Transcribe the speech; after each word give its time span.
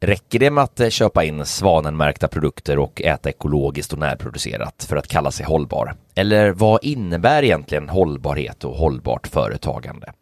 Räcker 0.00 0.38
det 0.38 0.50
med 0.50 0.64
att 0.64 0.80
eh, 0.80 0.88
köpa 0.88 1.24
in 1.24 1.46
svanenmärkta 1.46 2.28
produkter 2.28 2.78
och 2.78 3.02
äta 3.02 3.28
ekologiskt 3.28 3.92
och 3.92 3.98
närproducerat 3.98 4.86
för 4.88 4.96
att 4.96 5.08
kalla 5.08 5.30
sig 5.30 5.46
hållbar? 5.46 5.94
Eller 6.14 6.50
vad 6.50 6.84
innebär 6.84 7.42
egentligen 7.42 7.88
hållbarhet 7.88 8.64
och 8.64 8.76
hållbart 8.76 9.26
företagande? 9.26 10.12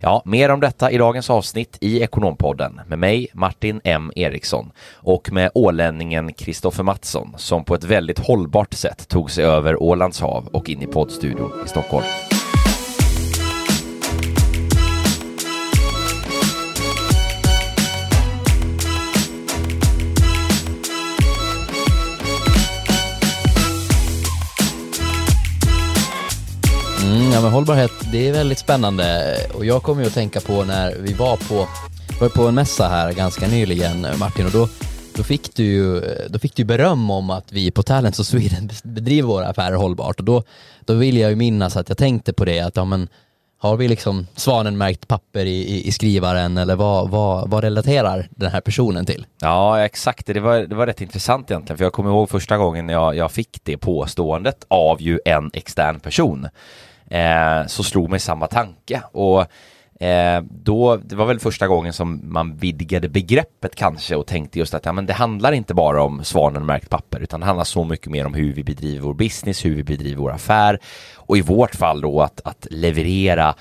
Ja, 0.00 0.22
mer 0.24 0.48
om 0.50 0.60
detta 0.60 0.90
i 0.90 0.98
dagens 0.98 1.30
avsnitt 1.30 1.78
i 1.80 2.00
Ekonompodden 2.02 2.80
med 2.86 2.98
mig 2.98 3.28
Martin 3.32 3.80
M 3.84 4.12
Eriksson 4.16 4.70
och 4.94 5.32
med 5.32 5.50
ålänningen 5.54 6.32
Kristoffer 6.32 6.82
Mattsson 6.82 7.34
som 7.36 7.64
på 7.64 7.74
ett 7.74 7.84
väldigt 7.84 8.18
hållbart 8.18 8.74
sätt 8.74 9.08
tog 9.08 9.30
sig 9.30 9.44
över 9.44 9.82
Ålands 9.82 10.20
hav 10.20 10.46
och 10.46 10.68
in 10.68 10.82
i 10.82 10.86
poddstudion 10.86 11.52
i 11.66 11.68
Stockholm. 11.68 12.06
Mm, 27.02 27.32
ja, 27.32 27.40
men 27.40 27.52
hållbarhet, 27.52 27.92
det 28.12 28.28
är 28.28 28.32
väldigt 28.32 28.58
spännande 28.58 29.36
och 29.54 29.64
jag 29.64 29.82
kommer 29.82 30.02
ju 30.02 30.06
att 30.06 30.14
tänka 30.14 30.40
på 30.40 30.64
när 30.64 30.94
vi 30.98 31.12
var 31.12 31.36
på, 31.36 31.68
var 32.20 32.28
på 32.28 32.46
en 32.46 32.54
mässa 32.54 32.88
här 32.88 33.12
ganska 33.12 33.46
nyligen 33.46 34.06
Martin 34.18 34.46
och 34.46 34.52
då, 34.52 34.68
då, 35.16 35.22
fick 35.22 35.56
du 35.56 35.64
ju, 35.64 36.00
då 36.28 36.38
fick 36.38 36.56
du 36.56 36.64
beröm 36.64 37.10
om 37.10 37.30
att 37.30 37.52
vi 37.52 37.70
på 37.70 37.82
Talents 37.82 38.20
of 38.20 38.26
Sweden 38.26 38.70
bedriver 38.82 39.28
våra 39.28 39.46
affärer 39.46 39.76
hållbart 39.76 40.18
och 40.18 40.24
då, 40.24 40.42
då 40.80 40.94
vill 40.94 41.16
jag 41.16 41.30
ju 41.30 41.36
minnas 41.36 41.76
att 41.76 41.88
jag 41.88 41.98
tänkte 41.98 42.32
på 42.32 42.44
det 42.44 42.60
att 42.60 42.76
ja, 42.76 42.84
men, 42.84 43.08
har 43.60 43.76
vi 43.76 43.88
liksom 43.88 44.26
svanenmärkt 44.36 45.08
papper 45.08 45.44
i, 45.46 45.62
i, 45.62 45.88
i, 45.88 45.92
skrivaren 45.92 46.58
eller 46.58 46.76
vad, 46.76 47.10
vad, 47.10 47.50
vad 47.50 47.64
relaterar 47.64 48.28
den 48.30 48.50
här 48.50 48.60
personen 48.60 49.06
till? 49.06 49.26
Ja, 49.40 49.84
exakt. 49.84 50.26
Det 50.26 50.40
var, 50.40 50.58
det 50.58 50.74
var 50.74 50.86
rätt 50.86 51.00
intressant 51.00 51.50
egentligen, 51.50 51.78
för 51.78 51.84
jag 51.84 51.92
kommer 51.92 52.10
ihåg 52.10 52.30
första 52.30 52.56
gången 52.56 52.88
jag, 52.88 53.16
jag 53.16 53.32
fick 53.32 53.60
det 53.62 53.76
påståendet 53.76 54.64
av 54.68 55.02
ju 55.02 55.20
en 55.24 55.50
extern 55.54 56.00
person 56.00 56.48
eh, 57.10 57.66
så 57.66 57.82
slog 57.82 58.10
mig 58.10 58.20
samma 58.20 58.46
tanke. 58.46 59.02
Och 59.12 59.40
eh, 60.02 60.42
då, 60.50 60.96
det 60.96 61.16
var 61.16 61.26
väl 61.26 61.40
första 61.40 61.66
gången 61.66 61.92
som 61.92 62.20
man 62.24 62.56
vidgade 62.56 63.08
begreppet 63.08 63.74
kanske 63.74 64.16
och 64.16 64.26
tänkte 64.26 64.58
just 64.58 64.74
att 64.74 64.86
ja, 64.86 64.92
men 64.92 65.06
det 65.06 65.12
handlar 65.12 65.52
inte 65.52 65.74
bara 65.74 66.02
om 66.02 66.24
svanen 66.24 66.66
märkt 66.66 66.90
papper 66.90 67.20
utan 67.20 67.40
det 67.40 67.46
handlar 67.46 67.64
så 67.64 67.84
mycket 67.84 68.10
mer 68.10 68.26
om 68.26 68.34
hur 68.34 68.54
vi 68.54 68.64
bedriver 68.64 69.00
vår 69.00 69.14
business, 69.14 69.64
hur 69.64 69.76
vi 69.76 69.84
bedriver 69.84 70.20
vår 70.20 70.32
affär 70.32 70.78
och 71.16 71.38
i 71.38 71.40
vårt 71.40 71.74
fall 71.74 72.00
då 72.00 72.20
att, 72.20 72.40
att 72.44 72.66
leverera 72.70 73.54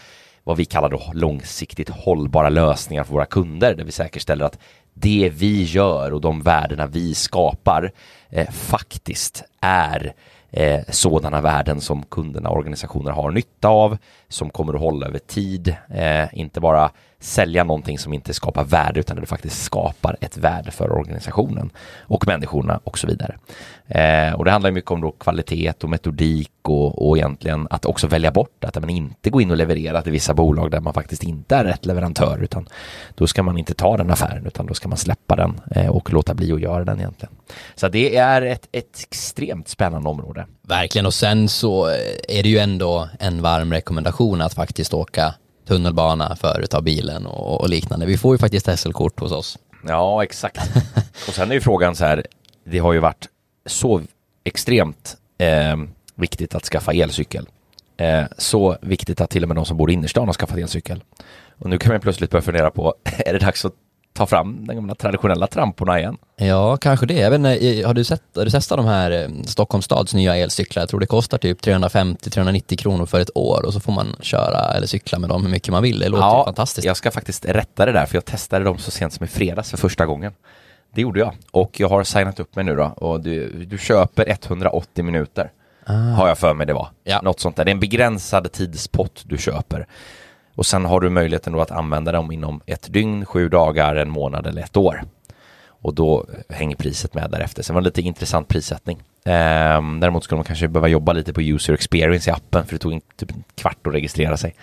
vad 0.44 0.58
vi 0.58 0.66
kallar 0.66 0.90
då 0.90 1.12
långsiktigt 1.14 1.90
hållbara 1.90 2.50
lösningar 2.50 3.04
för 3.04 3.14
våra 3.14 3.26
kunder 3.26 3.76
där 3.76 3.84
vi 3.84 3.92
säkerställer 3.92 4.46
att 4.46 4.60
det 4.94 5.32
vi 5.34 5.64
gör 5.64 6.14
och 6.14 6.22
de 6.22 6.42
värdena 6.42 6.86
vi 6.86 7.16
skapar 7.16 7.92
eh, 8.30 8.50
faktiskt 8.50 9.44
är 9.62 10.14
eh, 10.52 10.80
sådana 10.90 11.42
värden 11.42 11.82
som 11.82 12.04
kunderna 12.04 12.50
och 12.50 12.58
organisationer 12.58 13.12
har 13.12 13.32
nytta 13.32 13.68
av, 13.68 13.98
som 14.28 14.50
kommer 14.50 14.74
att 14.74 14.82
hålla 14.82 15.08
över 15.08 15.20
tid, 15.20 15.76
eh, 15.90 16.40
inte 16.40 16.60
bara 16.60 16.92
sälja 17.20 17.64
någonting 17.64 18.00
som 18.00 18.14
inte 18.14 18.34
skapar 18.34 18.64
värde 18.64 19.00
utan 19.00 19.18
det 19.22 19.26
faktiskt 19.26 19.64
skapar 19.64 20.18
ett 20.22 20.38
värde 20.38 20.72
för 20.72 20.92
organisationen 20.92 21.70
och 22.00 22.28
människorna 22.28 22.80
och 22.84 22.98
så 22.98 23.08
vidare. 23.08 23.38
Eh, 23.88 24.34
och 24.34 24.46
det 24.46 24.52
handlar 24.52 24.72
mycket 24.72 24.92
om 24.92 25.02
då 25.02 25.12
kvalitet 25.12 25.74
och 25.84 25.90
metodik 25.90 26.52
och, 26.62 27.08
och 27.08 27.18
egentligen 27.18 27.68
att 27.70 27.86
också 27.86 28.08
välja 28.08 28.32
bort 28.32 28.64
att 28.64 28.80
man 28.80 28.90
inte 28.90 29.30
går 29.30 29.42
in 29.42 29.52
och 29.52 29.58
leverera 29.58 30.02
till 30.02 30.12
vissa 30.12 30.34
bolag 30.34 30.72
där 30.72 30.80
man 30.80 30.94
faktiskt 30.94 31.24
inte 31.24 31.56
är 31.56 31.64
rätt 31.64 31.86
leverantör 31.86 32.40
utan 32.44 32.68
då 33.16 33.28
ska 33.28 33.44
man 33.44 33.58
inte 33.58 33.74
ta 33.74 33.98
den 33.98 34.12
affären 34.12 34.46
utan 34.48 34.66
då 34.66 34.74
ska 34.74 34.88
man 34.88 34.98
släppa 34.98 35.36
den 35.36 35.62
eh, 35.72 35.88
och 35.88 36.14
låta 36.14 36.34
bli 36.34 36.52
att 36.52 36.62
göra 36.62 36.86
den 36.86 37.00
egentligen. 37.00 37.36
Så 37.76 37.88
det 37.88 38.16
är 38.16 38.42
ett, 38.42 38.68
ett 38.72 39.04
extremt 39.04 39.68
spännande 39.68 40.10
område. 40.10 40.46
Verkligen 40.62 41.06
och 41.06 41.14
sen 41.14 41.50
så 41.50 41.88
eh, 41.88 42.38
är 42.38 42.44
det 42.44 42.50
ju 42.50 42.58
ändå 42.58 43.10
en 43.20 43.42
varm 43.42 43.74
rekommendation 43.74 44.42
att 44.42 44.54
faktiskt 44.54 44.94
åka 44.94 45.34
tunnelbana 45.68 46.36
för 46.36 46.62
att 46.64 46.70
ta 46.70 46.82
bilen 46.82 47.26
och, 47.26 47.62
och 47.62 47.70
liknande. 47.70 48.06
Vi 48.06 48.18
får 48.18 48.36
ju 48.36 48.38
faktiskt 48.38 48.80
SL-kort 48.80 49.20
hos 49.20 49.32
oss. 49.32 49.58
Ja, 49.88 50.24
exakt. 50.24 50.60
och 51.28 51.34
sen 51.34 51.50
är 51.52 51.56
ju 51.56 51.62
frågan 51.62 51.96
så 51.96 52.06
här, 52.06 52.26
det 52.64 52.80
har 52.80 52.94
ju 52.94 53.00
varit 53.00 53.28
så 53.66 54.02
extremt 54.44 55.18
eh, 55.38 55.76
viktigt 56.16 56.56
att 56.56 56.64
skaffa 56.64 56.94
elcykel. 56.94 57.48
Eh, 57.98 58.24
så 58.38 58.78
viktigt 58.82 59.22
att 59.22 59.30
till 59.30 59.44
och 59.44 59.50
med 59.50 59.56
de 59.56 59.66
som 59.66 59.78
bor 59.78 59.90
i 59.90 59.94
innerstan 59.94 60.28
har 60.28 60.34
skaffat 60.34 60.58
elcykel. 60.58 61.04
Och 61.58 61.70
nu 61.70 61.78
kan 61.78 61.92
man 61.92 62.02
plötsligt 62.02 62.32
börja 62.32 62.42
fundera 62.42 62.72
på, 62.72 62.96
är 63.04 63.34
det 63.34 63.40
dags 63.40 63.66
att 63.66 63.74
ta 64.18 64.26
fram 64.26 64.66
de 64.66 64.76
gamla 64.76 64.96
traditionella 64.96 65.48
tramporna 65.48 66.00
igen. 66.00 66.18
Ja, 66.36 66.78
kanske 66.78 67.06
det. 67.06 67.14
Jag 67.14 67.32
vet 67.32 67.38
inte, 67.38 67.88
har 67.88 67.94
du, 67.94 68.04
sett, 68.04 68.24
har 68.36 68.46
du 68.46 68.52
testat 68.52 68.78
de 68.78 68.86
här 68.86 69.12
eh, 69.12 69.44
Stockholms 69.46 69.86
stads 69.86 70.14
nya 70.14 70.36
elcyklar? 70.36 70.82
Jag 70.82 70.90
tror 70.90 71.00
det 71.00 71.06
kostar 71.06 71.38
typ 71.38 71.62
350-390 71.62 72.76
kronor 72.76 73.06
för 73.06 73.20
ett 73.20 73.38
år 73.38 73.66
och 73.66 73.74
så 73.74 73.80
får 73.80 73.92
man 73.92 74.16
köra 74.22 74.74
eller 74.74 74.88
cykla 74.88 75.20
med 75.20 75.30
dem 75.30 75.44
hur 75.44 75.52
mycket 75.52 75.72
man 75.72 75.84
vill. 75.84 76.00
Det 76.00 76.10
låter 76.10 76.24
ja, 76.24 76.46
fantastiskt. 76.46 76.86
Jag 76.86 76.98
ska 76.98 77.12
faktiskt 77.12 77.46
rätta 77.46 77.86
det 77.86 77.92
där 77.92 78.06
för 78.06 78.16
jag 78.16 78.26
testade 78.26 78.66
dem 78.66 78.78
så 78.78 78.92
sent 78.92 79.14
som 79.14 79.26
i 79.26 79.28
fredags 79.28 79.70
för 79.70 79.78
första 79.78 80.06
gången. 80.06 80.34
Det 80.94 81.02
gjorde 81.02 81.20
jag 81.20 81.34
och 81.52 81.80
jag 81.80 81.90
har 81.90 82.04
signat 82.04 82.40
upp 82.40 82.56
mig 82.56 82.66
nu 82.66 82.76
då 82.76 82.86
och 82.86 83.22
du, 83.22 83.66
du 83.66 83.78
köper 83.78 84.30
180 84.30 85.04
minuter. 85.04 85.52
Ah. 85.86 85.94
Har 85.94 86.28
jag 86.28 86.38
för 86.38 86.54
mig 86.54 86.68
det 86.68 86.74
var. 86.74 86.88
Ja. 87.04 87.22
Något 87.24 87.40
sånt 87.40 87.56
där. 87.56 87.66
Det 87.66 87.72
är 87.72 87.74
en 87.74 87.80
begränsad 87.80 88.52
tidspott 88.52 89.24
du 89.26 89.38
köper. 89.38 89.88
Och 90.58 90.66
sen 90.66 90.86
har 90.86 91.00
du 91.00 91.10
möjligheten 91.10 91.54
då 91.54 91.62
att 91.62 91.72
använda 91.72 92.12
dem 92.12 92.32
inom 92.32 92.62
ett 92.66 92.94
dygn, 92.94 93.26
sju 93.26 93.50
dagar, 93.50 93.96
en 93.96 94.10
månad 94.10 94.48
eller 94.48 94.62
ett 94.62 94.78
år. 94.78 95.04
Och 95.82 95.94
då 95.94 96.26
hänger 96.50 96.76
priset 96.76 97.14
med 97.14 97.32
därefter. 97.32 97.64
Sen 97.64 97.74
var 97.74 97.82
det 97.82 97.86
lite 97.86 98.02
intressant 98.02 98.48
prissättning. 98.48 99.04
Ehm, 99.26 100.00
däremot 100.00 100.24
skulle 100.24 100.38
man 100.38 100.46
kanske 100.46 100.68
behöva 100.68 100.88
jobba 100.88 101.14
lite 101.14 101.34
på 101.34 101.42
user 101.42 101.74
experience 101.74 102.30
i 102.30 102.34
appen 102.34 102.66
för 102.66 102.74
det 102.74 102.80
tog 102.80 103.02
typ 103.18 103.32
en 103.32 103.44
kvart 103.56 103.88
att 103.88 103.94
registrera 103.94 104.38
sig. 104.38 104.56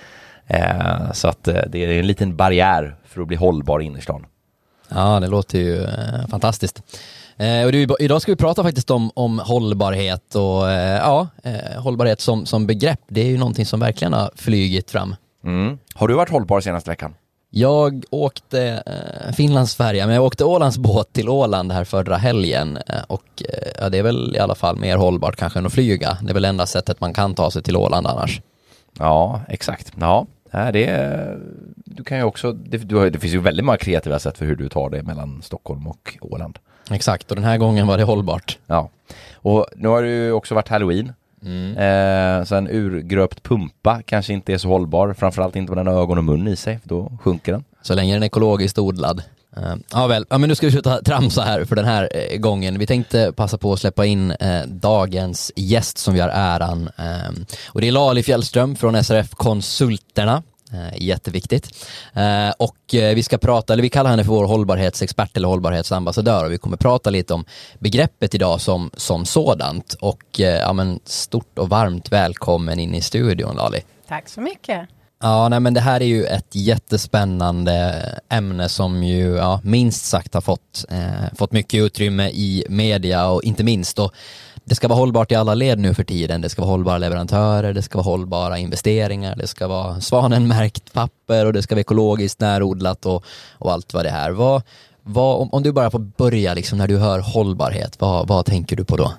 Ehm, 0.47 1.13
så 1.13 1.29
att 1.29 1.49
eh, 1.49 1.61
det 1.69 1.85
är 1.85 1.99
en 1.99 2.07
liten 2.07 2.37
barriär 2.37 2.97
för 3.05 3.21
att 3.21 3.29
bli 3.29 3.37
hållbar 3.37 3.83
i 3.83 3.85
innerstan. 3.85 4.27
Ja, 4.89 5.21
det 5.21 5.27
låter 5.27 5.59
ju 5.59 5.83
eh, 5.83 6.27
fantastiskt. 6.31 6.83
Eh, 7.37 7.65
och 7.65 7.73
du, 7.73 7.87
idag 7.99 8.23
ska 8.23 8.33
vi 8.33 8.37
prata 8.37 8.63
faktiskt 8.63 8.91
om, 8.91 9.11
om 9.15 9.39
hållbarhet 9.39 10.35
och 10.35 10.71
eh, 10.71 10.99
ja, 10.99 11.29
eh, 11.43 11.83
hållbarhet 11.83 12.21
som, 12.21 12.47
som 12.47 12.67
begrepp. 12.67 13.01
Det 13.09 13.21
är 13.21 13.27
ju 13.27 13.39
någonting 13.39 13.67
som 13.67 13.81
verkligen 13.81 14.13
har 14.13 14.31
flygit 14.37 14.91
fram 14.91 15.15
Mm. 15.45 15.79
Har 15.95 16.09
du 16.09 16.15
varit 16.15 16.31
hållbar 16.31 16.61
senaste 16.61 16.91
veckan? 16.91 17.15
Jag 17.51 18.05
åkte 18.11 18.83
eh, 18.87 19.33
Finlandsfärja, 19.33 20.07
men 20.07 20.15
jag 20.15 20.25
åkte 20.25 20.45
Ålands 20.45 20.79
båt 20.79 21.13
till 21.13 21.29
Åland 21.29 21.73
här 21.73 21.85
förra 21.85 22.17
helgen 22.17 22.77
eh, 22.77 23.03
och 23.07 23.43
eh, 23.49 23.69
ja, 23.81 23.89
det 23.89 23.99
är 23.99 24.03
väl 24.03 24.37
i 24.37 24.39
alla 24.39 24.55
fall 24.55 24.77
mer 24.77 24.97
hållbart 24.97 25.37
kanske 25.37 25.59
än 25.59 25.67
att 25.67 25.73
flyga. 25.73 26.19
Det 26.23 26.31
är 26.31 26.35
väl 26.35 26.45
enda 26.45 26.67
sättet 26.67 27.01
man 27.01 27.15
kan 27.15 27.35
ta 27.35 27.51
sig 27.51 27.63
till 27.63 27.77
Åland 27.77 28.07
annars. 28.07 28.41
Ja, 28.99 29.41
exakt. 29.49 29.93
Ja, 30.01 30.27
det 30.51 30.87
du 31.85 32.05
kan 32.05 32.19
ju 32.19 32.25
också, 32.25 32.53
det, 32.53 32.79
du, 32.79 33.11
det 33.11 33.19
finns 33.19 33.35
ju 33.35 33.41
väldigt 33.41 33.65
många 33.65 33.79
kreativa 33.79 34.19
sätt 34.19 34.39
för 34.39 34.47
hur 34.47 34.57
du 34.57 34.69
tar 34.69 34.91
dig 34.91 35.03
mellan 35.03 35.43
Stockholm 35.43 35.87
och 35.87 36.19
Åland. 36.21 36.59
Exakt, 36.91 37.31
och 37.31 37.37
den 37.37 37.45
här 37.45 37.59
gången 37.59 37.87
var 37.87 37.99
det 37.99 38.05
hållbart. 38.05 38.59
Ja, 38.67 38.91
och 39.35 39.67
nu 39.77 39.89
har 39.89 40.03
det 40.03 40.09
ju 40.09 40.33
också 40.33 40.55
varit 40.55 40.69
halloween. 40.69 41.13
Mm. 41.45 41.77
Eh, 41.77 42.45
så 42.45 42.55
en 42.55 42.69
urgröpt 42.69 43.43
pumpa 43.43 44.03
kanske 44.03 44.33
inte 44.33 44.53
är 44.53 44.59
så 44.59 44.69
hållbar, 44.69 45.13
framförallt 45.13 45.57
inte 45.57 45.73
om 45.73 45.79
den 45.79 45.87
har 45.87 45.95
ögon 45.95 46.19
och 46.19 46.25
mun 46.25 46.49
i 46.49 46.57
sig, 46.57 46.79
för 46.79 46.89
då 46.89 47.13
sjunker 47.23 47.53
den. 47.53 47.65
Så 47.83 47.95
länge 47.95 48.15
den 48.15 48.23
är 48.23 48.27
ekologiskt 48.27 48.79
odlad. 48.79 49.23
Uh, 49.59 49.75
ja 49.93 50.07
väl, 50.07 50.27
ja, 50.31 50.39
men 50.39 50.49
nu 50.49 50.55
ska 50.55 50.67
vi 50.67 50.73
sluta 50.73 51.03
tramsa 51.03 51.43
här 51.43 51.65
för 51.65 51.77
den 51.77 51.85
här 51.85 52.09
eh, 52.15 52.39
gången. 52.39 52.79
Vi 52.79 52.87
tänkte 52.87 53.33
passa 53.37 53.59
på 53.59 53.73
att 53.73 53.81
släppa 53.81 54.07
in 54.07 54.31
eh, 54.31 54.63
dagens 54.67 55.53
gäst 55.57 55.99
som 55.99 56.15
vi 56.15 56.21
har 56.21 56.29
äran. 56.29 56.91
Eh, 56.99 57.45
och 57.67 57.81
det 57.81 57.89
är 57.89 57.93
Lali 57.93 58.23
Fjällström 58.23 58.77
från 58.77 59.05
SRF 59.05 59.31
Konsulterna. 59.31 60.43
Eh, 60.75 61.03
jätteviktigt. 61.03 61.87
Eh, 62.13 62.51
och 62.59 62.95
eh, 62.95 63.15
vi 63.15 63.23
ska 63.23 63.39
prata, 63.39 63.73
eller 63.73 63.83
vi 63.83 63.91
kallar 63.91 64.11
henne 64.11 64.25
för 64.25 64.33
vår 64.33 64.45
hållbarhetsexpert 64.45 65.37
eller 65.37 65.49
hållbarhetsambassadör 65.49 66.45
och 66.45 66.53
vi 66.53 66.59
kommer 66.59 66.77
prata 66.77 67.11
lite 67.11 67.35
om 67.35 67.45
begreppet 67.79 68.35
idag 68.35 68.61
som, 68.61 68.91
som 68.95 69.25
sådant. 69.25 69.95
Och 70.01 70.23
ja, 70.37 70.73
men 70.73 71.01
stort 71.05 71.59
och 71.59 71.69
varmt 71.69 72.13
välkommen 72.13 72.79
in 72.79 72.95
i 72.95 73.01
studion 73.01 73.57
Lali. 73.57 73.81
Tack 74.09 74.29
så 74.29 74.41
mycket. 74.41 74.89
Ja, 75.23 75.49
nej, 75.49 75.61
men 75.61 75.75
det 75.75 75.81
här 75.81 76.01
är 76.01 76.07
ju 76.07 76.25
ett 76.25 76.49
jättespännande 76.55 78.05
ämne 78.29 78.69
som 78.69 79.03
ju 79.03 79.35
ja, 79.35 79.61
minst 79.65 80.05
sagt 80.05 80.35
har 80.35 80.41
fått, 80.41 80.85
eh, 80.91 81.37
fått 81.37 81.53
mycket 81.53 81.81
utrymme 81.81 82.29
i 82.29 82.67
media 82.69 83.27
och 83.27 83.43
inte 83.43 83.65
minst 83.65 83.97
då 83.97 84.11
det 84.65 84.75
ska 84.75 84.89
vara 84.89 84.99
hållbart 84.99 85.33
i 85.33 85.35
alla 85.35 85.55
led 85.55 85.79
nu 85.79 85.95
för 85.95 86.05
tiden. 86.05 86.41
Det 86.41 86.49
ska 86.49 86.63
vara 86.63 86.71
hållbara 86.71 86.99
leverantörer, 86.99 87.73
det 87.73 87.83
ska 87.83 87.99
vara 87.99 88.05
hållbara 88.05 88.59
investeringar, 88.59 89.37
det 89.37 89.47
ska 89.47 89.69
vara 89.69 90.01
svanenmärkt 90.01 90.93
papper 90.93 91.47
och 91.47 91.53
det 91.53 91.63
ska 91.63 91.75
vara 91.75 91.81
ekologiskt 91.81 92.41
närodlat 92.41 93.07
och, 93.07 93.25
och 93.59 93.73
allt 93.73 93.95
vad 93.95 94.05
det 94.05 94.11
är. 94.11 94.31
Vad, 94.31 94.63
vad, 95.03 95.41
om, 95.41 95.49
om, 95.53 95.63
du 95.63 95.73
bara 95.73 95.91
får 95.91 95.99
börja 95.99 96.55
liksom 96.55 96.79
när 96.79 96.89
du 96.89 96.99
hör 96.99 97.19
hållbarhet, 97.19 98.01
vad, 98.01 98.29
vad 98.29 98.47
tänker 98.47 98.77
du 98.77 98.85
på 98.85 98.97
då? 98.97 99.13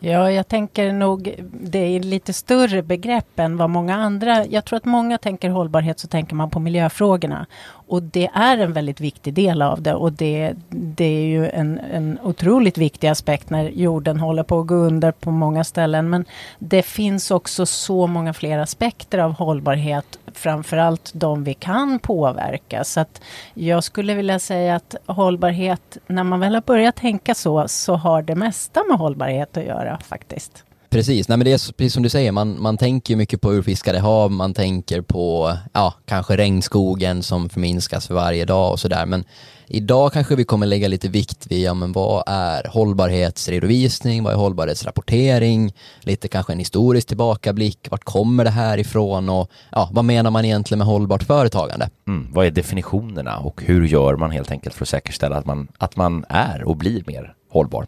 Ja, 0.00 0.30
jag 0.30 0.48
tänker 0.48 0.92
nog 0.92 1.34
det 1.52 1.78
är 1.78 2.00
lite 2.00 2.32
större 2.32 2.82
begrepp 2.82 3.38
än 3.38 3.56
vad 3.56 3.70
många 3.70 3.96
andra... 3.96 4.46
Jag 4.46 4.64
tror 4.64 4.76
att 4.76 4.84
många 4.84 5.18
tänker 5.18 5.48
hållbarhet 5.50 5.98
så 5.98 6.08
tänker 6.08 6.34
man 6.34 6.50
på 6.50 6.60
miljöfrågorna. 6.60 7.46
Och 7.88 8.02
det 8.02 8.30
är 8.34 8.58
en 8.58 8.72
väldigt 8.72 9.00
viktig 9.00 9.34
del 9.34 9.62
av 9.62 9.82
det 9.82 9.94
och 9.94 10.12
det, 10.12 10.54
det 10.68 11.04
är 11.04 11.26
ju 11.26 11.48
en, 11.48 11.78
en 11.78 12.18
otroligt 12.22 12.78
viktig 12.78 13.08
aspekt 13.08 13.50
när 13.50 13.68
jorden 13.68 14.20
håller 14.20 14.42
på 14.42 14.60
att 14.60 14.66
gå 14.66 14.74
under 14.74 15.12
på 15.12 15.30
många 15.30 15.64
ställen. 15.64 16.10
Men 16.10 16.24
det 16.58 16.82
finns 16.82 17.30
också 17.30 17.66
så 17.66 18.06
många 18.06 18.32
fler 18.34 18.58
aspekter 18.58 19.18
av 19.18 19.32
hållbarhet, 19.32 20.18
framförallt 20.32 21.10
de 21.14 21.44
vi 21.44 21.54
kan 21.54 21.98
påverka. 21.98 22.84
Så 22.84 23.00
att 23.00 23.20
jag 23.54 23.84
skulle 23.84 24.14
vilja 24.14 24.38
säga 24.38 24.76
att 24.76 24.94
hållbarhet, 25.06 25.98
när 26.06 26.24
man 26.24 26.40
väl 26.40 26.54
har 26.54 26.62
börjat 26.62 26.96
tänka 26.96 27.34
så, 27.34 27.68
så 27.68 27.94
har 27.94 28.22
det 28.22 28.34
mesta 28.34 28.84
med 28.88 28.98
hållbarhet 28.98 29.56
att 29.56 29.64
göra 29.64 29.98
faktiskt. 29.98 30.65
Precis, 30.90 31.28
Nej, 31.28 31.38
men 31.38 31.44
det 31.44 31.52
är 31.52 31.72
precis 31.72 31.92
som 31.92 32.02
du 32.02 32.08
säger, 32.08 32.32
man, 32.32 32.62
man 32.62 32.76
tänker 32.76 33.16
mycket 33.16 33.40
på 33.40 33.52
urfiskade 33.52 33.98
hav, 33.98 34.32
man 34.32 34.54
tänker 34.54 35.00
på 35.00 35.56
ja, 35.72 35.94
kanske 36.06 36.36
regnskogen 36.36 37.22
som 37.22 37.48
förminskas 37.48 38.06
för 38.06 38.14
varje 38.14 38.44
dag 38.44 38.72
och 38.72 38.80
sådär. 38.80 39.06
Men 39.06 39.24
idag 39.66 40.12
kanske 40.12 40.36
vi 40.36 40.44
kommer 40.44 40.66
lägga 40.66 40.88
lite 40.88 41.08
vikt 41.08 41.46
vid, 41.50 41.62
ja 41.62 41.74
men 41.74 41.92
vad 41.92 42.22
är 42.26 42.68
hållbarhetsredovisning, 42.68 44.22
vad 44.24 44.32
är 44.32 44.36
hållbarhetsrapportering, 44.36 45.72
lite 46.00 46.28
kanske 46.28 46.52
en 46.52 46.58
historisk 46.58 47.08
tillbakablick, 47.08 47.88
vart 47.90 48.04
kommer 48.04 48.44
det 48.44 48.50
här 48.50 48.78
ifrån 48.78 49.28
och 49.28 49.50
ja, 49.70 49.88
vad 49.92 50.04
menar 50.04 50.30
man 50.30 50.44
egentligen 50.44 50.78
med 50.78 50.86
hållbart 50.86 51.22
företagande? 51.22 51.90
Mm, 52.06 52.28
vad 52.32 52.46
är 52.46 52.50
definitionerna 52.50 53.38
och 53.38 53.62
hur 53.62 53.86
gör 53.86 54.16
man 54.16 54.30
helt 54.30 54.50
enkelt 54.50 54.74
för 54.74 54.84
att 54.84 54.88
säkerställa 54.88 55.36
att 55.36 55.46
man, 55.46 55.68
att 55.78 55.96
man 55.96 56.24
är 56.28 56.64
och 56.64 56.76
blir 56.76 57.02
mer 57.06 57.34
hållbar? 57.50 57.86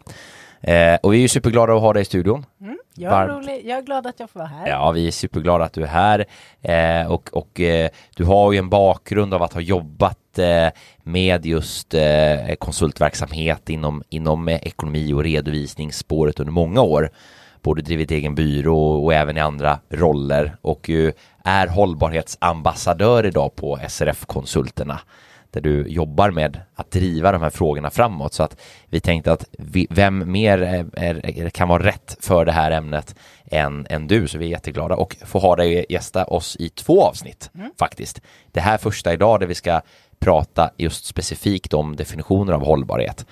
Eh, 0.61 0.95
och 1.03 1.13
vi 1.13 1.17
är 1.17 1.21
ju 1.21 1.27
superglada 1.27 1.73
att 1.73 1.81
ha 1.81 1.93
dig 1.93 2.01
i 2.01 2.05
studion. 2.05 2.45
Mm, 2.61 2.77
jag, 2.95 3.13
är 3.13 3.27
rolig. 3.27 3.61
jag 3.65 3.77
är 3.77 3.81
glad 3.81 4.07
att 4.07 4.19
jag 4.19 4.29
får 4.29 4.39
vara 4.39 4.49
här. 4.49 4.67
Ja, 4.67 4.91
vi 4.91 5.07
är 5.07 5.11
superglada 5.11 5.65
att 5.65 5.73
du 5.73 5.83
är 5.83 5.87
här. 5.87 6.25
Eh, 6.61 7.11
och 7.11 7.29
och 7.33 7.59
eh, 7.59 7.89
du 8.15 8.23
har 8.23 8.51
ju 8.51 8.57
en 8.57 8.69
bakgrund 8.69 9.33
av 9.33 9.43
att 9.43 9.53
ha 9.53 9.61
jobbat 9.61 10.39
eh, 10.39 10.67
med 11.03 11.45
just 11.45 11.93
eh, 11.93 12.55
konsultverksamhet 12.59 13.69
inom, 13.69 14.03
inom 14.09 14.47
eh, 14.47 14.55
ekonomi 14.55 15.13
och 15.13 15.23
redovisningsspåret 15.23 16.39
under 16.39 16.53
många 16.53 16.81
år. 16.81 17.09
Både 17.61 17.81
drivit 17.81 18.11
egen 18.11 18.35
byrå 18.35 19.03
och 19.03 19.13
även 19.13 19.37
i 19.37 19.39
andra 19.39 19.79
roller 19.89 20.55
och 20.61 20.89
är 21.43 21.67
hållbarhetsambassadör 21.67 23.25
idag 23.25 23.55
på 23.55 23.79
SRF-konsulterna 23.87 24.99
där 25.51 25.61
du 25.61 25.87
jobbar 25.87 26.31
med 26.31 26.61
att 26.75 26.91
driva 26.91 27.31
de 27.31 27.41
här 27.41 27.49
frågorna 27.49 27.89
framåt. 27.89 28.33
Så 28.33 28.43
att 28.43 28.61
vi 28.85 28.99
tänkte 28.99 29.31
att 29.31 29.45
vi, 29.51 29.87
vem 29.89 30.31
mer 30.31 30.57
är, 30.61 30.85
är, 30.93 31.49
kan 31.49 31.67
vara 31.67 31.83
rätt 31.83 32.17
för 32.19 32.45
det 32.45 32.51
här 32.51 32.71
ämnet 32.71 33.15
än, 33.51 33.87
än 33.89 34.07
du, 34.07 34.27
så 34.27 34.37
vi 34.37 34.45
är 34.45 34.49
jätteglada 34.49 34.95
och 34.95 35.15
få 35.25 35.39
ha 35.39 35.55
dig 35.55 35.85
gästa 35.89 36.25
oss 36.25 36.55
i 36.59 36.69
två 36.69 37.03
avsnitt 37.03 37.51
mm. 37.55 37.71
faktiskt. 37.79 38.21
Det 38.51 38.61
här 38.61 38.77
första 38.77 39.13
idag 39.13 39.39
där 39.39 39.47
vi 39.47 39.55
ska 39.55 39.81
prata 40.19 40.69
just 40.77 41.05
specifikt 41.05 41.73
om 41.73 41.95
definitioner 41.95 42.53
av 42.53 42.65
hållbarhet 42.65 43.25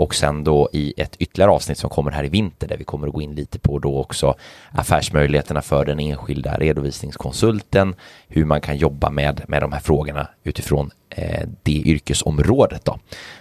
och 0.00 0.14
sen 0.14 0.44
då 0.44 0.68
i 0.72 0.94
ett 0.96 1.16
ytterligare 1.18 1.50
avsnitt 1.50 1.78
som 1.78 1.90
kommer 1.90 2.10
här 2.10 2.24
i 2.24 2.28
vinter 2.28 2.68
där 2.68 2.76
vi 2.76 2.84
kommer 2.84 3.06
att 3.06 3.14
gå 3.14 3.22
in 3.22 3.34
lite 3.34 3.58
på 3.58 3.78
då 3.78 3.98
också 3.98 4.34
affärsmöjligheterna 4.70 5.62
för 5.62 5.84
den 5.84 6.00
enskilda 6.00 6.56
redovisningskonsulten, 6.58 7.94
hur 8.28 8.44
man 8.44 8.60
kan 8.60 8.76
jobba 8.76 9.10
med, 9.10 9.42
med 9.48 9.62
de 9.62 9.72
här 9.72 9.80
frågorna 9.80 10.28
utifrån 10.44 10.90
eh, 11.10 11.48
det 11.62 11.72
yrkesområdet 11.72 12.84
då 12.84 12.98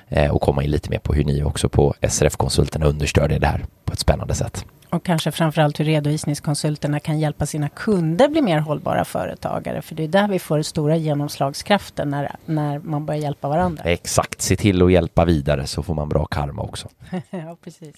eh, 0.08 0.32
och 0.32 0.42
komma 0.42 0.64
in 0.64 0.72
lite 0.72 0.90
mer 0.90 1.00
på 1.00 1.14
hur 1.14 1.24
ni 1.24 1.44
också 1.44 1.70
på 1.70 1.94
SRF-konsulterna 2.02 2.86
understödjer 2.86 3.40
det 3.40 3.48
här 3.48 3.66
på 3.86 3.94
ett 3.94 4.00
spännande 4.00 4.36
sätt. 4.36 4.66
Och 4.90 5.04
kanske 5.04 5.32
framförallt 5.32 5.80
hur 5.80 5.86
redovisningskonsulterna 5.86 7.00
kan 7.00 7.20
hjälpa 7.20 7.46
sina 7.46 7.70
kunder 7.70 8.28
bli 8.28 8.42
mer 8.42 8.60
hållbara 8.60 9.06
företagare. 9.06 9.82
För 9.82 9.96
det 9.96 10.04
är 10.04 10.08
där 10.08 10.28
vi 10.28 10.40
får 10.40 10.62
stora 10.62 10.96
genomslagskraften 10.96 12.10
när, 12.10 12.36
när 12.46 12.80
man 12.80 13.06
börjar 13.06 13.22
hjälpa 13.22 13.50
varandra. 13.50 13.84
Exakt, 13.84 14.42
se 14.42 14.56
till 14.56 14.82
att 14.82 14.92
hjälpa 14.92 15.26
vidare 15.26 15.68
så 15.68 15.84
får 15.84 15.94
man 15.94 16.10
bra 16.10 16.26
karma 16.26 16.62
också. 16.62 16.88
ja, 17.30 17.58
precis. 17.64 17.96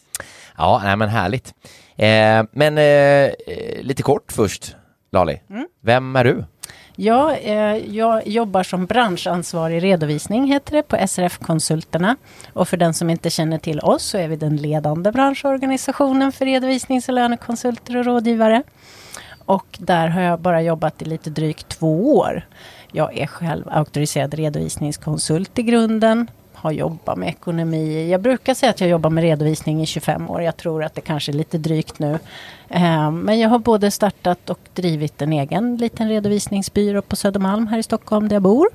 Ja, 0.57 0.81
nej, 0.83 0.95
men 0.95 1.09
härligt. 1.09 1.53
Eh, 1.95 2.43
men 2.51 2.77
eh, 2.77 3.31
lite 3.81 4.03
kort 4.03 4.31
först, 4.31 4.75
Lali. 5.11 5.41
Mm. 5.49 5.67
Vem 5.81 6.15
är 6.15 6.23
du? 6.23 6.45
Ja, 7.03 7.35
eh, 7.35 7.95
jag 7.95 8.27
jobbar 8.27 8.63
som 8.63 8.85
branschansvarig 8.85 9.83
redovisning 9.83 10.51
heter 10.51 10.75
det 10.75 10.83
på 10.83 11.07
SRF-konsulterna. 11.07 12.15
Och 12.53 12.67
för 12.67 12.77
den 12.77 12.93
som 12.93 13.09
inte 13.09 13.29
känner 13.29 13.57
till 13.57 13.79
oss 13.79 14.03
så 14.03 14.17
är 14.17 14.27
vi 14.27 14.35
den 14.35 14.57
ledande 14.57 15.11
branschorganisationen 15.11 16.31
för 16.31 16.45
redovisnings 16.45 17.07
och 17.09 17.13
lönekonsulter 17.13 17.97
och 17.97 18.05
rådgivare. 18.05 18.63
Och 19.45 19.65
där 19.79 20.07
har 20.07 20.21
jag 20.21 20.39
bara 20.39 20.61
jobbat 20.61 21.01
i 21.01 21.05
lite 21.05 21.29
drygt 21.29 21.67
två 21.67 22.17
år. 22.17 22.47
Jag 22.91 23.17
är 23.17 23.27
själv 23.27 23.67
auktoriserad 23.71 24.33
redovisningskonsult 24.33 25.59
i 25.59 25.63
grunden 25.63 26.27
har 26.61 26.71
jobbat 26.71 27.17
med 27.17 27.29
ekonomi. 27.29 28.09
Jag 28.11 28.21
brukar 28.21 28.53
säga 28.53 28.69
att 28.69 28.81
jag 28.81 28.89
jobbar 28.89 29.09
med 29.09 29.21
redovisning 29.21 29.81
i 29.81 29.85
25 29.85 30.29
år. 30.29 30.41
Jag 30.41 30.57
tror 30.57 30.83
att 30.83 30.95
det 30.95 31.01
kanske 31.01 31.31
är 31.31 31.33
lite 31.33 31.57
drygt 31.57 31.99
nu. 31.99 32.19
Eh, 32.69 33.11
men 33.11 33.39
jag 33.39 33.49
har 33.49 33.59
både 33.59 33.91
startat 33.91 34.49
och 34.49 34.59
drivit 34.73 35.21
en 35.21 35.33
egen 35.33 35.77
liten 35.77 36.09
redovisningsbyrå 36.09 37.01
på 37.01 37.15
Södermalm 37.15 37.67
här 37.67 37.77
i 37.77 37.83
Stockholm 37.83 38.27
där 38.27 38.35
jag 38.35 38.43
bor. 38.43 38.67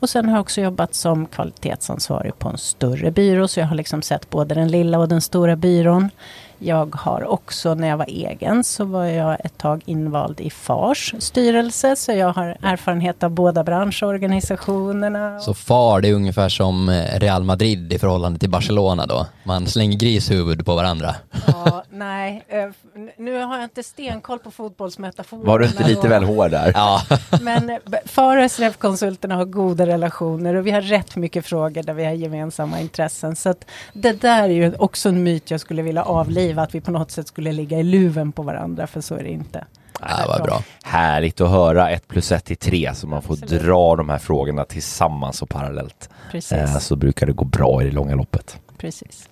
Och 0.00 0.10
sen 0.10 0.28
har 0.28 0.32
jag 0.32 0.40
också 0.40 0.60
jobbat 0.60 0.94
som 0.94 1.26
kvalitetsansvarig 1.26 2.38
på 2.38 2.48
en 2.48 2.58
större 2.58 3.10
byrå 3.10 3.48
så 3.48 3.60
jag 3.60 3.66
har 3.66 3.76
liksom 3.76 4.02
sett 4.02 4.30
både 4.30 4.54
den 4.54 4.68
lilla 4.68 4.98
och 4.98 5.08
den 5.08 5.20
stora 5.20 5.56
byrån. 5.56 6.10
Jag 6.58 6.94
har 6.94 7.24
också, 7.24 7.74
när 7.74 7.88
jag 7.88 7.96
var 7.96 8.06
egen, 8.08 8.64
så 8.64 8.84
var 8.84 9.04
jag 9.04 9.36
ett 9.44 9.58
tag 9.58 9.82
invald 9.84 10.40
i 10.40 10.50
FARs 10.50 11.14
styrelse, 11.18 11.96
så 11.96 12.12
jag 12.12 12.32
har 12.32 12.56
erfarenhet 12.62 13.22
av 13.22 13.30
båda 13.30 13.64
branschorganisationerna. 13.64 15.40
Så 15.40 15.54
FAR, 15.54 16.00
det 16.00 16.08
är 16.08 16.14
ungefär 16.14 16.48
som 16.48 16.90
Real 17.14 17.44
Madrid 17.44 17.92
i 17.92 17.98
förhållande 17.98 18.38
till 18.38 18.50
Barcelona 18.50 19.06
då? 19.06 19.26
Man 19.44 19.66
slänger 19.66 19.98
grishuvud 19.98 20.66
på 20.66 20.74
varandra. 20.74 21.14
Ja, 21.46 21.84
nej, 21.90 22.44
eh, 22.48 22.68
nu 23.16 23.42
har 23.42 23.56
jag 23.56 23.64
inte 23.64 23.82
stenkoll 23.82 24.38
på 24.38 24.50
fotbollsmetaforer. 24.50 25.46
Var 25.46 25.58
du 25.58 25.66
inte 25.66 25.88
lite 25.88 26.08
väl 26.08 26.24
hård 26.24 26.50
där? 26.50 26.72
Ja. 26.74 27.02
Men 27.40 27.70
eh, 27.70 27.76
FAR 28.04 28.36
och 28.36 28.50
SRF-konsulterna 28.50 29.36
har 29.36 29.44
goda 29.44 29.86
relationer 29.86 30.54
och 30.54 30.66
vi 30.66 30.70
har 30.70 30.80
rätt 30.80 31.16
mycket 31.16 31.46
frågor 31.46 31.82
där 31.82 31.94
vi 31.94 32.04
har 32.04 32.12
gemensamma 32.12 32.80
intressen. 32.80 33.36
Så 33.36 33.48
att 33.48 33.64
det 33.92 34.12
där 34.12 34.42
är 34.42 34.48
ju 34.48 34.74
också 34.74 35.08
en 35.08 35.22
myt 35.22 35.50
jag 35.50 35.60
skulle 35.60 35.82
vilja 35.82 36.02
avliva 36.02 36.47
driva 36.48 36.62
att 36.62 36.74
vi 36.74 36.80
på 36.80 36.90
något 36.90 37.10
sätt 37.10 37.28
skulle 37.28 37.52
ligga 37.52 37.78
i 37.78 37.82
luven 37.82 38.32
på 38.32 38.42
varandra, 38.42 38.86
för 38.86 39.00
så 39.00 39.14
är 39.14 39.22
det 39.22 39.30
inte. 39.30 39.64
Ja, 40.00 40.24
vad 40.28 40.42
bra. 40.42 40.62
Härligt 40.84 41.40
att 41.40 41.50
höra 41.50 41.90
ett 41.90 42.08
plus 42.08 42.32
ett 42.32 42.44
till 42.44 42.56
tre 42.56 42.94
så 42.94 43.06
man 43.06 43.22
får 43.22 43.34
Absolut. 43.34 43.62
dra 43.62 43.96
de 43.96 44.08
här 44.08 44.18
frågorna 44.18 44.64
tillsammans 44.64 45.42
och 45.42 45.48
parallellt. 45.48 46.10
Precis. 46.30 46.52
Eh, 46.52 46.78
så 46.78 46.96
brukar 46.96 47.26
det 47.26 47.32
gå 47.32 47.44
bra 47.44 47.82
i 47.82 47.84
det 47.84 47.90
långa 47.90 48.14
loppet. 48.14 48.60
Precis. 48.78 49.27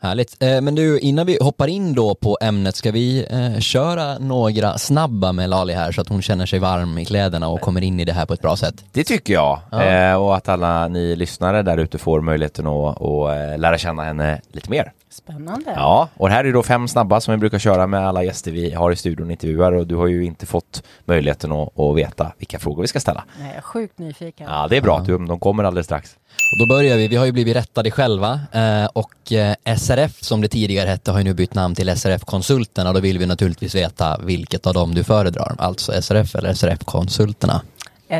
Härligt. 0.00 0.42
Eh, 0.42 0.60
men 0.60 0.74
du, 0.74 0.98
innan 0.98 1.26
vi 1.26 1.38
hoppar 1.40 1.66
in 1.68 1.94
då 1.94 2.14
på 2.14 2.38
ämnet, 2.40 2.76
ska 2.76 2.90
vi 2.90 3.26
eh, 3.30 3.60
köra 3.60 4.18
några 4.18 4.78
snabba 4.78 5.32
med 5.32 5.50
Lali 5.50 5.72
här 5.72 5.92
så 5.92 6.00
att 6.00 6.08
hon 6.08 6.22
känner 6.22 6.46
sig 6.46 6.58
varm 6.58 6.98
i 6.98 7.04
kläderna 7.04 7.48
och 7.48 7.60
kommer 7.60 7.80
in 7.80 8.00
i 8.00 8.04
det 8.04 8.12
här 8.12 8.26
på 8.26 8.34
ett 8.34 8.42
bra 8.42 8.56
sätt? 8.56 8.84
Det 8.92 9.04
tycker 9.04 9.32
jag. 9.32 9.60
Ja. 9.70 9.82
Eh, 9.82 10.14
och 10.14 10.36
att 10.36 10.48
alla 10.48 10.88
ni 10.88 11.16
lyssnare 11.16 11.62
där 11.62 11.78
ute 11.78 11.98
får 11.98 12.20
möjligheten 12.20 12.66
att, 12.66 13.02
att 13.02 13.60
lära 13.60 13.78
känna 13.78 14.04
henne 14.04 14.40
lite 14.52 14.70
mer. 14.70 14.92
Spännande. 15.10 15.72
Ja, 15.76 16.08
och 16.16 16.28
här 16.28 16.44
är 16.44 16.52
då 16.52 16.62
fem 16.62 16.88
snabba 16.88 17.20
som 17.20 17.32
vi 17.32 17.38
brukar 17.38 17.58
köra 17.58 17.86
med 17.86 18.08
alla 18.08 18.24
gäster 18.24 18.50
vi 18.50 18.74
har 18.74 18.92
i 18.92 18.96
studion 18.96 19.30
intervjuar 19.30 19.72
och 19.72 19.86
du 19.86 19.96
har 19.96 20.06
ju 20.06 20.24
inte 20.24 20.46
fått 20.46 20.82
möjligheten 21.04 21.52
att, 21.52 21.78
att 21.78 21.96
veta 21.96 22.32
vilka 22.38 22.58
frågor 22.58 22.82
vi 22.82 22.88
ska 22.88 23.00
ställa. 23.00 23.24
Nej, 23.38 23.48
jag 23.48 23.56
är 23.56 23.60
sjukt 23.60 23.98
nyfiken. 23.98 24.46
Ja, 24.50 24.66
det 24.70 24.76
är 24.76 24.82
bra. 24.82 25.04
Ja. 25.08 25.18
De 25.18 25.40
kommer 25.40 25.64
alldeles 25.64 25.86
strax. 25.86 26.16
Och 26.52 26.58
då 26.58 26.66
börjar 26.66 26.96
vi, 26.96 27.08
vi 27.08 27.16
har 27.16 27.26
ju 27.26 27.32
blivit 27.32 27.56
rättade 27.56 27.90
själva 27.90 28.40
eh, 28.52 28.84
och 28.84 29.32
eh, 29.32 29.76
SRF 29.76 30.22
som 30.22 30.40
det 30.40 30.48
tidigare 30.48 30.88
hette 30.88 31.10
har 31.10 31.18
ju 31.18 31.24
nu 31.24 31.34
bytt 31.34 31.54
namn 31.54 31.74
till 31.74 31.96
SRF-konsulterna 31.96 32.90
och 32.90 32.94
då 32.94 33.00
vill 33.00 33.18
vi 33.18 33.26
naturligtvis 33.26 33.74
veta 33.74 34.18
vilket 34.18 34.66
av 34.66 34.74
dem 34.74 34.94
du 34.94 35.04
föredrar, 35.04 35.54
alltså 35.58 36.02
SRF 36.02 36.34
eller 36.34 36.54
SRF-konsulterna. 36.54 37.62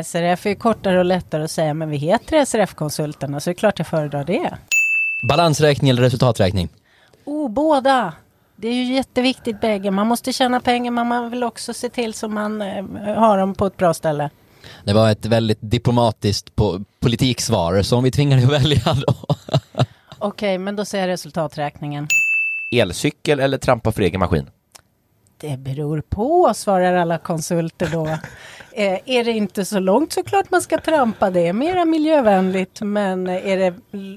SRF 0.03 0.45
är 0.45 0.55
kortare 0.55 0.99
och 0.99 1.05
lättare 1.05 1.43
att 1.43 1.51
säga 1.51 1.73
men 1.73 1.89
vi 1.89 1.97
heter 1.97 2.45
SRF-konsulterna 2.45 3.39
så 3.39 3.49
det 3.49 3.51
är 3.51 3.55
klart 3.55 3.79
jag 3.79 3.87
föredrar 3.87 4.23
det. 4.23 4.57
Balansräkning 5.23 5.89
eller 5.89 6.01
resultaträkning? 6.01 6.69
Oh, 7.25 7.49
båda. 7.49 8.13
Det 8.55 8.67
är 8.67 8.73
ju 8.73 8.93
jätteviktigt 8.93 9.61
bägge. 9.61 9.91
Man 9.91 10.07
måste 10.07 10.33
tjäna 10.33 10.59
pengar 10.59 10.91
men 10.91 11.07
man 11.07 11.29
vill 11.29 11.43
också 11.43 11.73
se 11.73 11.89
till 11.89 12.13
så 12.13 12.27
man 12.27 12.61
eh, 12.61 12.85
har 13.15 13.37
dem 13.37 13.55
på 13.55 13.65
ett 13.65 13.77
bra 13.77 13.93
ställe. 13.93 14.29
Det 14.83 14.93
var 14.93 15.11
ett 15.11 15.25
väldigt 15.25 15.59
diplomatiskt 15.61 16.55
po 16.55 16.79
politiksvar, 16.99 17.81
så 17.81 17.97
om 17.97 18.03
vi 18.03 18.11
tvingar 18.11 18.37
dig 18.37 18.45
att 18.45 18.51
välja 18.51 18.97
då? 19.07 19.13
Okej, 20.19 20.27
okay, 20.27 20.57
men 20.57 20.75
då 20.75 20.85
säger 20.85 21.07
jag 21.07 21.13
resultaträkningen. 21.13 22.07
Elcykel 22.71 23.39
eller 23.39 23.57
trampa 23.57 23.91
för 23.91 24.01
egen 24.01 24.19
maskin? 24.19 24.49
Det 25.41 25.57
beror 25.57 26.01
på, 26.09 26.53
svarar 26.55 26.93
alla 26.93 27.17
konsulter 27.17 27.89
då. 27.91 28.07
eh, 28.71 28.99
är 29.05 29.23
det 29.23 29.31
inte 29.31 29.65
så 29.65 29.79
långt 29.79 30.13
så 30.13 30.23
klart 30.23 30.51
man 30.51 30.61
ska 30.61 30.77
trampa. 30.77 31.29
Det 31.29 31.47
är 31.47 31.53
mera 31.53 31.85
miljövänligt. 31.85 32.81
Men 32.81 33.27
är 33.27 33.57
det 33.57 33.73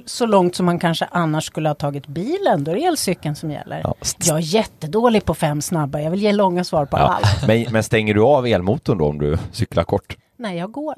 så 0.07 0.27
långt 0.27 0.57
som 0.57 0.67
man 0.67 0.79
kanske 0.79 1.09
annars 1.11 1.45
skulle 1.45 1.69
ha 1.69 1.75
tagit 1.75 2.07
bilen, 2.07 2.65
då 2.65 2.71
är 2.71 2.75
det 2.75 2.85
elcykeln 2.85 3.37
som 3.37 3.51
gäller. 3.51 3.81
Ja. 3.85 3.95
Jag 4.19 4.37
är 4.37 4.41
jättedålig 4.41 5.25
på 5.25 5.35
fem 5.35 5.63
snabba. 5.63 6.01
Jag 6.01 6.11
vill 6.11 6.23
ge 6.23 6.33
långa 6.33 6.65
svar 6.65 6.87
på 6.87 6.97
ja. 6.97 7.03
allt. 7.03 7.47
Men, 7.47 7.67
men 7.73 7.83
stänger 7.83 8.15
du 8.15 8.23
av 8.23 8.47
elmotorn 8.47 8.99
då 8.99 9.07
om 9.07 9.19
du 9.19 9.39
cyklar 9.53 9.85
kort? 9.85 10.17
Nej, 10.43 10.59
jag 10.59 10.71
går. 10.73 10.95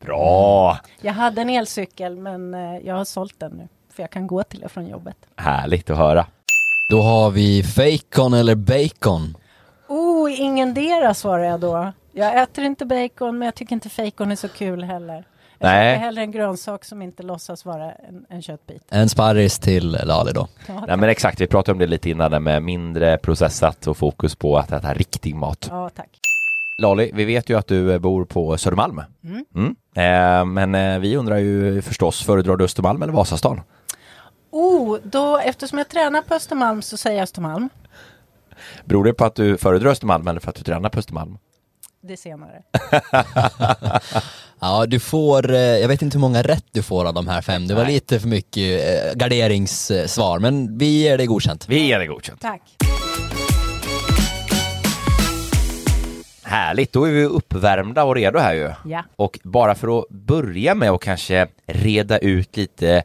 Bra! 0.00 0.78
Jag 1.00 1.12
hade 1.12 1.40
en 1.40 1.50
elcykel 1.50 2.16
men 2.16 2.54
eh, 2.54 2.78
jag 2.86 2.94
har 2.94 3.04
sålt 3.04 3.40
den 3.40 3.52
nu. 3.52 3.68
För 3.92 4.02
jag 4.02 4.10
kan 4.10 4.26
gå 4.26 4.42
till 4.42 4.64
och 4.64 4.72
från 4.72 4.86
jobbet. 4.86 5.16
Härligt 5.36 5.90
att 5.90 5.96
höra. 5.96 6.26
Då 6.90 7.02
har 7.02 7.30
vi 7.30 7.62
fejkon 7.62 8.34
eller 8.34 8.54
bacon. 8.54 9.36
Oh, 9.88 10.40
ingendera 10.40 11.14
svarar 11.14 11.44
jag 11.44 11.60
då. 11.60 11.92
Jag 12.12 12.42
äter 12.42 12.64
inte 12.64 12.84
bacon 12.86 13.38
men 13.38 13.46
jag 13.46 13.54
tycker 13.54 13.72
inte 13.74 13.88
fejkon 13.88 14.32
är 14.32 14.36
så 14.36 14.48
kul 14.48 14.84
heller. 14.84 15.24
Jag 15.58 15.68
Nej. 15.68 15.94
köper 15.94 16.04
hellre 16.04 16.22
en 16.22 16.30
grönsak 16.32 16.84
som 16.84 17.02
inte 17.02 17.22
låtsas 17.22 17.64
vara 17.64 17.92
en, 17.92 18.26
en 18.28 18.42
köttbit. 18.42 18.82
En 18.90 19.08
sparris 19.08 19.58
till 19.58 19.98
Lali 20.04 20.32
då. 20.32 20.48
Ja, 20.68 20.84
Nej 20.86 20.96
men 20.96 21.08
exakt, 21.08 21.40
vi 21.40 21.46
pratade 21.46 21.72
om 21.72 21.78
det 21.78 21.86
lite 21.86 22.10
innan 22.10 22.30
där 22.30 22.40
med 22.40 22.62
mindre 22.62 23.18
processat 23.18 23.86
och 23.86 23.96
fokus 23.96 24.34
på 24.34 24.58
att 24.58 24.72
äta 24.72 24.94
riktig 24.94 25.34
mat. 25.34 25.66
ja 25.70 25.88
tack. 25.88 26.08
Lali, 26.78 27.10
vi 27.14 27.24
vet 27.24 27.50
ju 27.50 27.58
att 27.58 27.66
du 27.66 27.92
eh, 27.92 27.98
bor 27.98 28.24
på 28.24 28.58
Södermalm. 28.58 29.02
Mm. 29.24 29.44
Mm. 29.54 29.76
Eh, 29.94 30.44
men 30.44 30.74
eh, 30.74 30.98
vi 30.98 31.16
undrar 31.16 31.36
ju 31.36 31.82
förstås, 31.82 32.22
föredrar 32.22 32.56
du 32.56 32.64
Östermalm 32.64 33.02
eller 33.02 33.12
Vasastan? 33.12 33.60
Oh, 34.50 34.98
då, 35.02 35.38
eftersom 35.38 35.78
jag 35.78 35.88
tränar 35.88 36.22
på 36.22 36.34
Östermalm 36.34 36.82
så 36.82 36.96
säger 36.96 37.16
jag 37.16 37.22
Östermalm. 37.22 37.68
Beror 38.84 39.04
det 39.04 39.14
på 39.14 39.24
att 39.24 39.34
du 39.34 39.58
föredrar 39.58 39.90
Östermalm 39.90 40.28
eller 40.28 40.40
för 40.40 40.50
att 40.50 40.56
du 40.56 40.62
tränar 40.62 40.88
på 40.88 40.98
Östermalm? 40.98 41.38
Det 42.02 42.16
senare. 42.16 42.62
Ja, 44.60 44.86
du 44.86 45.00
får, 45.00 45.52
eh, 45.52 45.60
jag 45.60 45.88
vet 45.88 46.02
inte 46.02 46.16
hur 46.16 46.20
många 46.20 46.42
rätt 46.42 46.64
du 46.72 46.82
får 46.82 47.04
av 47.04 47.14
de 47.14 47.28
här 47.28 47.42
fem. 47.42 47.66
Det 47.66 47.74
var 47.74 47.84
Nej. 47.84 47.92
lite 47.94 48.20
för 48.20 48.28
mycket 48.28 49.14
garderingssvar, 49.14 50.38
men 50.38 50.78
vi 50.78 51.02
ger 51.02 51.18
det 51.18 51.26
godkänt. 51.26 51.68
Vi 51.68 51.86
ger 51.86 51.98
det 51.98 52.06
godkänt. 52.06 52.40
Tack. 52.40 52.62
Härligt, 56.48 56.92
då 56.92 57.04
är 57.04 57.12
vi 57.12 57.24
uppvärmda 57.24 58.04
och 58.04 58.14
redo 58.14 58.38
här 58.38 58.54
ju. 58.54 58.70
Ja. 58.84 59.04
Och 59.16 59.38
bara 59.42 59.74
för 59.74 59.98
att 59.98 60.08
börja 60.08 60.74
med 60.74 60.90
att 60.90 61.00
kanske 61.00 61.46
reda 61.66 62.18
ut 62.18 62.56
lite 62.56 63.02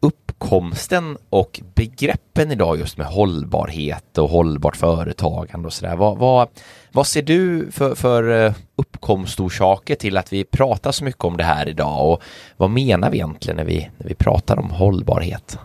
uppkomsten 0.00 1.18
och 1.30 1.60
begreppen 1.74 2.52
idag 2.52 2.78
just 2.78 2.98
med 2.98 3.06
hållbarhet 3.06 4.18
och 4.18 4.28
hållbart 4.28 4.76
företagande 4.76 5.66
och 5.66 5.72
sådär. 5.72 5.96
Vad, 5.96 6.18
vad, 6.18 6.48
vad 6.92 7.06
ser 7.06 7.22
du 7.22 7.70
för, 7.70 7.94
för 7.94 8.44
eh, 8.44 8.52
uppkomstorsaker 8.76 9.94
till 9.94 10.16
att 10.16 10.32
vi 10.32 10.44
pratar 10.44 10.92
så 10.92 11.04
mycket 11.04 11.24
om 11.24 11.36
det 11.36 11.44
här 11.44 11.68
idag 11.68 12.10
och 12.10 12.22
vad 12.56 12.70
menar 12.70 13.10
vi 13.10 13.16
egentligen 13.16 13.56
när 13.56 13.64
vi, 13.64 13.90
när 13.98 14.08
vi 14.08 14.14
pratar 14.14 14.58
om 14.58 14.70
hållbarhet? 14.70 15.58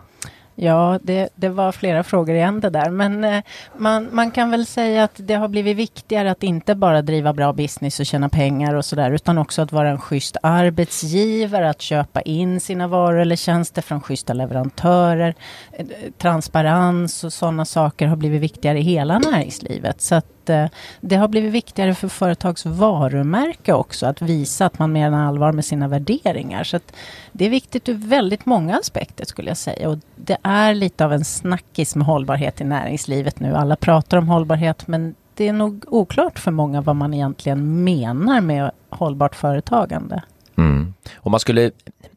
Ja, 0.58 0.98
det, 1.02 1.28
det 1.34 1.48
var 1.48 1.72
flera 1.72 2.02
frågor 2.02 2.34
igen 2.34 2.60
det 2.60 2.70
där. 2.70 2.90
Men 2.90 3.24
eh, 3.24 3.42
man, 3.76 4.08
man 4.12 4.30
kan 4.30 4.50
väl 4.50 4.66
säga 4.66 5.04
att 5.04 5.14
det 5.16 5.34
har 5.34 5.48
blivit 5.48 5.76
viktigare 5.76 6.30
att 6.30 6.42
inte 6.42 6.74
bara 6.74 7.02
driva 7.02 7.32
bra 7.32 7.52
business 7.52 8.00
och 8.00 8.06
tjäna 8.06 8.28
pengar 8.28 8.74
och 8.74 8.84
sådär, 8.84 9.10
utan 9.10 9.38
också 9.38 9.62
att 9.62 9.72
vara 9.72 9.90
en 9.90 10.00
schysst 10.00 10.36
arbetsgivare, 10.42 11.70
att 11.70 11.82
köpa 11.82 12.20
in 12.20 12.60
sina 12.60 12.88
varor 12.88 13.18
eller 13.18 13.36
tjänster 13.36 13.82
från 13.82 14.00
schyssta 14.00 14.32
leverantörer. 14.32 15.34
Eh, 15.72 15.86
transparens 16.18 17.24
och 17.24 17.32
sådana 17.32 17.64
saker 17.64 18.06
har 18.06 18.16
blivit 18.16 18.42
viktigare 18.42 18.78
i 18.78 18.82
hela 18.82 19.18
näringslivet. 19.18 20.00
Så 20.00 20.14
att 20.14 20.35
eh, 20.50 20.66
det 21.00 21.16
har 21.16 21.28
blivit 21.28 21.52
viktigare 21.52 21.94
för 21.94 22.08
företags 22.08 22.66
varumärke 22.66 23.72
också, 23.72 24.06
att 24.06 24.22
visa 24.22 24.66
att 24.66 24.78
man 24.78 24.92
menar 24.92 25.26
allvar 25.26 25.52
med 25.52 25.64
sina 25.64 25.88
värderingar. 25.88 26.64
Så 26.64 26.76
att 26.76 26.92
det 27.32 27.46
är 27.46 27.50
viktigt 27.50 27.88
ur 27.88 27.94
väldigt 27.94 28.46
många 28.46 28.78
aspekter 28.78 29.24
skulle 29.24 29.50
jag 29.50 29.56
säga. 29.56 29.88
Och 29.88 29.98
det 30.16 30.36
är 30.42 30.74
lite 30.74 31.04
av 31.04 31.12
en 31.12 31.24
snackis 31.24 31.96
med 31.96 32.06
hållbarhet 32.06 32.60
i 32.60 32.64
näringslivet 32.64 33.40
nu. 33.40 33.54
Alla 33.54 33.76
pratar 33.76 34.18
om 34.18 34.28
hållbarhet 34.28 34.86
men 34.88 35.14
det 35.34 35.48
är 35.48 35.52
nog 35.52 35.84
oklart 35.86 36.38
för 36.38 36.50
många 36.50 36.80
vad 36.80 36.96
man 36.96 37.14
egentligen 37.14 37.84
menar 37.84 38.40
med 38.40 38.70
hållbart 38.90 39.34
företagande. 39.34 40.22
Mm. 40.58 40.94
Om 41.16 41.30
man 41.30 41.40
skulle 41.40 41.70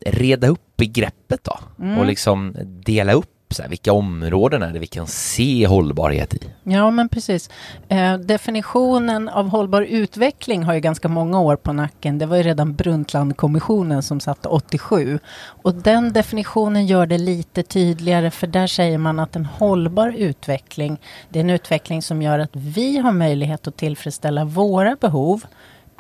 reda 0.05 0.47
upp 0.47 0.77
begreppet 0.77 1.43
då 1.43 1.59
och 1.99 2.05
liksom 2.05 2.55
dela 2.65 3.13
upp 3.13 3.38
så 3.55 3.61
här, 3.61 3.69
vilka 3.69 3.93
områden 3.93 4.63
är 4.63 4.73
det 4.73 4.79
vi 4.79 4.87
kan 4.87 5.07
se 5.07 5.67
hållbarhet 5.67 6.33
i? 6.33 6.39
Ja, 6.63 6.91
men 6.91 7.09
precis. 7.09 7.49
Eh, 7.87 8.17
definitionen 8.17 9.29
av 9.29 9.49
hållbar 9.49 9.81
utveckling 9.81 10.63
har 10.63 10.73
ju 10.73 10.79
ganska 10.79 11.07
många 11.07 11.39
år 11.39 11.55
på 11.55 11.73
nacken. 11.73 12.17
Det 12.17 12.25
var 12.25 12.37
ju 12.37 12.43
redan 12.43 12.75
Brundtlandkommissionen 12.75 14.03
som 14.03 14.19
satt 14.19 14.45
87. 14.45 15.19
Och 15.45 15.75
den 15.75 16.13
definitionen 16.13 16.85
gör 16.85 17.05
det 17.05 17.17
lite 17.17 17.63
tydligare 17.63 18.31
för 18.31 18.47
där 18.47 18.67
säger 18.67 18.97
man 18.97 19.19
att 19.19 19.35
en 19.35 19.45
hållbar 19.45 20.13
utveckling, 20.17 20.97
det 21.29 21.39
är 21.39 21.43
en 21.43 21.49
utveckling 21.49 22.01
som 22.01 22.21
gör 22.21 22.39
att 22.39 22.55
vi 22.55 22.97
har 22.97 23.11
möjlighet 23.11 23.67
att 23.67 23.77
tillfredsställa 23.77 24.45
våra 24.45 24.95
behov 24.95 25.43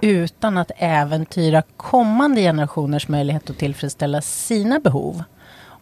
utan 0.01 0.57
att 0.57 0.71
äventyra 0.77 1.63
kommande 1.77 2.41
generationers 2.41 3.07
möjlighet 3.07 3.49
att 3.49 3.57
tillfredsställa 3.57 4.21
sina 4.21 4.79
behov. 4.79 5.23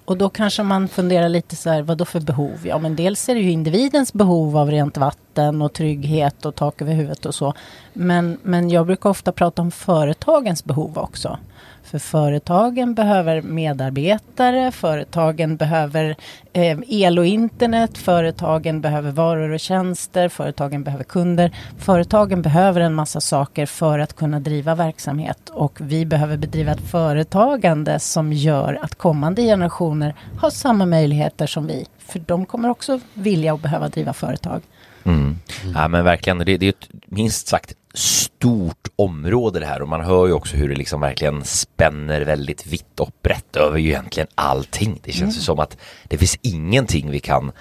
Och 0.07 0.17
då 0.17 0.29
kanske 0.29 0.63
man 0.63 0.87
funderar 0.87 1.29
lite 1.29 1.55
så 1.55 1.69
här, 1.69 1.81
vad 1.81 1.97
då 1.97 2.05
för 2.05 2.19
behov? 2.19 2.67
Ja, 2.67 2.77
men 2.77 2.95
dels 2.95 3.29
är 3.29 3.35
det 3.35 3.41
ju 3.41 3.51
individens 3.51 4.13
behov 4.13 4.57
av 4.57 4.71
rent 4.71 4.97
vatten 4.97 5.61
och 5.61 5.73
trygghet 5.73 6.45
och 6.45 6.55
tak 6.55 6.81
över 6.81 6.93
huvudet 6.93 7.25
och 7.25 7.35
så. 7.35 7.53
Men, 7.93 8.37
men 8.43 8.69
jag 8.69 8.85
brukar 8.85 9.09
ofta 9.09 9.31
prata 9.31 9.61
om 9.61 9.71
företagens 9.71 10.63
behov 10.63 10.97
också. 10.97 11.37
För 11.87 11.99
företagen 11.99 12.93
behöver 12.93 13.41
medarbetare, 13.41 14.71
företagen 14.71 15.57
behöver 15.57 16.15
eh, 16.53 16.77
el 16.87 17.19
och 17.19 17.25
internet, 17.25 17.97
företagen 17.97 18.81
behöver 18.81 19.11
varor 19.11 19.49
och 19.49 19.59
tjänster, 19.59 20.29
företagen 20.29 20.83
behöver 20.83 21.03
kunder. 21.03 21.51
Företagen 21.77 22.41
behöver 22.41 22.81
en 22.81 22.93
massa 22.93 23.21
saker 23.21 23.65
för 23.65 23.99
att 23.99 24.15
kunna 24.15 24.39
driva 24.39 24.75
verksamhet 24.75 25.49
och 25.49 25.81
vi 25.81 26.05
behöver 26.05 26.37
bedriva 26.37 26.71
ett 26.71 26.89
företagande 26.91 27.99
som 27.99 28.33
gör 28.33 28.79
att 28.81 28.95
kommande 28.95 29.41
generationer 29.41 30.15
har 30.39 30.49
samma 30.49 30.85
möjligheter 30.85 31.47
som 31.47 31.67
vi. 31.67 31.85
För 31.97 32.19
de 32.19 32.45
kommer 32.45 32.69
också 32.69 32.99
vilja 33.13 33.53
och 33.53 33.59
behöva 33.59 33.89
driva 33.89 34.13
företag. 34.13 34.61
Mm. 35.03 35.39
Ja 35.75 35.87
men 35.87 36.03
verkligen, 36.03 36.37
det, 36.37 36.57
det 36.57 36.65
är 36.65 36.69
ett 36.69 36.89
minst 37.05 37.47
sagt 37.47 37.73
stort 37.97 38.87
område 38.95 39.59
det 39.59 39.65
här 39.65 39.81
och 39.81 39.89
man 39.89 40.01
hör 40.01 40.27
ju 40.27 40.33
också 40.33 40.57
hur 40.57 40.69
det 40.69 40.75
liksom 40.75 41.01
verkligen 41.01 41.43
spänner 41.43 42.21
väldigt 42.21 42.67
vitt 42.67 42.99
och 42.99 43.11
brett 43.23 43.55
över 43.55 43.77
ju 43.77 43.89
egentligen 43.89 44.27
allting. 44.35 44.99
Det 45.03 45.11
känns 45.11 45.37
ju 45.37 45.41
som 45.41 45.59
att 45.59 45.77
det 46.03 46.17
finns 46.17 46.37
ingenting 46.41 47.11
vi 47.11 47.19
kan 47.19 47.51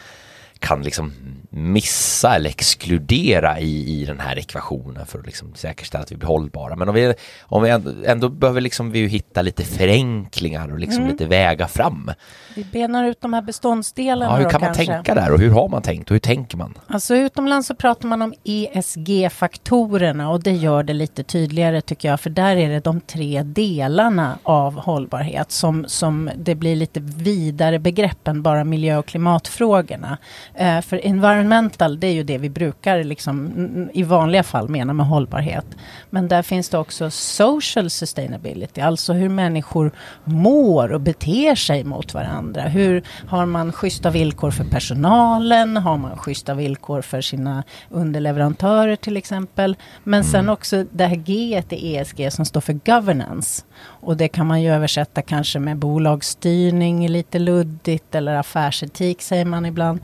kan 0.58 0.82
liksom 0.82 1.12
missa 1.56 2.34
eller 2.34 2.50
exkludera 2.50 3.60
i, 3.60 4.00
i 4.00 4.04
den 4.04 4.20
här 4.20 4.38
ekvationen 4.38 5.06
för 5.06 5.18
att 5.18 5.26
liksom 5.26 5.54
säkerställa 5.54 6.02
att 6.04 6.12
vi 6.12 6.16
blir 6.16 6.28
hållbara. 6.28 6.76
Men 6.76 6.88
om 6.88 6.94
vi, 6.94 7.14
om 7.42 7.62
vi 7.62 7.70
ändå, 7.70 7.90
ändå 8.06 8.28
behöver 8.28 8.60
liksom 8.60 8.90
vi 8.90 9.06
hitta 9.06 9.42
lite 9.42 9.64
förenklingar 9.64 10.72
och 10.72 10.78
liksom 10.78 11.06
lite 11.06 11.26
väga 11.26 11.68
fram. 11.68 12.10
Vi 12.54 12.64
benar 12.64 13.04
ut 13.04 13.20
de 13.20 13.32
här 13.32 13.42
beståndsdelarna 13.42 14.32
Ja, 14.32 14.36
hur 14.36 14.44
då 14.44 14.50
kan 14.50 14.60
man 14.60 14.74
kanske. 14.74 14.86
tänka 14.92 15.14
där 15.14 15.32
och 15.32 15.38
hur 15.40 15.50
har 15.50 15.68
man 15.68 15.82
tänkt 15.82 16.10
och 16.10 16.14
hur 16.14 16.18
tänker 16.18 16.56
man? 16.56 16.74
Alltså 16.86 17.16
utomlands 17.16 17.68
så 17.68 17.74
pratar 17.74 18.08
man 18.08 18.22
om 18.22 18.34
ESG-faktorerna 18.44 20.30
och 20.30 20.42
det 20.42 20.52
gör 20.52 20.82
det 20.82 20.92
lite 20.92 21.22
tydligare 21.22 21.80
tycker 21.80 22.08
jag. 22.08 22.20
För 22.20 22.30
där 22.30 22.56
är 22.56 22.68
det 22.68 22.80
de 22.80 23.00
tre 23.00 23.42
delarna 23.42 24.38
av 24.42 24.74
hållbarhet 24.80 25.50
som, 25.52 25.84
som 25.88 26.30
det 26.36 26.54
blir 26.54 26.76
lite 26.76 27.00
vidare 27.00 27.78
begrepp 27.78 28.28
än 28.28 28.42
bara 28.42 28.64
miljö 28.64 28.96
och 28.96 29.06
klimatfrågorna. 29.06 30.18
Eh, 30.54 30.80
för 30.80 31.06
environmental, 31.52 32.00
det 32.00 32.06
är 32.06 32.12
ju 32.12 32.22
det 32.22 32.38
vi 32.38 32.50
brukar 32.50 33.04
liksom, 33.04 33.46
mm, 33.46 33.90
i 33.92 34.02
vanliga 34.02 34.42
fall 34.42 34.68
mena 34.68 34.92
med 34.92 35.06
hållbarhet. 35.06 35.66
Men 36.10 36.28
där 36.28 36.42
finns 36.42 36.68
det 36.68 36.78
också 36.78 37.10
social 37.10 37.90
sustainability, 37.90 38.80
alltså 38.80 39.12
hur 39.12 39.28
människor 39.28 39.90
mår 40.24 40.92
och 40.92 41.00
beter 41.00 41.54
sig 41.54 41.84
mot 41.84 42.14
varandra. 42.14 42.62
Hur 42.62 43.02
har 43.28 43.46
man 43.46 43.72
schyssta 43.72 44.10
villkor 44.10 44.50
för 44.50 44.64
personalen? 44.64 45.76
Har 45.76 45.96
man 45.96 46.16
schyssta 46.16 46.54
villkor 46.54 47.02
för 47.02 47.20
sina 47.20 47.64
underleverantörer 47.90 48.96
till 48.96 49.16
exempel? 49.16 49.76
Men 50.04 50.24
sen 50.24 50.48
också 50.48 50.84
det 50.92 51.06
här 51.06 51.16
G 51.16 51.62
i 51.70 51.96
ESG 51.96 52.32
som 52.32 52.44
står 52.44 52.60
för 52.60 52.72
governance. 52.72 53.65
Och 53.78 54.16
det 54.16 54.28
kan 54.28 54.46
man 54.46 54.62
ju 54.62 54.70
översätta 54.70 55.22
kanske 55.22 55.58
med 55.58 55.76
bolagsstyrning 55.76 57.08
lite 57.08 57.38
luddigt 57.38 58.14
eller 58.14 58.34
affärsetik 58.34 59.22
säger 59.22 59.44
man 59.44 59.66
ibland. 59.66 60.00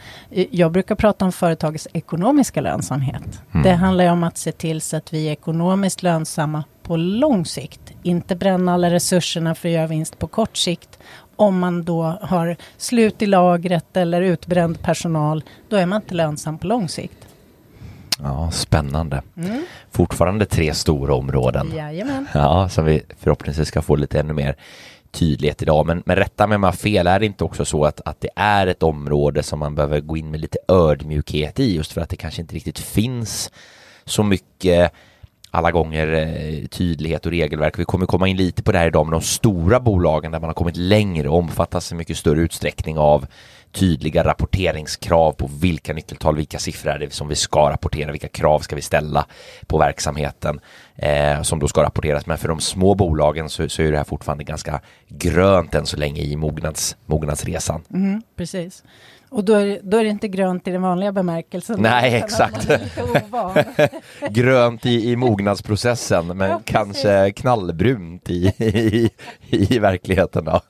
Jag 0.50 0.72
brukar 0.72 0.94
prata 0.94 1.24
om 1.24 1.32
företagets 1.32 1.88
ekonomiska 1.92 2.60
lönsamhet. 2.60 3.42
Det 3.62 3.72
handlar 3.72 4.04
ju 4.04 4.10
om 4.10 4.24
att 4.24 4.38
se 4.38 4.52
till 4.52 4.80
så 4.80 4.96
att 4.96 5.12
vi 5.12 5.28
är 5.28 5.32
ekonomiskt 5.32 6.02
lönsamma 6.02 6.64
på 6.82 6.96
lång 6.96 7.46
sikt. 7.46 7.92
Inte 8.02 8.36
bränna 8.36 8.74
alla 8.74 8.90
resurserna 8.90 9.54
för 9.54 9.68
att 9.68 9.74
göra 9.74 9.86
vinst 9.86 10.18
på 10.18 10.26
kort 10.26 10.56
sikt. 10.56 10.98
Om 11.36 11.58
man 11.58 11.84
då 11.84 12.02
har 12.22 12.56
slut 12.76 13.22
i 13.22 13.26
lagret 13.26 13.96
eller 13.96 14.22
utbränd 14.22 14.82
personal, 14.82 15.44
då 15.68 15.76
är 15.76 15.86
man 15.86 16.02
inte 16.02 16.14
lönsam 16.14 16.58
på 16.58 16.66
lång 16.66 16.88
sikt. 16.88 17.26
Ja, 18.22 18.50
spännande. 18.50 19.22
Fortfarande 19.90 20.46
tre 20.46 20.74
stora 20.74 21.14
områden. 21.14 21.72
Jajamän. 21.76 22.28
Ja, 22.34 22.68
som 22.68 22.84
vi 22.84 23.02
förhoppningsvis 23.18 23.68
ska 23.68 23.82
få 23.82 23.96
lite 23.96 24.20
ännu 24.20 24.32
mer 24.32 24.56
tydlighet 25.10 25.62
idag. 25.62 25.86
Men, 25.86 26.02
men 26.06 26.16
rätta 26.16 26.46
mig 26.46 26.56
om 26.56 26.62
jag 26.62 26.70
har 26.70 26.76
fel, 26.76 27.06
är 27.06 27.20
det 27.20 27.26
inte 27.26 27.44
också 27.44 27.64
så 27.64 27.84
att, 27.84 28.00
att 28.04 28.20
det 28.20 28.30
är 28.36 28.66
ett 28.66 28.82
område 28.82 29.42
som 29.42 29.58
man 29.58 29.74
behöver 29.74 30.00
gå 30.00 30.16
in 30.16 30.30
med 30.30 30.40
lite 30.40 30.58
ödmjukhet 30.68 31.60
i 31.60 31.76
just 31.76 31.92
för 31.92 32.00
att 32.00 32.08
det 32.08 32.16
kanske 32.16 32.40
inte 32.40 32.54
riktigt 32.54 32.78
finns 32.78 33.50
så 34.04 34.22
mycket 34.22 34.92
alla 35.50 35.70
gånger 35.70 36.12
eh, 36.12 36.66
tydlighet 36.66 37.26
och 37.26 37.32
regelverk. 37.32 37.78
Vi 37.78 37.84
kommer 37.84 38.06
komma 38.06 38.28
in 38.28 38.36
lite 38.36 38.62
på 38.62 38.72
det 38.72 38.78
här 38.78 38.86
idag 38.86 39.06
med 39.06 39.12
de 39.12 39.20
stora 39.20 39.80
bolagen 39.80 40.32
där 40.32 40.40
man 40.40 40.48
har 40.48 40.54
kommit 40.54 40.76
längre 40.76 41.28
och 41.28 41.38
omfattas 41.38 41.92
i 41.92 41.94
mycket 41.94 42.16
större 42.16 42.40
utsträckning 42.40 42.98
av 42.98 43.26
tydliga 43.72 44.24
rapporteringskrav 44.24 45.32
på 45.32 45.50
vilka 45.60 45.92
nyckeltal, 45.92 46.36
vilka 46.36 46.58
siffror 46.58 46.90
är 46.90 46.98
det 46.98 47.12
som 47.12 47.28
vi 47.28 47.34
ska 47.34 47.70
rapportera, 47.70 48.10
vilka 48.10 48.28
krav 48.28 48.60
ska 48.60 48.76
vi 48.76 48.82
ställa 48.82 49.26
på 49.66 49.78
verksamheten 49.78 50.60
eh, 50.96 51.42
som 51.42 51.58
då 51.58 51.68
ska 51.68 51.82
rapporteras. 51.82 52.26
Men 52.26 52.38
för 52.38 52.48
de 52.48 52.60
små 52.60 52.94
bolagen 52.94 53.48
så, 53.48 53.68
så 53.68 53.82
är 53.82 53.92
det 53.92 53.96
här 53.96 54.04
fortfarande 54.04 54.44
ganska 54.44 54.80
grönt 55.08 55.74
än 55.74 55.86
så 55.86 55.96
länge 55.96 56.22
i 56.22 56.36
mognads, 56.36 56.96
mognadsresan. 57.06 57.82
Mm, 57.94 58.22
precis. 58.36 58.82
Och 59.32 59.44
då 59.44 59.54
är, 59.54 59.80
då 59.82 59.96
är 59.96 60.04
det 60.04 60.10
inte 60.10 60.28
grönt 60.28 60.68
i 60.68 60.70
den 60.70 60.82
vanliga 60.82 61.12
bemärkelsen. 61.12 61.80
Nej, 61.80 62.14
exakt. 62.14 62.68
grönt 64.30 64.86
i, 64.86 65.10
i 65.10 65.16
mognadsprocessen, 65.16 66.26
men 66.26 66.50
ja, 66.50 66.60
kanske 66.64 67.32
knallbrunt 67.32 68.30
i, 68.30 68.52
i, 68.58 69.10
i 69.50 69.78
verkligheten. 69.78 70.44
Då. 70.44 70.60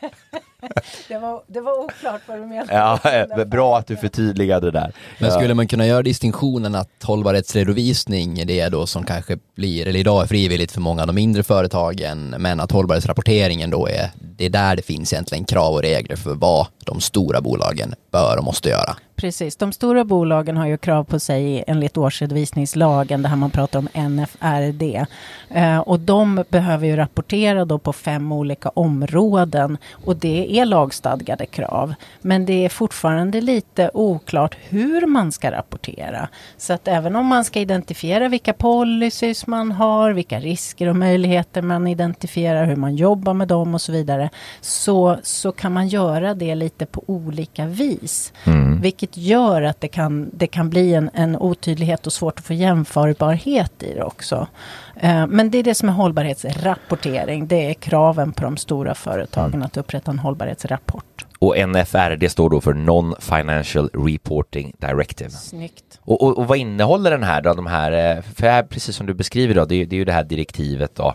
det, 1.08 1.18
var, 1.18 1.42
det 1.46 1.60
var 1.60 1.84
oklart 1.84 2.20
vad 2.26 2.38
du 2.38 2.46
menade. 2.46 2.74
Ja, 2.74 3.44
bra 3.44 3.78
att 3.78 3.86
du 3.86 3.96
förtydligade 3.96 4.70
det 4.70 4.80
där. 4.80 4.92
Men 5.18 5.30
skulle 5.30 5.54
man 5.54 5.68
kunna 5.68 5.86
göra 5.86 6.02
distinktionen 6.02 6.74
att 6.74 7.02
hållbarhetsredovisning 7.02 8.38
är 8.38 8.44
det 8.44 8.68
då 8.68 8.86
som 8.86 9.04
kanske 9.04 9.38
blir, 9.56 9.88
eller 9.88 10.00
idag 10.00 10.22
är 10.22 10.26
frivilligt 10.26 10.72
för 10.72 10.80
många 10.80 11.00
av 11.02 11.06
de 11.06 11.12
mindre 11.16 11.42
företagen, 11.42 12.34
men 12.38 12.60
att 12.60 12.72
hållbarhetsrapporteringen 12.72 13.70
då 13.70 13.86
är, 13.86 14.10
det 14.20 14.44
är 14.44 14.50
där 14.50 14.76
det 14.76 14.82
finns 14.82 15.12
egentligen 15.12 15.44
krav 15.44 15.74
och 15.74 15.82
regler 15.82 16.16
för 16.16 16.34
vad 16.34 16.66
de 16.84 17.00
stora 17.00 17.40
bolagen 17.40 17.94
bör 18.12 18.36
och 18.38 18.44
måste 18.44 18.68
göra. 18.68 18.96
Precis, 19.22 19.56
de 19.56 19.72
stora 19.72 20.04
bolagen 20.04 20.56
har 20.56 20.66
ju 20.66 20.76
krav 20.76 21.04
på 21.04 21.20
sig 21.20 21.64
enligt 21.66 21.96
årsredovisningslagen, 21.96 23.22
det 23.22 23.28
här 23.28 23.36
man 23.36 23.50
pratar 23.50 23.78
om 23.78 23.88
NFRD. 23.94 25.06
Eh, 25.48 25.78
och 25.78 26.00
de 26.00 26.44
behöver 26.48 26.86
ju 26.86 26.96
rapportera 26.96 27.64
då 27.64 27.78
på 27.78 27.92
fem 27.92 28.32
olika 28.32 28.68
områden 28.68 29.78
och 30.04 30.16
det 30.16 30.58
är 30.58 30.64
lagstadgade 30.64 31.46
krav. 31.46 31.94
Men 32.20 32.46
det 32.46 32.64
är 32.64 32.68
fortfarande 32.68 33.40
lite 33.40 33.90
oklart 33.94 34.56
hur 34.68 35.06
man 35.06 35.32
ska 35.32 35.50
rapportera. 35.50 36.28
Så 36.56 36.72
att 36.72 36.88
även 36.88 37.16
om 37.16 37.26
man 37.26 37.44
ska 37.44 37.60
identifiera 37.60 38.28
vilka 38.28 38.52
policies 38.52 39.46
man 39.46 39.72
har, 39.72 40.12
vilka 40.12 40.40
risker 40.40 40.88
och 40.88 40.96
möjligheter 40.96 41.62
man 41.62 41.86
identifierar, 41.86 42.64
hur 42.64 42.76
man 42.76 42.96
jobbar 42.96 43.34
med 43.34 43.48
dem 43.48 43.74
och 43.74 43.80
så 43.80 43.92
vidare, 43.92 44.30
så, 44.60 45.18
så 45.22 45.52
kan 45.52 45.72
man 45.72 45.88
göra 45.88 46.34
det 46.34 46.54
lite 46.54 46.86
på 46.86 47.04
olika 47.06 47.66
vis. 47.66 48.32
Mm. 48.44 48.80
Vilket 48.80 49.11
gör 49.16 49.62
att 49.62 49.80
det 49.80 49.88
kan, 49.88 50.30
det 50.34 50.46
kan 50.46 50.70
bli 50.70 50.94
en, 50.94 51.10
en 51.14 51.36
otydlighet 51.36 52.06
och 52.06 52.12
svårt 52.12 52.38
att 52.38 52.44
få 52.44 52.52
jämförbarhet 52.52 53.82
i 53.82 53.94
det 53.94 54.02
också. 54.02 54.46
Eh, 54.96 55.26
men 55.26 55.50
det 55.50 55.58
är 55.58 55.62
det 55.62 55.74
som 55.74 55.88
är 55.88 55.92
hållbarhetsrapportering. 55.92 57.46
Det 57.46 57.70
är 57.70 57.74
kraven 57.74 58.32
på 58.32 58.44
de 58.44 58.56
stora 58.56 58.94
företagen 58.94 59.54
mm. 59.54 59.62
att 59.62 59.76
upprätta 59.76 60.10
en 60.10 60.18
hållbarhetsrapport. 60.18 61.26
Och 61.38 61.68
NFR, 61.68 62.16
det 62.16 62.28
står 62.28 62.50
då 62.50 62.60
för 62.60 62.74
Non-Financial 62.74 63.90
Reporting 63.92 64.72
Directive. 64.78 65.30
Snyggt. 65.30 66.00
Och, 66.00 66.22
och, 66.22 66.38
och, 66.38 66.46
vad 66.46 66.58
innehåller 66.58 67.10
den 67.10 67.22
här 67.22 67.42
då, 67.42 67.54
de 67.54 67.66
här, 67.66 68.16
eh, 68.16 68.22
för 68.22 68.46
här, 68.46 68.62
precis 68.62 68.96
som 68.96 69.06
du 69.06 69.14
beskriver 69.14 69.54
då, 69.54 69.64
det, 69.64 69.84
det 69.84 69.96
är 69.96 69.98
ju 69.98 70.04
det 70.04 70.12
här 70.12 70.24
direktivet 70.24 70.94
då, 70.94 71.14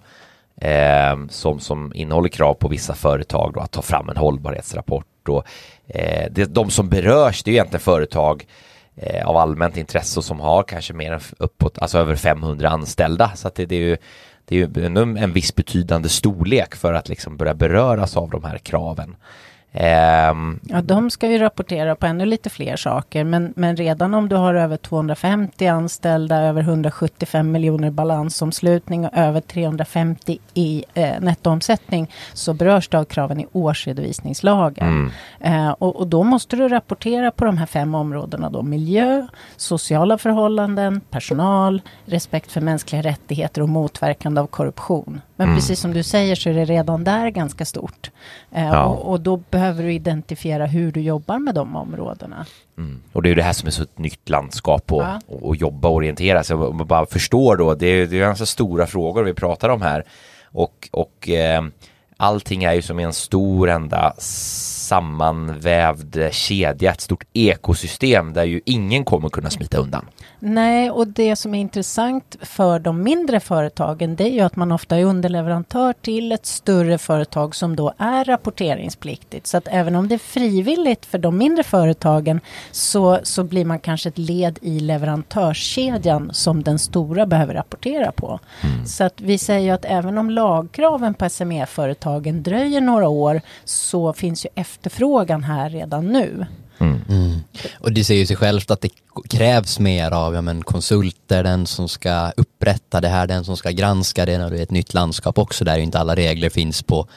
eh, 0.67 1.15
som, 1.29 1.59
som 1.59 1.91
innehåller 1.95 2.29
krav 2.29 2.53
på 2.53 2.67
vissa 2.67 2.93
företag 2.93 3.51
då, 3.53 3.59
att 3.59 3.71
ta 3.71 3.81
fram 3.81 4.09
en 4.09 4.17
hållbarhetsrapport. 4.17 5.29
Och, 5.29 5.47
eh, 5.87 6.27
det, 6.31 6.45
de 6.45 6.69
som 6.69 6.89
berörs, 6.89 7.43
det 7.43 7.51
är 7.51 7.53
egentligen 7.53 7.81
företag 7.81 8.47
eh, 8.95 9.27
av 9.27 9.37
allmänt 9.37 9.77
intresse 9.77 10.19
och 10.19 10.25
som 10.25 10.39
har 10.39 10.63
kanske 10.63 10.93
mer 10.93 11.11
än 11.11 11.21
uppåt, 11.37 11.79
alltså 11.79 11.97
över 11.97 12.15
500 12.15 12.69
anställda. 12.69 13.31
Så 13.35 13.47
att 13.47 13.55
det, 13.55 13.65
det 13.65 13.75
är 13.75 13.79
ju 13.79 13.97
det 14.45 14.55
är 14.55 14.79
ju 14.79 14.85
en, 14.85 15.17
en 15.17 15.33
viss 15.33 15.55
betydande 15.55 16.09
storlek 16.09 16.75
för 16.75 16.93
att 16.93 17.09
liksom 17.09 17.37
börja 17.37 17.53
beröras 17.53 18.17
av 18.17 18.29
de 18.29 18.43
här 18.43 18.57
kraven. 18.57 19.15
Um, 19.73 20.59
ja, 20.63 20.81
de 20.81 21.09
ska 21.09 21.27
ju 21.27 21.37
rapportera 21.37 21.95
på 21.95 22.05
ännu 22.05 22.25
lite 22.25 22.49
fler 22.49 22.75
saker, 22.75 23.23
men, 23.23 23.53
men 23.55 23.75
redan 23.75 24.13
om 24.13 24.29
du 24.29 24.35
har 24.35 24.53
över 24.53 24.77
250 24.77 25.67
anställda, 25.67 26.41
över 26.41 26.61
175 26.61 27.51
miljoner 27.51 27.91
balansomslutning 27.91 29.05
och 29.05 29.17
över 29.17 29.41
350 29.41 30.39
i 30.53 30.83
eh, 30.93 31.19
nettoomsättning 31.19 32.11
så 32.33 32.53
berörs 32.53 32.89
det 32.89 32.99
av 32.99 33.05
kraven 33.05 33.39
i 33.39 33.47
årsredovisningslagen. 33.51 34.87
Mm. 34.87 35.11
Eh, 35.39 35.71
och, 35.71 35.95
och, 35.95 36.07
då 36.07 36.23
måste 36.23 36.55
du 36.55 36.67
rapportera 36.67 37.31
på 37.31 37.45
de 37.45 37.57
här 37.57 37.65
fem 37.65 37.95
områdena 37.95 38.49
då 38.49 38.61
miljö, 38.61 39.27
sociala 39.57 40.17
förhållanden, 40.17 41.01
personal, 41.09 41.81
respekt 42.05 42.51
för 42.51 42.61
mänskliga 42.61 43.01
rättigheter 43.01 43.61
och 43.61 43.69
motverkande 43.69 44.41
av 44.41 44.47
korruption. 44.47 45.21
Men 45.35 45.47
mm. 45.47 45.57
precis 45.57 45.79
som 45.79 45.93
du 45.93 46.03
säger 46.03 46.35
så 46.35 46.49
är 46.49 46.53
det 46.53 46.65
redan 46.65 47.03
där 47.03 47.29
ganska 47.29 47.65
stort. 47.65 48.11
Eh, 48.51 48.65
ja. 48.65 48.85
och, 48.85 49.11
och, 49.11 49.19
då 49.19 49.37
behöver 49.57 49.83
du 49.83 49.93
identifiera 49.93 50.65
hur 50.65 50.91
du 50.91 51.01
jobbar 51.01 51.39
med 51.39 51.55
de 51.55 51.75
områdena. 51.75 52.45
Mm. 52.77 53.01
Och 53.13 53.23
det 53.23 53.29
är 53.29 53.35
det 53.35 53.43
här 53.43 53.53
som 53.53 53.67
är 53.67 53.71
så 53.71 53.83
ett 53.83 53.97
nytt 53.97 54.29
landskap 54.29 54.91
och, 54.91 55.01
ja. 55.01 55.21
och, 55.27 55.43
och 55.43 55.55
jobba 55.55 55.87
och 55.87 55.95
orientera 55.95 56.43
sig. 56.43 56.55
Och 56.55 56.75
bara 56.75 57.05
förstår 57.05 57.57
då, 57.57 57.75
det 57.75 57.87
är, 57.87 58.13
är 58.13 58.19
ganska 58.19 58.45
stora 58.45 58.87
frågor 58.87 59.23
vi 59.23 59.33
pratar 59.33 59.69
om 59.69 59.81
här. 59.81 60.03
Och, 60.43 60.89
och 60.91 61.29
eh, 61.29 61.63
allting 62.17 62.63
är 62.63 62.73
ju 62.73 62.81
som 62.81 62.99
en 62.99 63.13
stor 63.13 63.69
enda 63.69 64.13
sammanvävd 64.87 66.17
kedja, 66.31 66.91
ett 66.91 67.01
stort 67.01 67.23
ekosystem 67.33 68.33
där 68.33 68.43
ju 68.43 68.61
ingen 68.65 69.05
kommer 69.05 69.29
kunna 69.29 69.49
smita 69.49 69.77
undan. 69.77 70.05
Nej, 70.39 70.91
och 70.91 71.07
det 71.07 71.35
som 71.35 71.55
är 71.55 71.59
intressant 71.59 72.35
för 72.41 72.79
de 72.79 73.03
mindre 73.03 73.39
företagen 73.39 74.15
det 74.15 74.23
är 74.23 74.31
ju 74.31 74.41
att 74.41 74.55
man 74.55 74.71
ofta 74.71 74.97
är 74.97 75.03
underleverantör 75.03 75.93
till 76.01 76.31
ett 76.31 76.45
större 76.45 76.97
företag 76.97 77.55
som 77.55 77.75
då 77.75 77.93
är 77.97 78.25
rapporteringspliktigt. 78.25 79.47
Så 79.47 79.57
att 79.57 79.67
även 79.67 79.95
om 79.95 80.07
det 80.07 80.15
är 80.15 80.19
frivilligt 80.19 81.05
för 81.05 81.17
de 81.17 81.37
mindre 81.37 81.63
företagen 81.63 82.41
så, 82.71 83.19
så 83.23 83.43
blir 83.43 83.65
man 83.65 83.79
kanske 83.79 84.09
ett 84.09 84.17
led 84.17 84.59
i 84.61 84.79
leverantörskedjan 84.79 86.29
som 86.33 86.63
den 86.63 86.79
stora 86.79 87.25
behöver 87.25 87.53
rapportera 87.53 88.11
på. 88.11 88.39
Mm. 88.63 88.85
Så 88.85 89.03
att 89.03 89.21
vi 89.21 89.37
säger 89.37 89.73
att 89.73 89.85
även 89.85 90.17
om 90.17 90.29
lagkraven 90.29 91.13
på 91.13 91.29
SME-företagen 91.29 92.43
dröjer 92.43 92.81
några 92.81 93.07
år 93.07 93.41
så 93.65 94.13
finns 94.13 94.45
ju 94.45 94.49
efterfrågan 94.77 95.43
här 95.43 95.69
redan 95.69 96.07
nu. 96.07 96.45
Mm. 96.79 97.01
Mm. 97.09 97.39
Och 97.79 97.91
det 97.91 98.03
säger 98.03 98.19
ju 98.19 98.25
sig 98.25 98.35
självt 98.35 98.71
att 98.71 98.81
det 98.81 98.89
krävs 99.29 99.79
mer 99.79 100.11
av 100.11 100.33
ja, 100.33 100.41
men 100.41 100.63
konsulter, 100.63 101.43
den 101.43 101.65
som 101.65 101.89
ska 101.89 102.31
upprätta 102.37 103.01
det 103.01 103.07
här, 103.07 103.27
den 103.27 103.45
som 103.45 103.57
ska 103.57 103.71
granska 103.71 104.25
det 104.25 104.37
när 104.37 104.49
det 104.49 104.57
är 104.57 104.63
ett 104.63 104.71
nytt 104.71 104.93
landskap 104.93 105.37
också 105.37 105.65
där 105.65 105.77
inte 105.77 105.99
alla 105.99 106.15
regler 106.15 106.49
finns 106.49 106.83
på 106.83 107.07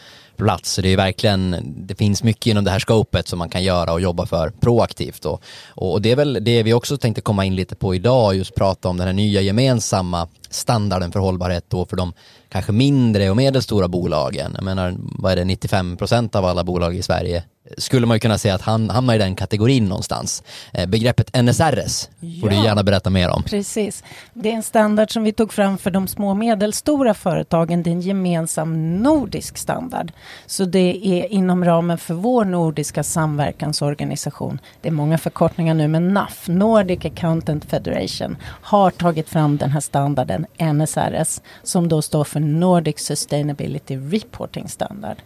plats. 0.40 0.72
Så 0.72 0.82
det 0.82 0.88
är 0.88 0.96
verkligen, 0.96 1.56
det 1.86 1.94
finns 1.94 2.22
mycket 2.22 2.46
inom 2.46 2.64
det 2.64 2.70
här 2.70 2.78
scopet 2.78 3.28
som 3.28 3.38
man 3.38 3.48
kan 3.48 3.62
göra 3.62 3.92
och 3.92 4.00
jobba 4.00 4.26
för 4.26 4.50
proaktivt. 4.50 5.24
Och, 5.24 5.42
och 5.74 6.02
det 6.02 6.10
är 6.10 6.16
väl 6.16 6.38
det 6.40 6.62
vi 6.62 6.72
också 6.72 6.96
tänkte 6.96 7.20
komma 7.20 7.44
in 7.44 7.56
lite 7.56 7.76
på 7.76 7.94
idag, 7.94 8.34
just 8.34 8.54
prata 8.54 8.88
om 8.88 8.96
den 8.96 9.06
här 9.06 9.14
nya 9.14 9.40
gemensamma 9.40 10.28
standarden 10.50 11.12
för 11.12 11.20
hållbarhet 11.20 11.64
då 11.68 11.86
för 11.86 11.96
de 11.96 12.12
kanske 12.48 12.72
mindre 12.72 13.30
och 13.30 13.36
medelstora 13.36 13.88
bolagen. 13.88 14.52
Jag 14.54 14.64
menar, 14.64 14.94
vad 14.98 15.32
är 15.32 15.36
det, 15.36 15.44
95 15.44 15.96
procent 15.96 16.34
av 16.34 16.44
alla 16.44 16.64
bolag 16.64 16.96
i 16.96 17.02
Sverige 17.02 17.44
skulle 17.78 18.06
man 18.06 18.14
ju 18.14 18.18
kunna 18.20 18.38
säga 18.38 18.54
att 18.54 18.62
han 18.62 18.90
hamnar 18.90 19.14
i 19.14 19.18
den 19.18 19.36
kategorin 19.36 19.84
någonstans. 19.84 20.42
Eh, 20.72 20.86
begreppet 20.86 21.36
NSRS 21.42 22.10
ja, 22.20 22.40
får 22.40 22.48
du 22.48 22.56
gärna 22.64 22.82
berätta 22.82 23.10
mer 23.10 23.28
om. 23.28 23.42
Precis. 23.42 24.04
Det 24.34 24.50
är 24.50 24.54
en 24.54 24.62
standard 24.62 25.12
som 25.12 25.22
vi 25.22 25.32
tog 25.32 25.52
fram 25.52 25.78
för 25.78 25.90
de 25.90 26.08
små 26.08 26.30
och 26.30 26.36
medelstora 26.36 27.14
företagen. 27.14 27.82
Det 27.82 27.90
är 27.90 27.92
en 27.92 28.00
gemensam 28.00 28.96
nordisk 28.96 29.58
standard. 29.58 30.12
Så 30.46 30.64
det 30.64 31.06
är 31.06 31.32
inom 31.32 31.64
ramen 31.64 31.98
för 31.98 32.14
vår 32.14 32.44
nordiska 32.44 33.02
samverkansorganisation. 33.02 34.58
Det 34.80 34.88
är 34.88 34.92
många 34.92 35.18
förkortningar 35.18 35.74
nu, 35.74 35.88
men 35.88 36.14
NAF, 36.14 36.48
Nordic 36.48 37.04
Accountant 37.04 37.64
Federation, 37.64 38.36
har 38.42 38.90
tagit 38.90 39.28
fram 39.28 39.56
den 39.56 39.70
här 39.70 39.80
standarden 39.80 40.46
NSRS 40.58 41.40
som 41.62 41.88
då 41.88 42.02
står 42.02 42.24
för 42.24 42.40
Nordic 42.40 42.98
Sustainability 42.98 43.96
Reporting 43.96 44.68
Standard. 44.68 45.16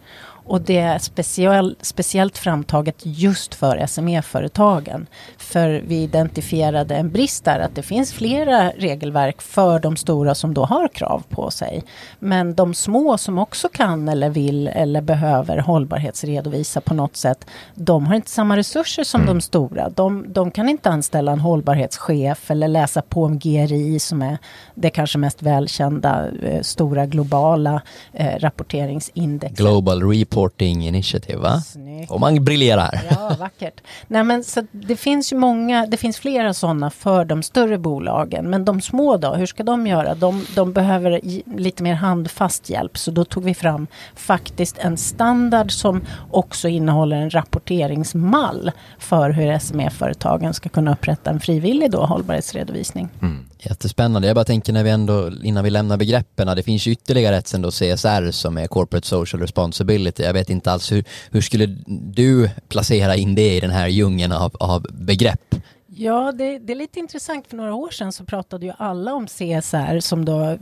Och 0.46 0.61
det 0.61 0.78
är 0.78 0.98
speciell, 0.98 1.76
speciellt 1.80 2.38
framtaget 2.38 2.96
just 3.02 3.54
för 3.54 3.87
SME-företagen. 3.87 5.07
För 5.38 5.83
vi 5.87 6.02
identifierade 6.02 6.96
en 6.96 7.11
brist 7.11 7.44
där, 7.44 7.61
att 7.61 7.74
det 7.74 7.83
finns 7.83 8.12
flera 8.12 8.70
regelverk 8.70 9.42
för 9.42 9.78
de 9.78 9.96
stora 9.96 10.35
som 10.35 10.54
då 10.54 10.64
har 10.64 10.88
krav 10.88 11.22
på 11.28 11.50
sig. 11.50 11.85
Men 12.18 12.54
de 12.54 12.74
små 12.74 13.18
som 13.18 13.38
också 13.38 13.68
kan 13.68 14.09
eller 14.09 14.30
vill 14.30 14.68
eller 14.68 15.00
behöver 15.00 15.59
hållbarhetsredovisa 15.59 16.80
på 16.80 16.94
något 16.94 17.16
sätt, 17.16 17.46
de 17.74 18.07
har 18.07 18.14
inte 18.14 18.30
samma 18.30 18.57
resurser 18.57 19.04
som 19.04 19.20
mm. 19.20 19.35
de 19.35 19.40
stora. 19.40 19.88
De, 19.88 20.24
de, 20.28 20.50
kan 20.50 20.68
inte 20.68 20.90
anställa 20.90 21.33
en 21.33 21.40
hållbarhetschef 21.40 22.50
eller 22.50 22.68
läsa 22.68 23.02
på 23.02 23.24
om 23.24 23.38
GRI 23.38 23.98
som 23.98 24.22
är 24.22 24.38
det 24.74 24.90
kanske 24.90 25.18
mest 25.18 25.42
välkända 25.42 26.28
eh, 26.42 26.62
stora 26.62 27.07
globala 27.07 27.83
eh, 28.12 28.38
rapporteringsindexet. 28.38 29.59
Global 29.59 30.02
Report 30.02 30.34
reporting 30.35 30.87
initiative 30.87 31.38
va? 31.38 31.61
Snyggt. 31.61 32.11
Och 32.11 32.20
man 32.20 32.44
briljerar. 32.44 33.01
Ja, 33.11 33.37
vackert. 33.38 33.81
Nej, 34.07 34.25
men 34.25 34.44
så 34.44 34.66
det 34.73 34.97
finns 34.97 35.33
ju 35.33 35.37
många, 35.37 35.87
det 35.87 35.97
finns 35.97 36.18
flera 36.18 36.55
sådana 36.55 36.90
för 36.90 37.25
de 37.25 37.42
större 37.42 37.79
bolagen. 37.79 38.51
Men 38.51 38.64
de 38.64 38.81
små 38.81 39.16
då, 39.16 39.35
hur 39.35 39.47
ska 39.47 39.62
de 39.62 39.87
göra? 39.87 40.14
De, 40.14 40.47
de 40.55 40.73
behöver 40.73 41.20
lite 41.59 41.83
mer 41.83 41.94
handfast 41.94 42.70
hjälp. 42.70 42.99
Så 42.99 43.11
då 43.11 43.25
tog 43.25 43.44
vi 43.44 43.55
fram 43.55 43.87
faktiskt 44.14 44.79
en 44.79 44.97
standard 44.97 45.73
som 45.73 46.01
också 46.31 46.68
innehåller 46.68 47.16
en 47.16 47.31
rapporteringsmall 47.31 48.73
för 48.99 49.31
hur 49.31 49.59
SME-företagen 49.59 50.55
ska 50.55 50.68
kunna 50.68 50.92
upprätta 50.92 51.31
en 51.31 51.40
frivillig 51.40 51.90
då, 51.90 52.05
hållbarhetsredovisning. 52.05 53.09
Mm. 53.23 53.47
Jättespännande. 53.59 54.29
Jag 54.29 54.35
bara 54.35 54.45
tänker 54.45 54.73
när 54.73 54.85
vi 54.85 54.90
ändå, 54.90 55.31
innan 55.43 55.64
vi 55.64 55.71
lämnar 55.71 55.97
begreppen, 55.97 56.57
det 56.57 56.62
finns 56.62 56.87
ju 56.87 56.93
ytterligare 56.93 57.37
ett 57.37 57.49
sen 57.49 57.62
då 57.62 57.71
CSR 57.71 58.31
som 58.31 58.59
är 58.59 58.67
Corporate 58.67 59.07
Social 59.07 59.40
Responsibility. 59.40 60.23
Jag 60.23 60.33
vet 60.33 60.51
inte 60.51 60.73
alls 60.73 60.93
hur, 60.93 61.05
hur 61.31 61.40
skulle 61.40 61.67
du 61.87 62.51
placera 62.69 63.17
in 63.17 63.35
det 63.35 63.57
i 63.57 63.61
den 63.61 63.71
här 63.71 63.88
djungeln 63.88 64.33
av, 64.33 64.57
av 64.61 64.87
begrepp? 64.93 65.55
Ja, 65.96 66.33
det, 66.33 66.59
det, 66.59 66.72
är 66.72 66.76
lite 66.76 66.98
intressant. 66.98 67.46
För 67.46 67.57
några 67.57 67.74
år 67.74 67.90
sedan 67.90 68.12
så 68.12 68.24
pratade 68.24 68.66
ju 68.66 68.72
alla 68.78 69.14
om 69.14 69.26
CSR 69.26 70.00
som 70.00 70.24
då 70.24 70.59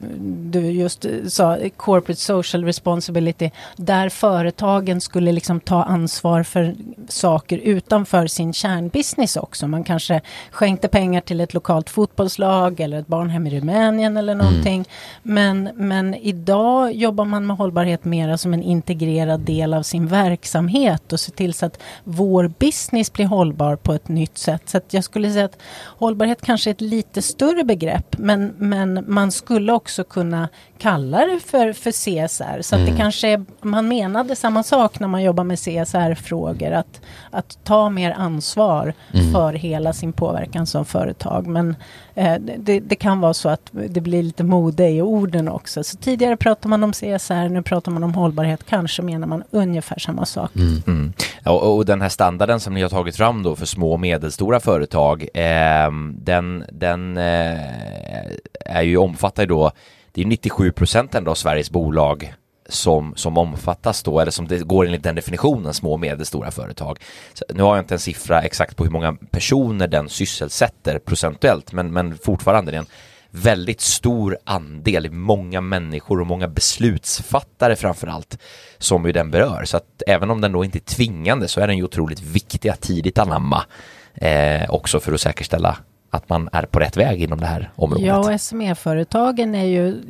du 0.51 0.61
just 0.61 1.07
sa, 1.27 1.59
Corporate 1.77 2.21
Social 2.21 2.65
Responsibility, 2.65 3.51
där 3.77 4.09
företagen 4.09 5.01
skulle 5.01 5.33
liksom 5.33 5.61
ta 5.61 5.83
ansvar 5.83 6.43
för 6.43 6.75
saker 7.09 7.59
utanför 7.59 8.27
sin 8.27 8.53
kärnbusiness 8.53 9.37
också. 9.37 9.69
Man 9.69 9.85
kanske 9.85 10.21
skänkte 10.51 10.89
pengar 10.89 11.21
till 11.21 11.41
ett 11.41 11.55
lokalt 11.55 11.91
fotbollslag 11.91 12.81
eller 12.81 12.99
ett 12.99 13.07
barnhem 13.07 13.47
i 13.47 13.51
Rumänien 13.61 14.17
eller 14.17 14.33
mm. 14.33 14.47
någonting. 14.47 14.75
Mm. 14.75 14.85
Men, 15.23 15.71
men 15.89 16.15
idag 16.15 16.93
jobbar 16.93 17.25
man 17.25 17.47
med 17.47 17.57
hållbarhet 17.57 18.05
mera 18.05 18.39
som 18.39 18.55
en 18.55 18.63
integrerad 18.63 19.41
del 19.41 19.75
av 19.75 19.83
sin 19.83 20.07
verksamhet 20.07 21.13
och 21.13 21.21
se 21.21 21.33
till 21.33 21.55
så 21.55 21.67
att 21.67 21.79
vår 22.05 22.53
business 22.59 23.13
blir 23.13 23.27
hållbar 23.27 23.77
på 23.77 23.93
ett 23.93 24.09
nytt 24.09 24.39
sätt. 24.39 24.69
Så 24.69 24.81
jag 24.91 25.05
skulle 25.05 25.22
skulle 25.23 25.33
säga 25.33 25.45
att 25.45 25.59
hållbarhet 25.85 26.43
kanske 26.43 26.71
är 26.71 26.73
ett 26.73 26.81
lite 26.81 27.23
större 27.23 27.65
begrepp 27.65 28.19
men, 28.19 28.55
men 28.59 29.05
man 29.07 29.33
skulle 29.33 29.73
också 29.73 30.05
kunna 30.05 30.49
kalla 30.79 31.27
det 31.27 31.41
för, 31.41 31.73
för 31.73 31.91
CSR. 31.91 32.63
Så 32.63 32.75
mm. 32.75 32.83
att 32.83 32.87
det 32.87 32.93
mm. 32.93 32.97
kanske 32.97 33.29
är, 33.29 33.45
man 33.61 33.89
menade 33.89 34.37
samma 34.37 34.63
sak 34.63 35.01
när 35.01 35.09
man 35.09 35.23
jobbar 35.23 35.45
med 35.45 35.59
CSR-frågor. 35.59 36.73
Att, 36.73 37.01
att 37.31 37.59
ta 37.65 37.91
mer 37.91 38.11
ansvar 38.11 38.95
mm. 39.13 39.33
för 39.33 39.53
hela 39.53 39.93
sin 39.93 40.13
påverkan 40.13 40.67
som 40.67 40.85
företag. 40.85 41.47
Men 41.47 41.77
Eh, 42.15 42.35
det, 42.59 42.81
det, 42.81 42.97
kan 42.97 43.21
vara 43.21 43.35
så 43.35 43.49
att 43.49 43.71
det 43.73 44.01
blir 44.01 44.23
lite 44.23 44.45
mode 44.45 44.89
i 44.89 45.03
orden 45.03 45.49
också. 45.49 45.85
Så 45.85 45.97
tidigare 45.97 46.37
pratade 46.37 46.69
man 46.69 46.85
om 46.85 46.93
CSR, 46.93 47.49
nu 47.49 47.63
pratar 47.63 47.93
man 47.93 48.05
om 48.05 48.15
hållbarhet. 48.15 48.65
Kanske 48.69 49.03
menar 49.03 49.27
man 49.27 49.43
ungefär 49.51 49.99
samma 49.99 50.27
sak. 50.27 50.57
Mm. 50.57 50.83
mm. 50.87 51.13
Och, 51.45 51.77
och, 51.77 51.87
den 51.87 52.01
här 52.01 52.09
standarden 52.09 52.61
som 52.61 52.75
ni 52.75 52.83
har 52.83 52.89
tagit 52.89 53.17
fram 53.17 53.43
då 53.43 53.57
för 53.57 53.67
små 53.67 53.93
och 53.93 54.01
medelstora 54.01 54.61
företag. 54.61 55.29
Eh, 55.35 55.91
den 56.15 56.65
den 56.73 57.17
eh, 57.17 57.61
är 58.61 58.83
ju 58.83 58.97
omfattar 58.97 59.43
ju 59.43 59.47
då 59.47 59.71
det 60.13 60.21
är 60.23 60.27
97 60.27 60.73
procent 60.73 61.15
ändå 61.15 61.31
av 61.31 61.35
Sveriges 61.35 61.71
bolag 61.71 62.35
som, 62.73 63.13
som 63.17 63.39
omfattas 63.39 64.03
då, 64.03 64.21
eller 64.21 64.33
som 64.33 64.49
det 64.49 64.59
går 64.59 64.87
enligt 64.87 65.03
den 65.03 65.15
definitionen, 65.15 65.75
små 65.75 65.93
och 65.93 66.01
medelstora 66.01 66.51
företag. 66.51 66.99
Så 67.35 67.45
nu 67.55 67.63
har 67.63 67.77
jag 67.77 67.83
inte 67.83 67.95
en 67.95 67.99
siffra 67.99 68.43
exakt 68.43 68.77
på 68.77 68.85
hur 68.85 68.91
många 68.91 69.17
personer 69.31 69.89
den 69.89 70.09
sysselsätter 70.09 70.99
procentuellt, 70.99 71.73
men, 71.73 71.93
men 71.93 72.19
fortfarande 72.19 72.71
det 72.71 72.77
är 72.77 72.79
en 72.79 72.87
väldigt 73.31 73.81
stor 73.81 74.39
andel, 74.45 75.11
många 75.11 75.61
människor 75.61 76.21
och 76.21 76.27
många 76.27 76.49
beslutsfattare 76.49 77.77
framför 77.77 78.07
allt, 78.07 78.39
som 78.79 79.07
ju 79.07 79.13
den 79.13 79.31
berör. 79.31 79.65
Så 79.65 79.77
att 79.77 80.03
även 80.07 80.31
om 80.31 80.41
den 80.41 80.53
då 80.53 80.65
inte 80.65 80.79
är 80.79 80.81
tvingande 80.81 81.49
så 81.49 81.61
är 81.61 81.67
den 81.67 81.77
ju 81.77 81.85
otroligt 81.85 82.21
viktig 82.21 82.69
att 82.69 82.81
tidigt 82.81 83.19
anamma 83.19 83.65
eh, 84.15 84.71
också 84.71 85.01
för 85.01 85.13
att 85.13 85.21
säkerställa 85.21 85.79
att 86.15 86.29
man 86.29 86.49
är 86.53 86.63
på 86.63 86.79
rätt 86.81 86.97
väg 86.97 87.23
inom 87.23 87.41
det 87.41 87.47
här 87.47 87.71
området. 87.77 88.07
Ja, 88.07 88.19
och 88.19 88.41
SME-företagen 88.41 89.55
är 89.55 89.65
ju, 89.65 90.03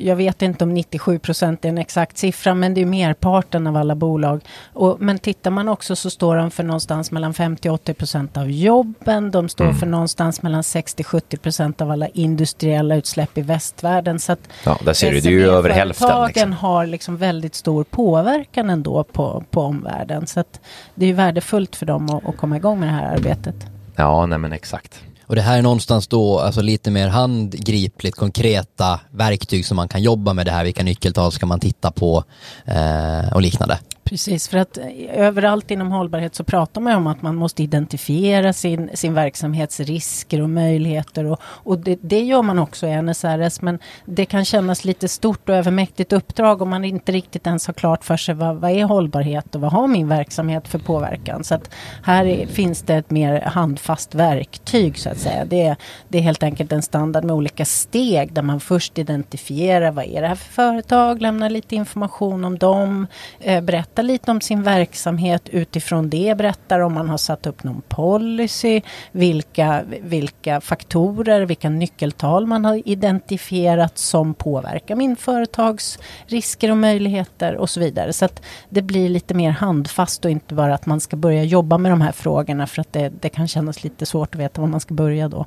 jag 0.00 0.16
vet 0.16 0.42
inte 0.42 0.64
om 0.64 0.74
97 0.74 1.18
procent 1.18 1.64
är 1.64 1.68
en 1.68 1.78
exakt 1.78 2.18
siffra, 2.18 2.54
men 2.54 2.74
det 2.74 2.80
är 2.80 2.86
merparten 2.86 3.66
av 3.66 3.76
alla 3.76 3.94
bolag. 3.94 4.40
Och, 4.72 4.96
men 5.00 5.18
tittar 5.18 5.50
man 5.50 5.68
också 5.68 5.96
så 5.96 6.10
står 6.10 6.36
de 6.36 6.50
för 6.50 6.62
någonstans 6.62 7.10
mellan 7.10 7.32
50-80 7.32 7.92
procent 7.92 8.36
av 8.36 8.50
jobben. 8.50 9.30
De 9.30 9.48
står 9.48 9.64
mm. 9.64 9.76
för 9.76 9.86
någonstans 9.86 10.42
mellan 10.42 10.62
60-70 10.62 11.36
procent 11.36 11.80
av 11.80 11.90
alla 11.90 12.08
industriella 12.08 12.96
utsläpp 12.96 13.38
i 13.38 13.42
västvärlden. 13.42 14.18
Så 14.18 14.32
att 14.32 14.48
ja, 14.64 14.78
där 14.84 14.92
ser 14.92 15.10
du, 15.10 15.20
det 15.20 15.28
är 15.28 15.32
ju 15.32 15.48
över 15.48 15.70
hälften. 15.70 16.26
Liksom. 16.26 16.52
har 16.52 16.86
liksom 16.86 17.16
väldigt 17.16 17.54
stor 17.54 17.84
påverkan 17.84 18.70
ändå 18.70 19.04
på, 19.04 19.44
på 19.50 19.60
omvärlden. 19.62 20.26
Så 20.26 20.40
att 20.40 20.60
det 20.94 21.06
är 21.06 21.14
värdefullt 21.14 21.76
för 21.76 21.86
dem 21.86 22.10
att, 22.10 22.28
att 22.28 22.36
komma 22.36 22.56
igång 22.56 22.80
med 22.80 22.88
det 22.88 22.92
här 22.92 23.14
arbetet. 23.14 23.66
Ja, 23.96 24.26
nej 24.26 24.38
men 24.38 24.52
exakt. 24.52 25.02
Och 25.28 25.36
det 25.36 25.42
här 25.42 25.58
är 25.58 25.62
någonstans 25.62 26.08
då 26.08 26.38
alltså 26.38 26.62
lite 26.62 26.90
mer 26.90 27.08
handgripligt 27.08 28.16
konkreta 28.16 29.00
verktyg 29.10 29.66
som 29.66 29.76
man 29.76 29.88
kan 29.88 30.02
jobba 30.02 30.32
med 30.32 30.46
det 30.46 30.52
här. 30.52 30.64
Vilka 30.64 30.82
nyckeltal 30.82 31.32
ska 31.32 31.46
man 31.46 31.60
titta 31.60 31.90
på 31.90 32.24
eh, 32.64 33.32
och 33.34 33.42
liknande. 33.42 33.78
Precis, 34.08 34.48
för 34.48 34.58
att 34.58 34.78
eh, 34.78 34.86
överallt 35.12 35.70
inom 35.70 35.90
hållbarhet 35.90 36.34
så 36.34 36.44
pratar 36.44 36.80
man 36.80 36.96
om 36.96 37.06
att 37.06 37.22
man 37.22 37.36
måste 37.36 37.62
identifiera 37.62 38.52
sin, 38.52 38.90
sin 38.94 39.14
verksamhets 39.14 39.80
risker 39.80 40.42
och 40.42 40.50
möjligheter 40.50 41.24
och, 41.24 41.38
och 41.42 41.78
det, 41.78 41.98
det, 42.02 42.20
gör 42.20 42.42
man 42.42 42.58
också 42.58 42.86
i 42.86 43.02
NSRS 43.02 43.62
men 43.62 43.78
det 44.04 44.24
kan 44.24 44.44
kännas 44.44 44.84
lite 44.84 45.08
stort 45.08 45.48
och 45.48 45.54
övermäktigt 45.54 46.12
uppdrag 46.12 46.62
om 46.62 46.70
man 46.70 46.84
inte 46.84 47.12
riktigt 47.12 47.46
ens 47.46 47.66
har 47.66 47.74
klart 47.74 48.04
för 48.04 48.16
sig 48.16 48.34
vad, 48.34 48.56
vad 48.56 48.70
är 48.70 48.84
hållbarhet 48.84 49.54
och 49.54 49.60
vad 49.60 49.72
har 49.72 49.86
min 49.86 50.08
verksamhet 50.08 50.68
för 50.68 50.78
påverkan. 50.78 51.44
Så 51.44 51.54
att 51.54 51.74
här 52.02 52.24
är, 52.24 52.46
finns 52.46 52.82
det 52.82 52.94
ett 52.94 53.10
mer 53.10 53.40
handfast 53.40 54.14
verktyg 54.14 54.98
så 54.98 55.10
att 55.10 55.18
säga. 55.18 55.44
Det 55.44 55.62
är, 55.62 55.76
det 56.08 56.18
är 56.18 56.22
helt 56.22 56.42
enkelt 56.42 56.72
en 56.72 56.82
standard 56.82 57.24
med 57.24 57.36
olika 57.36 57.64
steg 57.64 58.32
där 58.32 58.42
man 58.42 58.60
först 58.60 58.98
identifierar 58.98 59.90
vad 59.90 60.04
är 60.04 60.22
det 60.22 60.28
här 60.28 60.34
för 60.34 60.52
företag, 60.52 61.22
lämnar 61.22 61.50
lite 61.50 61.76
information 61.76 62.44
om 62.44 62.58
dem, 62.58 63.06
eh, 63.40 63.60
berättar 63.60 63.97
berättar 63.98 64.12
lite 64.12 64.30
om 64.30 64.40
sin 64.40 64.62
verksamhet 64.62 65.48
utifrån 65.48 66.10
det, 66.10 66.36
berättar 66.36 66.80
om 66.80 66.94
man 66.94 67.08
har 67.08 67.18
satt 67.18 67.46
upp 67.46 67.64
någon 67.64 67.82
policy, 67.88 68.80
vilka, 69.12 69.82
vilka 70.02 70.60
faktorer, 70.60 71.46
vilka 71.46 71.70
nyckeltal 71.70 72.46
man 72.46 72.64
har 72.64 72.88
identifierat 72.88 73.98
som 73.98 74.34
påverkar 74.34 74.96
min 74.96 75.16
företags 75.16 75.98
risker 76.26 76.70
och 76.70 76.76
möjligheter 76.76 77.56
och 77.56 77.70
så 77.70 77.80
vidare. 77.80 78.12
Så 78.12 78.24
att 78.24 78.42
det 78.68 78.82
blir 78.82 79.08
lite 79.08 79.34
mer 79.34 79.50
handfast 79.50 80.24
och 80.24 80.30
inte 80.30 80.54
bara 80.54 80.74
att 80.74 80.86
man 80.86 81.00
ska 81.00 81.16
börja 81.16 81.44
jobba 81.44 81.78
med 81.78 81.92
de 81.92 82.00
här 82.00 82.12
frågorna 82.12 82.66
för 82.66 82.80
att 82.80 82.92
det, 82.92 83.12
det 83.20 83.28
kan 83.28 83.48
kännas 83.48 83.84
lite 83.84 84.06
svårt 84.06 84.34
att 84.34 84.40
veta 84.40 84.60
var 84.60 84.68
man 84.68 84.80
ska 84.80 84.94
börja 84.94 85.28
då. 85.28 85.46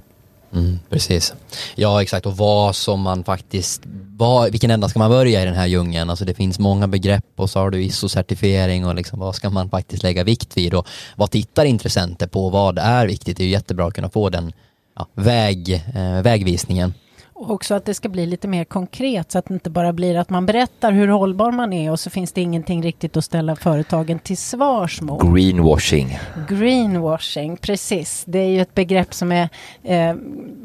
Mm, 0.54 0.80
precis. 0.90 1.34
Ja, 1.76 2.02
exakt. 2.02 2.26
Och 2.26 2.38
vad 2.38 2.76
som 2.76 3.02
man 3.02 3.24
faktiskt, 3.24 3.82
vad, 4.18 4.52
vilken 4.52 4.72
ända 4.72 4.90
ska 4.90 5.00
man 5.00 5.10
börja 5.12 5.42
i 5.42 5.46
den 5.46 5.56
här 5.56 5.68
djungeln? 5.68 6.10
Alltså 6.10 6.26
det 6.26 6.34
finns 6.34 6.60
många 6.60 6.88
begrepp 6.88 7.26
och 7.36 7.50
så 7.50 7.60
har 7.60 7.70
du 7.70 7.82
ISO-certifiering 7.82 8.88
och 8.88 8.96
liksom 8.96 9.20
vad 9.20 9.36
ska 9.36 9.50
man 9.50 9.70
faktiskt 9.70 10.04
lägga 10.04 10.24
vikt 10.24 10.58
vid 10.58 10.74
och 10.74 10.88
vad 11.16 11.32
tittar 11.32 11.66
intressenter 11.66 12.28
på? 12.28 12.50
Vad 12.50 12.80
är 12.80 13.08
viktigt? 13.08 13.38
Det 13.38 13.44
är 13.44 13.46
ju 13.46 13.52
jättebra 13.52 13.88
att 13.88 13.94
kunna 13.94 14.10
få 14.10 14.30
den 14.30 14.54
ja, 14.96 15.08
väg, 15.14 15.84
eh, 15.96 16.22
vägvisningen. 16.22 16.94
Och 17.42 17.52
också 17.52 17.76
att 17.76 17.86
det 17.86 17.94
ska 17.94 18.10
bli 18.10 18.26
lite 18.26 18.48
mer 18.48 18.64
konkret 18.64 19.32
så 19.32 19.40
att 19.40 19.46
det 19.46 19.54
inte 19.54 19.70
bara 19.70 19.94
blir 19.94 20.18
att 20.18 20.30
man 20.30 20.46
berättar 20.46 20.92
hur 20.92 21.08
hållbar 21.08 21.52
man 21.52 21.74
är 21.74 21.92
och 21.92 22.00
så 22.00 22.10
finns 22.10 22.32
det 22.32 22.42
ingenting 22.42 22.84
riktigt 22.84 23.18
att 23.18 23.26
ställa 23.26 23.56
företagen 23.56 24.20
till 24.20 24.38
svars 24.38 25.02
mot. 25.02 25.36
Greenwashing. 25.36 26.20
Greenwashing, 26.50 27.58
precis. 27.58 28.24
Det 28.28 28.40
är 28.40 28.50
ju 28.50 28.62
ett 28.62 28.76
begrepp 28.76 29.14
som 29.14 29.32
är 29.32 29.50
eh, 29.84 30.16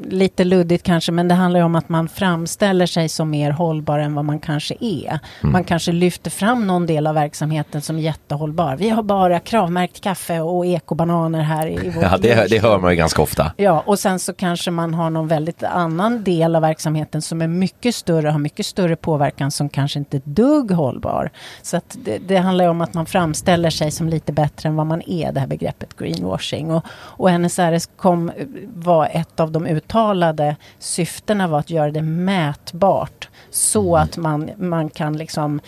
lite 0.09 0.43
luddigt 0.43 0.83
kanske 0.83 1.11
men 1.11 1.27
det 1.27 1.35
handlar 1.35 1.59
ju 1.59 1.63
om 1.63 1.75
att 1.75 1.89
man 1.89 2.09
framställer 2.09 2.85
sig 2.85 3.09
som 3.09 3.29
mer 3.29 3.51
hållbar 3.51 3.99
än 3.99 4.15
vad 4.15 4.25
man 4.25 4.39
kanske 4.39 4.75
är. 4.79 5.19
Mm. 5.41 5.51
Man 5.51 5.63
kanske 5.63 5.91
lyfter 5.91 6.31
fram 6.31 6.67
någon 6.67 6.85
del 6.85 7.07
av 7.07 7.15
verksamheten 7.15 7.81
som 7.81 7.99
jättehållbar. 7.99 8.75
Vi 8.75 8.89
har 8.89 9.03
bara 9.03 9.39
kravmärkt 9.39 10.01
kaffe 10.01 10.39
och 10.39 10.65
ekobananer 10.65 11.41
här 11.41 11.67
i 11.67 11.89
vårt 11.95 12.03
Ja, 12.03 12.17
det, 12.17 12.49
det 12.49 12.59
hör 12.59 12.79
man 12.79 12.91
ju 12.91 12.97
ganska 12.97 13.21
ofta. 13.21 13.51
Ja, 13.57 13.83
och 13.85 13.99
sen 13.99 14.19
så 14.19 14.33
kanske 14.33 14.71
man 14.71 14.93
har 14.93 15.09
någon 15.09 15.27
väldigt 15.27 15.63
annan 15.63 16.23
del 16.23 16.55
av 16.55 16.66
verksamheten 16.67 17.21
som 17.21 17.41
är 17.41 17.47
mycket 17.47 17.95
större, 17.95 18.29
har 18.29 18.39
mycket 18.39 18.65
större 18.65 18.95
påverkan 18.95 19.51
som 19.51 19.69
kanske 19.69 19.99
inte 19.99 20.17
är 20.17 20.21
dugg 20.23 20.71
hållbar. 20.71 21.31
Så 21.61 21.77
att 21.77 21.97
det, 22.03 22.17
det 22.17 22.37
handlar 22.37 22.67
om 22.67 22.81
att 22.81 22.93
man 22.93 23.05
framställer 23.05 23.69
sig 23.69 23.91
som 23.91 24.09
lite 24.09 24.33
bättre 24.33 24.69
än 24.69 24.75
vad 24.75 24.85
man 24.85 25.01
är, 25.09 25.31
det 25.31 25.39
här 25.39 25.47
begreppet 25.47 25.97
greenwashing. 25.97 26.71
Och, 26.71 26.85
och 26.91 27.31
NSRS 27.31 27.89
kom, 27.97 28.31
var 28.73 29.09
ett 29.11 29.39
av 29.39 29.51
de 29.51 29.65
uttalade 29.65 30.55
syftena 30.79 31.47
var 31.47 31.59
att 31.59 31.69
göra 31.69 31.91
det 31.91 32.01
mätbart 32.01 33.29
så 33.49 33.95
mm. 33.95 34.03
att 34.03 34.17
man, 34.17 34.49
man 34.57 34.89
kan 34.89 35.17
liksom 35.17 35.59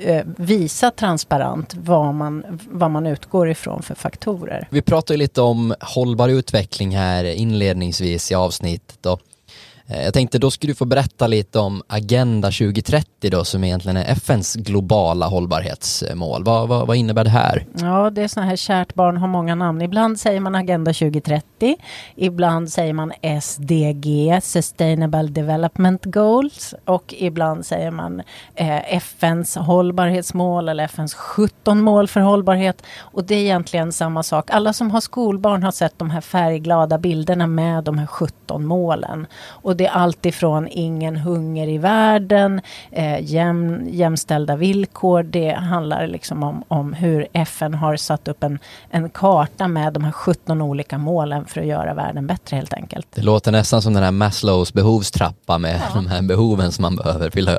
eh, 0.00 0.24
visa 0.36 0.90
transparent 0.90 1.74
vad 1.74 2.14
man, 2.14 2.44
vad 2.70 2.90
man 2.90 3.06
utgår 3.06 3.50
ifrån 3.50 3.82
för 3.82 3.94
faktorer. 3.94 4.68
Vi 4.70 4.82
pratade 4.82 5.16
lite 5.16 5.40
om 5.40 5.74
hållbar 5.80 6.28
utveckling 6.28 6.96
här 6.96 7.24
inledningsvis 7.24 8.30
i 8.30 8.34
avsnittet. 8.34 9.06
Och 9.06 9.20
Eh, 9.86 10.04
jag 10.04 10.14
tänkte 10.14 10.38
då 10.38 10.50
skulle 10.50 10.70
du 10.70 10.74
få 10.74 10.84
berätta 10.84 11.26
lite 11.26 11.58
om 11.58 11.82
Agenda 11.86 12.48
2030 12.48 13.30
då 13.30 13.44
som 13.44 13.64
egentligen 13.64 13.96
är 13.96 14.12
FNs 14.12 14.54
globala 14.54 15.26
hållbarhetsmål. 15.26 16.44
Vad, 16.44 16.68
vad, 16.68 16.86
vad 16.86 16.96
innebär 16.96 17.24
det 17.24 17.30
här? 17.30 17.66
Ja, 17.74 18.10
det 18.10 18.22
är 18.22 18.28
så 18.28 18.40
här 18.40 18.56
kärt 18.56 18.94
barn 18.94 19.16
har 19.16 19.28
många 19.28 19.54
namn. 19.54 19.82
Ibland 19.82 20.20
säger 20.20 20.40
man 20.40 20.54
Agenda 20.54 20.92
2030, 20.92 21.76
ibland 22.16 22.72
säger 22.72 22.92
man 22.92 23.12
SDG, 23.42 24.40
Sustainable 24.42 25.28
Development 25.28 26.04
Goals 26.04 26.74
och 26.84 27.14
ibland 27.18 27.66
säger 27.66 27.90
man 27.90 28.22
eh, 28.54 28.94
FNs 28.96 29.56
hållbarhetsmål 29.56 30.68
eller 30.68 30.84
FNs 30.84 31.14
17 31.14 31.80
mål 31.80 32.08
för 32.08 32.20
hållbarhet. 32.20 32.82
Och 32.98 33.24
det 33.24 33.34
är 33.34 33.40
egentligen 33.40 33.92
samma 33.92 34.22
sak. 34.22 34.50
Alla 34.50 34.72
som 34.72 34.90
har 34.90 35.00
skolbarn 35.00 35.62
har 35.62 35.72
sett 35.72 35.98
de 35.98 36.10
här 36.10 36.20
färgglada 36.20 36.98
bilderna 36.98 37.46
med 37.46 37.84
de 37.84 37.98
här 37.98 38.06
17 38.06 38.66
målen. 38.66 39.26
Och 39.44 39.73
det 39.74 39.86
är 39.86 39.90
alltifrån 39.90 40.68
ingen 40.70 41.16
hunger 41.16 41.68
i 41.68 41.78
världen, 41.78 42.60
eh, 42.90 43.20
jäm, 43.20 43.88
jämställda 43.90 44.56
villkor. 44.56 45.22
Det 45.22 45.50
handlar 45.50 46.06
liksom 46.06 46.42
om, 46.42 46.64
om 46.68 46.92
hur 46.92 47.26
FN 47.32 47.74
har 47.74 47.96
satt 47.96 48.28
upp 48.28 48.42
en, 48.42 48.58
en 48.90 49.10
karta 49.10 49.68
med 49.68 49.92
de 49.92 50.04
här 50.04 50.12
17 50.12 50.62
olika 50.62 50.98
målen 50.98 51.44
för 51.44 51.60
att 51.60 51.66
göra 51.66 51.94
världen 51.94 52.26
bättre 52.26 52.56
helt 52.56 52.74
enkelt. 52.74 53.06
Det 53.14 53.22
låter 53.22 53.52
nästan 53.52 53.82
som 53.82 53.94
den 53.94 54.02
här 54.02 54.10
Maslows 54.10 54.72
behovstrappa 54.72 55.58
med 55.58 55.80
ja. 55.88 55.94
de 55.94 56.06
här 56.06 56.22
behoven 56.22 56.72
som 56.72 56.82
man 56.82 56.96
behöver 56.96 57.30
fylla, 57.30 57.58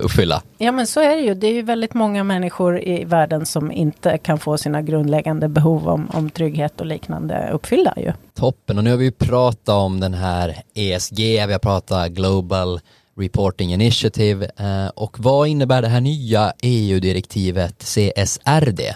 uppfylla. 0.00 0.42
Ja 0.58 0.72
men 0.72 0.86
så 0.86 1.00
är 1.00 1.16
det 1.16 1.22
ju. 1.22 1.34
Det 1.34 1.46
är 1.46 1.52
ju 1.52 1.62
väldigt 1.62 1.94
många 1.94 2.24
människor 2.24 2.80
i 2.80 3.04
världen 3.04 3.46
som 3.46 3.72
inte 3.72 4.18
kan 4.18 4.38
få 4.38 4.58
sina 4.58 4.82
grundläggande 4.82 5.48
behov 5.48 5.88
om, 5.88 6.10
om 6.12 6.30
trygghet 6.30 6.80
och 6.80 6.86
liknande 6.86 7.50
uppfyllda 7.52 7.94
ju. 7.96 8.12
Toppen 8.34 8.78
och 8.78 8.84
nu 8.84 8.90
har 8.90 8.96
vi 8.96 9.04
ju 9.04 9.12
pratat 9.12 9.68
om 9.68 10.00
den 10.00 10.14
här 10.14 10.62
ESG, 10.74 11.18
vi 11.46 11.52
börja 11.56 11.80
prata 11.80 12.08
Global 12.08 12.80
Reporting 13.18 13.72
Initiative 13.72 14.50
eh, 14.56 14.88
och 14.94 15.16
vad 15.18 15.48
innebär 15.48 15.82
det 15.82 15.88
här 15.88 16.00
nya 16.00 16.52
EU-direktivet 16.62 17.78
CSRD? 17.78 18.94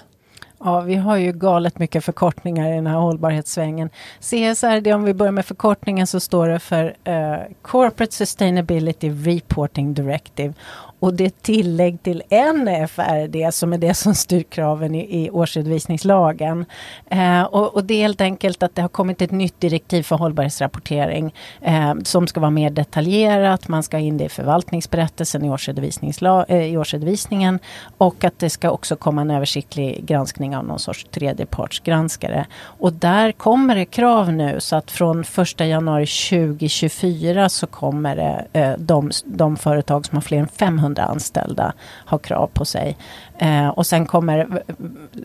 Ja, 0.65 0.81
vi 0.81 0.95
har 0.95 1.17
ju 1.17 1.33
galet 1.33 1.79
mycket 1.79 2.05
förkortningar 2.05 2.73
i 2.73 2.75
den 2.75 2.87
här 2.87 2.97
hållbarhetssvängen. 2.97 3.91
CSRD, 4.21 4.93
om 4.93 5.05
vi 5.05 5.15
börjar 5.15 5.33
med 5.33 5.47
förkortningen 5.47 6.07
så 6.07 6.21
står 6.21 6.49
det 6.49 6.59
för 6.59 6.85
uh, 6.85 7.55
Corporate 7.63 8.15
Sustainability 8.15 9.11
Reporting 9.11 9.95
Directive. 9.95 10.55
Och 11.01 11.15
det 11.15 11.25
är 11.25 11.33
tillägg 11.43 12.03
till 12.03 12.23
NFRD 12.31 13.53
som 13.53 13.73
är 13.73 13.79
det 13.79 13.95
som 13.95 14.15
styr 14.15 14.43
kraven 14.43 14.95
i, 14.95 15.25
i 15.25 15.31
årsredovisningslagen. 15.31 16.65
Eh, 17.11 17.43
och, 17.43 17.75
och, 17.75 17.85
det 17.85 17.95
är 17.95 18.01
helt 18.03 18.21
enkelt 18.21 18.63
att 18.63 18.75
det 18.75 18.83
har 18.83 18.89
kommit 18.89 19.23
ett 19.23 19.31
nytt 19.31 19.61
direktiv 19.61 20.03
för 20.03 20.17
hållbarhetsrapportering 20.17 21.35
eh, 21.61 21.95
som 22.05 22.27
ska 22.27 22.41
vara 22.41 22.51
mer 22.51 22.71
detaljerat. 22.71 23.69
Man 23.69 23.83
ska 23.83 23.97
ha 23.97 24.03
in 24.03 24.19
det 24.19 24.25
i 24.25 24.29
förvaltningsberättelsen 24.29 25.45
i, 25.45 25.51
årsredovisningsla, 25.51 26.45
eh, 26.49 26.65
i 26.65 26.77
årsredovisningen 26.77 27.59
och 27.99 28.25
att 28.25 28.39
det 28.39 28.51
ska 28.51 28.71
också 28.71 28.97
komma 28.97 29.21
en 29.21 29.31
översiktlig 29.31 30.05
granskning 30.05 30.57
av 30.57 30.65
någon 30.65 30.79
sorts 30.79 31.07
tredjepartsgranskare. 31.11 32.47
Och 32.63 32.93
där 32.93 33.33
kommer 33.33 33.77
det 33.77 33.85
krav 33.85 34.33
nu 34.33 34.61
så 34.61 34.77
att 34.77 34.91
från 34.91 35.21
1 35.21 35.61
januari 35.61 36.07
2024 36.07 37.49
så 37.49 37.67
kommer 37.67 38.17
det 38.17 38.61
eh, 38.61 38.73
de, 38.79 39.11
de 39.25 39.57
företag 39.57 40.07
som 40.07 40.17
har 40.17 40.23
fler 40.23 40.39
än 40.39 40.49
500 40.49 40.90
200 40.95 41.05
anställda 41.05 41.73
har 42.07 42.19
krav 42.19 42.47
på 42.47 42.65
sig. 42.65 42.97
Eh, 43.39 43.69
och 43.69 43.87
sen 43.87 44.07
kommer 44.07 44.63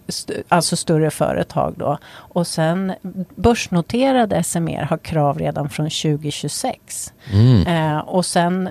st 0.08 0.34
alltså 0.50 0.76
större 0.76 1.12
företag 1.12 1.74
då. 1.78 1.98
Och 2.14 2.48
sen 2.48 2.94
börsnoterade 3.36 4.44
SME 4.44 4.88
har 4.90 4.98
krav 4.98 5.40
redan 5.40 5.70
från 5.70 5.86
2026. 5.86 7.14
Mm. 7.34 7.68
Eh, 7.68 8.00
och 8.00 8.26
sen 8.26 8.70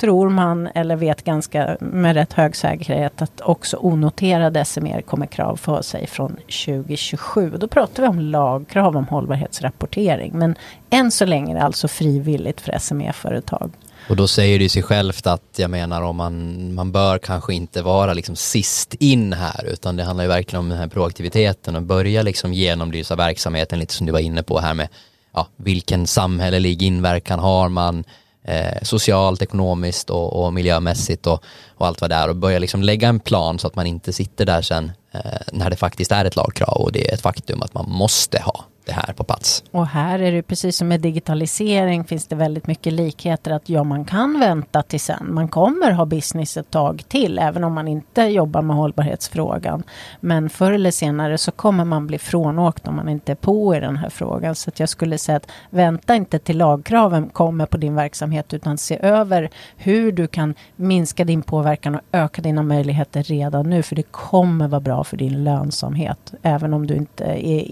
tror 0.00 0.28
man 0.28 0.68
eller 0.74 0.96
vet 0.96 1.24
ganska 1.24 1.76
med 1.80 2.14
rätt 2.14 2.32
hög 2.32 2.56
säkerhet 2.56 3.22
att 3.22 3.40
också 3.40 3.76
onoterade 3.76 4.64
SME 4.64 5.02
kommer 5.02 5.26
krav 5.26 5.56
för 5.56 5.82
sig 5.82 6.06
från 6.06 6.36
2027. 6.66 7.50
Då 7.50 7.68
pratar 7.68 8.02
vi 8.02 8.08
om 8.08 8.20
lagkrav 8.20 8.96
om 8.96 9.08
hållbarhetsrapportering. 9.08 10.38
Men 10.38 10.54
än 10.90 11.10
så 11.10 11.24
länge 11.24 11.54
är 11.54 11.58
det 11.58 11.64
alltså 11.64 11.88
frivilligt 11.88 12.60
för 12.60 12.78
SME-företag. 12.78 13.70
Och 14.08 14.16
då 14.16 14.28
säger 14.28 14.58
det 14.58 14.68
sig 14.68 14.82
självt 14.82 15.26
att 15.26 15.42
jag 15.56 15.70
menar 15.70 16.02
om 16.02 16.16
man, 16.16 16.74
man 16.74 16.92
bör 16.92 17.18
kanske 17.18 17.54
inte 17.54 17.82
vara 17.82 18.14
liksom 18.14 18.36
sist 18.36 18.94
in 18.94 19.32
här 19.32 19.64
utan 19.64 19.96
det 19.96 20.04
handlar 20.04 20.24
ju 20.24 20.28
verkligen 20.28 20.60
om 20.60 20.68
den 20.68 20.78
här 20.78 20.88
proaktiviteten 20.88 21.76
och 21.76 21.82
börja 21.82 22.22
liksom 22.22 22.52
genomlysa 22.52 23.16
verksamheten 23.16 23.78
lite 23.78 23.94
som 23.94 24.06
du 24.06 24.12
var 24.12 24.20
inne 24.20 24.42
på 24.42 24.60
här 24.60 24.74
med 24.74 24.88
ja, 25.34 25.48
vilken 25.56 26.06
samhällelig 26.06 26.82
inverkan 26.82 27.38
har 27.38 27.68
man 27.68 28.04
eh, 28.44 28.82
socialt, 28.82 29.42
ekonomiskt 29.42 30.10
och, 30.10 30.44
och 30.44 30.52
miljömässigt 30.52 31.26
och, 31.26 31.44
och, 31.68 31.86
allt 31.86 32.00
vad 32.00 32.10
det 32.10 32.16
är. 32.16 32.28
Och 32.28 32.36
börja 32.36 32.58
liksom 32.58 32.82
lägga 32.82 33.08
en 33.08 33.20
plan 33.20 33.58
så 33.58 33.66
att 33.66 33.76
man 33.76 33.86
inte 33.86 34.12
sitter 34.12 34.46
där 34.46 34.62
sen 34.62 34.92
eh, 35.12 35.20
när 35.52 35.70
det 35.70 35.76
faktiskt 35.76 36.12
är 36.12 36.24
ett 36.24 36.36
lagkrav 36.36 36.76
och 36.76 36.92
det 36.92 37.10
är 37.10 37.14
ett 37.14 37.20
faktum 37.20 37.62
att 37.62 37.74
man 37.74 37.90
måste 37.90 38.40
ha 38.40 38.64
det 38.84 38.92
här 38.92 39.12
på 39.12 39.24
plats. 39.24 39.64
Och 39.70 39.86
här 39.86 40.18
är 40.18 40.32
det 40.32 40.42
precis 40.42 40.76
som 40.76 40.88
med 40.88 41.00
digitalisering 41.00 42.04
finns 42.04 42.26
det 42.26 42.36
väldigt 42.36 42.66
mycket 42.66 42.92
likheter 42.92 43.50
att 43.50 43.68
ja, 43.68 43.84
man 43.84 44.04
kan 44.04 44.40
vänta 44.40 44.82
till 44.82 45.00
sen. 45.00 45.34
Man 45.34 45.48
kommer 45.48 45.90
ha 45.90 46.04
business 46.04 46.56
ett 46.56 46.70
tag 46.70 47.04
till, 47.08 47.38
även 47.38 47.64
om 47.64 47.72
man 47.72 47.88
inte 47.88 48.22
jobbar 48.22 48.62
med 48.62 48.76
hållbarhetsfrågan. 48.76 49.82
Men 50.20 50.50
förr 50.50 50.72
eller 50.72 50.90
senare 50.90 51.38
så 51.38 51.52
kommer 51.52 51.84
man 51.84 52.06
bli 52.06 52.18
frånåkt 52.18 52.88
om 52.88 52.96
man 52.96 53.08
inte 53.08 53.32
är 53.32 53.36
på 53.36 53.74
i 53.76 53.80
den 53.80 53.96
här 53.96 54.08
frågan. 54.08 54.54
Så 54.54 54.70
att 54.70 54.80
jag 54.80 54.88
skulle 54.88 55.18
säga 55.18 55.36
att 55.36 55.50
vänta 55.70 56.14
inte 56.14 56.38
till 56.38 56.58
lagkraven 56.58 57.28
kommer 57.28 57.66
på 57.66 57.76
din 57.76 57.94
verksamhet, 57.94 58.54
utan 58.54 58.78
se 58.78 58.98
över 59.02 59.50
hur 59.76 60.12
du 60.12 60.26
kan 60.26 60.54
minska 60.76 61.24
din 61.24 61.42
påverkan 61.42 61.94
och 61.94 62.00
öka 62.12 62.42
dina 62.42 62.62
möjligheter 62.62 63.22
redan 63.22 63.70
nu, 63.70 63.82
för 63.82 63.96
det 63.96 64.02
kommer 64.02 64.68
vara 64.68 64.80
bra 64.80 65.04
för 65.04 65.16
din 65.16 65.44
lönsamhet, 65.44 66.34
även 66.42 66.74
om 66.74 66.86
du 66.86 66.94
inte 66.94 67.24
är 67.24 67.64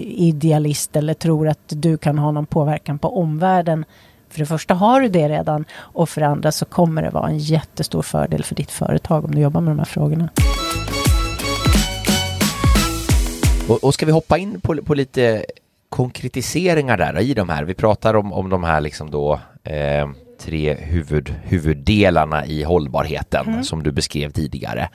idealist 0.00 0.96
eller 0.96 1.14
tror 1.14 1.48
att 1.48 1.58
du 1.68 1.98
kan 1.98 2.18
ha 2.18 2.30
någon 2.30 2.46
påverkan 2.46 2.98
på 2.98 3.20
omvärlden. 3.20 3.84
För 4.30 4.38
det 4.38 4.46
första 4.46 4.74
har 4.74 5.00
du 5.00 5.08
det 5.08 5.28
redan 5.28 5.64
och 5.74 6.08
för 6.08 6.20
det 6.20 6.26
andra 6.26 6.52
så 6.52 6.64
kommer 6.64 7.02
det 7.02 7.10
vara 7.10 7.28
en 7.28 7.38
jättestor 7.38 8.02
fördel 8.02 8.44
för 8.44 8.54
ditt 8.54 8.70
företag 8.70 9.24
om 9.24 9.34
du 9.34 9.40
jobbar 9.40 9.60
med 9.60 9.70
de 9.70 9.78
här 9.78 9.86
frågorna. 9.86 10.28
Och, 13.68 13.84
och 13.84 13.94
ska 13.94 14.06
vi 14.06 14.12
hoppa 14.12 14.38
in 14.38 14.60
på, 14.60 14.76
på 14.76 14.94
lite 14.94 15.44
konkretiseringar 15.88 16.96
där 16.96 17.20
i 17.20 17.34
de 17.34 17.48
här? 17.48 17.64
Vi 17.64 17.74
pratar 17.74 18.14
om, 18.14 18.32
om 18.32 18.48
de 18.48 18.64
här 18.64 18.80
liksom 18.80 19.10
då 19.10 19.40
eh, 19.64 20.08
tre 20.40 20.74
huvud, 20.74 21.34
huvuddelarna 21.42 22.46
i 22.46 22.62
hållbarheten 22.62 23.48
mm. 23.48 23.64
som 23.64 23.82
du 23.82 23.92
beskrev 23.92 24.30
tidigare. 24.30 24.88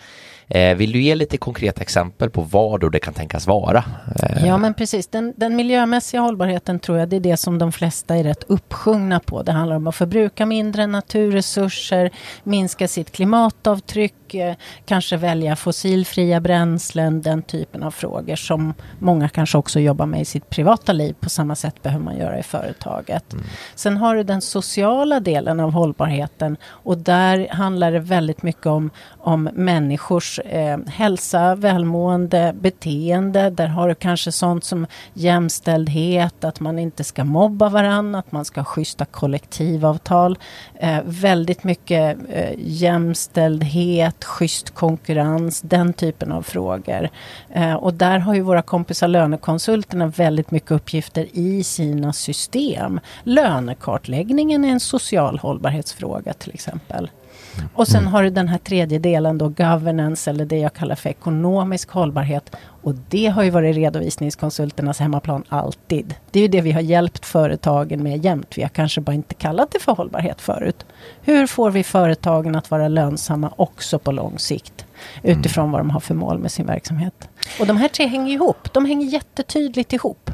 Eh, 0.49 0.75
vill 0.75 0.91
du 0.91 1.01
ge 1.01 1.15
lite 1.15 1.37
konkreta 1.37 1.81
exempel 1.81 2.29
på 2.29 2.41
vad 2.41 2.79
då 2.79 2.89
det 2.89 2.99
kan 2.99 3.13
tänkas 3.13 3.47
vara? 3.47 3.83
Eh. 4.23 4.45
Ja 4.45 4.57
men 4.57 4.73
precis, 4.73 5.07
den, 5.07 5.33
den, 5.37 5.55
miljömässiga 5.55 6.21
hållbarheten 6.21 6.79
tror 6.79 6.97
jag 6.97 7.09
det 7.09 7.15
är 7.15 7.19
det 7.19 7.37
som 7.37 7.57
de 7.57 7.71
flesta 7.71 8.15
är 8.15 8.23
rätt 8.23 8.43
uppsjungna 8.47 9.19
på. 9.19 9.43
Det 9.43 9.51
handlar 9.51 9.75
om 9.75 9.87
att 9.87 9.95
förbruka 9.95 10.45
mindre 10.45 10.87
naturresurser, 10.87 12.11
minska 12.43 12.87
sitt 12.87 13.11
klimatavtryck, 13.11 14.33
eh, 14.33 14.55
kanske 14.85 15.17
välja 15.17 15.55
fossilfria 15.55 16.39
bränslen, 16.39 17.21
den 17.21 17.41
typen 17.41 17.83
av 17.83 17.91
frågor 17.91 18.35
som 18.35 18.73
många 18.99 19.29
kanske 19.29 19.57
också 19.57 19.79
jobbar 19.79 20.05
med 20.05 20.21
i 20.21 20.25
sitt 20.25 20.49
privata 20.49 20.93
liv. 20.93 21.15
På 21.19 21.29
samma 21.29 21.55
sätt 21.55 21.83
behöver 21.83 22.05
man 22.05 22.17
göra 22.17 22.39
i 22.39 22.43
företaget. 22.43 23.33
Mm. 23.33 23.45
Sen 23.75 23.97
har 23.97 24.15
du 24.15 24.23
den 24.23 24.41
sociala 24.41 25.19
delen 25.19 25.59
av 25.59 25.71
hållbarheten 25.71 26.57
och 26.65 26.97
där 26.97 27.47
handlar 27.51 27.91
det 27.91 27.99
väldigt 27.99 28.43
mycket 28.43 28.65
om, 28.65 28.89
om 29.19 29.49
människors 29.53 30.36
eh, 30.45 30.77
hälsa, 30.87 31.55
välmående, 31.55 32.55
beteende. 32.59 33.49
Där 33.49 33.67
har 33.67 33.89
du 33.89 33.95
kanske 33.95 34.31
sånt 34.31 34.63
som 34.63 34.87
jämställdhet, 35.13 36.43
att 36.43 36.59
man 36.59 36.79
inte 36.79 37.03
ska 37.03 37.23
mobba 37.23 37.69
varandra, 37.69 38.19
att 38.19 38.31
man 38.31 38.45
ska 38.45 38.59
ha 38.59 38.65
schyssta 38.65 39.05
kollektivavtal. 39.05 40.37
Eh, 40.75 40.99
väldigt 41.05 41.63
mycket 41.63 42.17
eh, 42.29 42.51
jämställdhet, 42.57 44.23
schysst 44.23 44.75
konkurrens, 44.75 45.61
den 45.61 45.93
typen 45.93 46.31
av 46.31 46.41
frågor. 46.41 47.09
Eh, 47.49 47.73
och 47.73 47.93
där 47.93 48.19
har 48.19 48.33
ju 48.33 48.41
våra 48.41 48.61
kompisar 48.61 49.07
lönekonsulterna 49.07 50.07
väldigt 50.07 50.51
mycket 50.51 50.71
uppgifter 50.71 51.27
i 51.33 51.63
sina 51.63 52.13
system. 52.13 52.99
Lönekartläggningen 53.23 54.65
är 54.65 54.69
en 54.69 54.79
social 54.79 55.39
hållbarhetsfråga 55.39 56.33
till 56.33 56.53
exempel. 56.53 57.09
Och 57.73 57.87
sen 57.87 58.01
mm. 58.01 58.13
har 58.13 58.23
du 58.23 58.29
den 58.29 58.47
här 58.47 58.57
tredje 58.57 58.99
delen 58.99 59.37
då, 59.37 59.49
governance 59.49 60.29
eller 60.29 60.45
det 60.45 60.57
jag 60.57 60.73
kallar 60.73 60.95
för 60.95 61.09
ekonomisk 61.09 61.89
hållbarhet. 61.89 62.55
Och 62.81 62.95
det 63.09 63.27
har 63.27 63.43
ju 63.43 63.49
varit 63.49 63.75
redovisningskonsulternas 63.75 64.99
hemmaplan 64.99 65.43
alltid. 65.49 66.15
Det 66.31 66.39
är 66.39 66.41
ju 66.41 66.47
det 66.47 66.61
vi 66.61 66.71
har 66.71 66.81
hjälpt 66.81 67.25
företagen 67.25 68.03
med 68.03 68.25
jämt. 68.25 68.57
Vi 68.57 68.61
har 68.61 68.69
kanske 68.69 69.01
bara 69.01 69.13
inte 69.13 69.35
kallat 69.35 69.71
det 69.71 69.79
för 69.79 69.91
hållbarhet 69.91 70.41
förut. 70.41 70.85
Hur 71.21 71.47
får 71.47 71.71
vi 71.71 71.83
företagen 71.83 72.55
att 72.55 72.71
vara 72.71 72.87
lönsamma 72.87 73.53
också 73.55 73.99
på 73.99 74.11
lång 74.11 74.39
sikt? 74.39 74.85
Utifrån 75.23 75.63
mm. 75.63 75.71
vad 75.71 75.81
de 75.81 75.89
har 75.89 75.99
för 75.99 76.13
mål 76.13 76.39
med 76.39 76.51
sin 76.51 76.65
verksamhet. 76.65 77.29
Och 77.59 77.67
de 77.67 77.77
här 77.77 77.87
tre 77.87 78.07
hänger 78.07 78.33
ihop. 78.33 78.73
De 78.73 78.85
hänger 78.85 79.07
jättetydligt 79.07 79.93
ihop. 79.93 80.31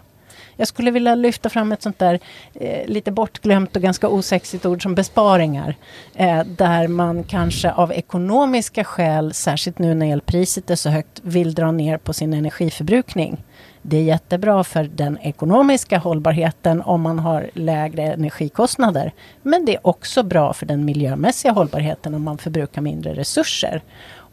Jag 0.57 0.67
skulle 0.67 0.91
vilja 0.91 1.15
lyfta 1.15 1.49
fram 1.49 1.71
ett 1.71 1.81
sånt 1.81 1.99
där 1.99 2.19
eh, 2.53 2.87
lite 2.87 3.11
bortglömt 3.11 3.75
och 3.75 3.81
ganska 3.81 4.07
osexigt 4.07 4.65
ord 4.65 4.83
som 4.83 4.95
besparingar. 4.95 5.75
Eh, 6.15 6.43
där 6.43 6.87
man 6.87 7.23
kanske 7.23 7.71
av 7.71 7.91
ekonomiska 7.91 8.83
skäl, 8.83 9.33
särskilt 9.33 9.79
nu 9.79 9.93
när 9.93 10.13
elpriset 10.13 10.69
är 10.69 10.75
så 10.75 10.89
högt, 10.89 11.19
vill 11.23 11.53
dra 11.53 11.71
ner 11.71 11.97
på 11.97 12.13
sin 12.13 12.33
energiförbrukning. 12.33 13.43
Det 13.85 13.97
är 13.97 14.01
jättebra 14.01 14.63
för 14.63 14.83
den 14.83 15.17
ekonomiska 15.21 15.97
hållbarheten 15.97 16.81
om 16.81 17.01
man 17.01 17.19
har 17.19 17.49
lägre 17.53 18.03
energikostnader. 18.03 19.11
Men 19.41 19.65
det 19.65 19.75
är 19.75 19.87
också 19.87 20.23
bra 20.23 20.53
för 20.53 20.65
den 20.65 20.85
miljömässiga 20.85 21.51
hållbarheten 21.51 22.13
om 22.13 22.23
man 22.23 22.37
förbrukar 22.37 22.81
mindre 22.81 23.13
resurser. 23.13 23.81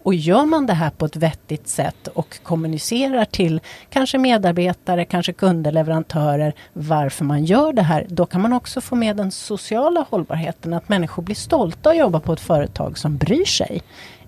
Och 0.03 0.15
gör 0.15 0.47
man 0.47 0.67
det 0.67 0.73
här 0.73 0.91
på 0.91 1.05
ett 1.05 1.17
vettigt 1.17 1.69
sätt 1.69 2.09
och 2.09 2.39
kommunicerar 2.43 3.25
till 3.25 3.61
kanske 3.91 4.19
medarbetare, 4.19 5.05
kanske 5.05 5.33
kunder, 5.33 5.73
leverantörer 5.73 6.55
varför 6.73 7.25
man 7.25 7.45
gör 7.45 7.73
det 7.73 7.83
här. 7.83 8.07
Då 8.09 8.27
kan 8.27 8.41
man 8.41 8.53
också 8.53 8.81
få 8.81 8.95
med 8.95 9.17
den 9.17 9.31
sociala 9.31 10.07
hållbarheten, 10.11 10.73
att 10.73 10.89
människor 10.89 11.23
blir 11.23 11.35
stolta 11.35 11.91
att 11.91 11.97
jobba 11.97 12.21
på 12.21 12.33
ett 12.33 12.41
företag 12.41 12.99
som 12.99 13.17
bryr 13.17 13.45
sig. 13.45 13.83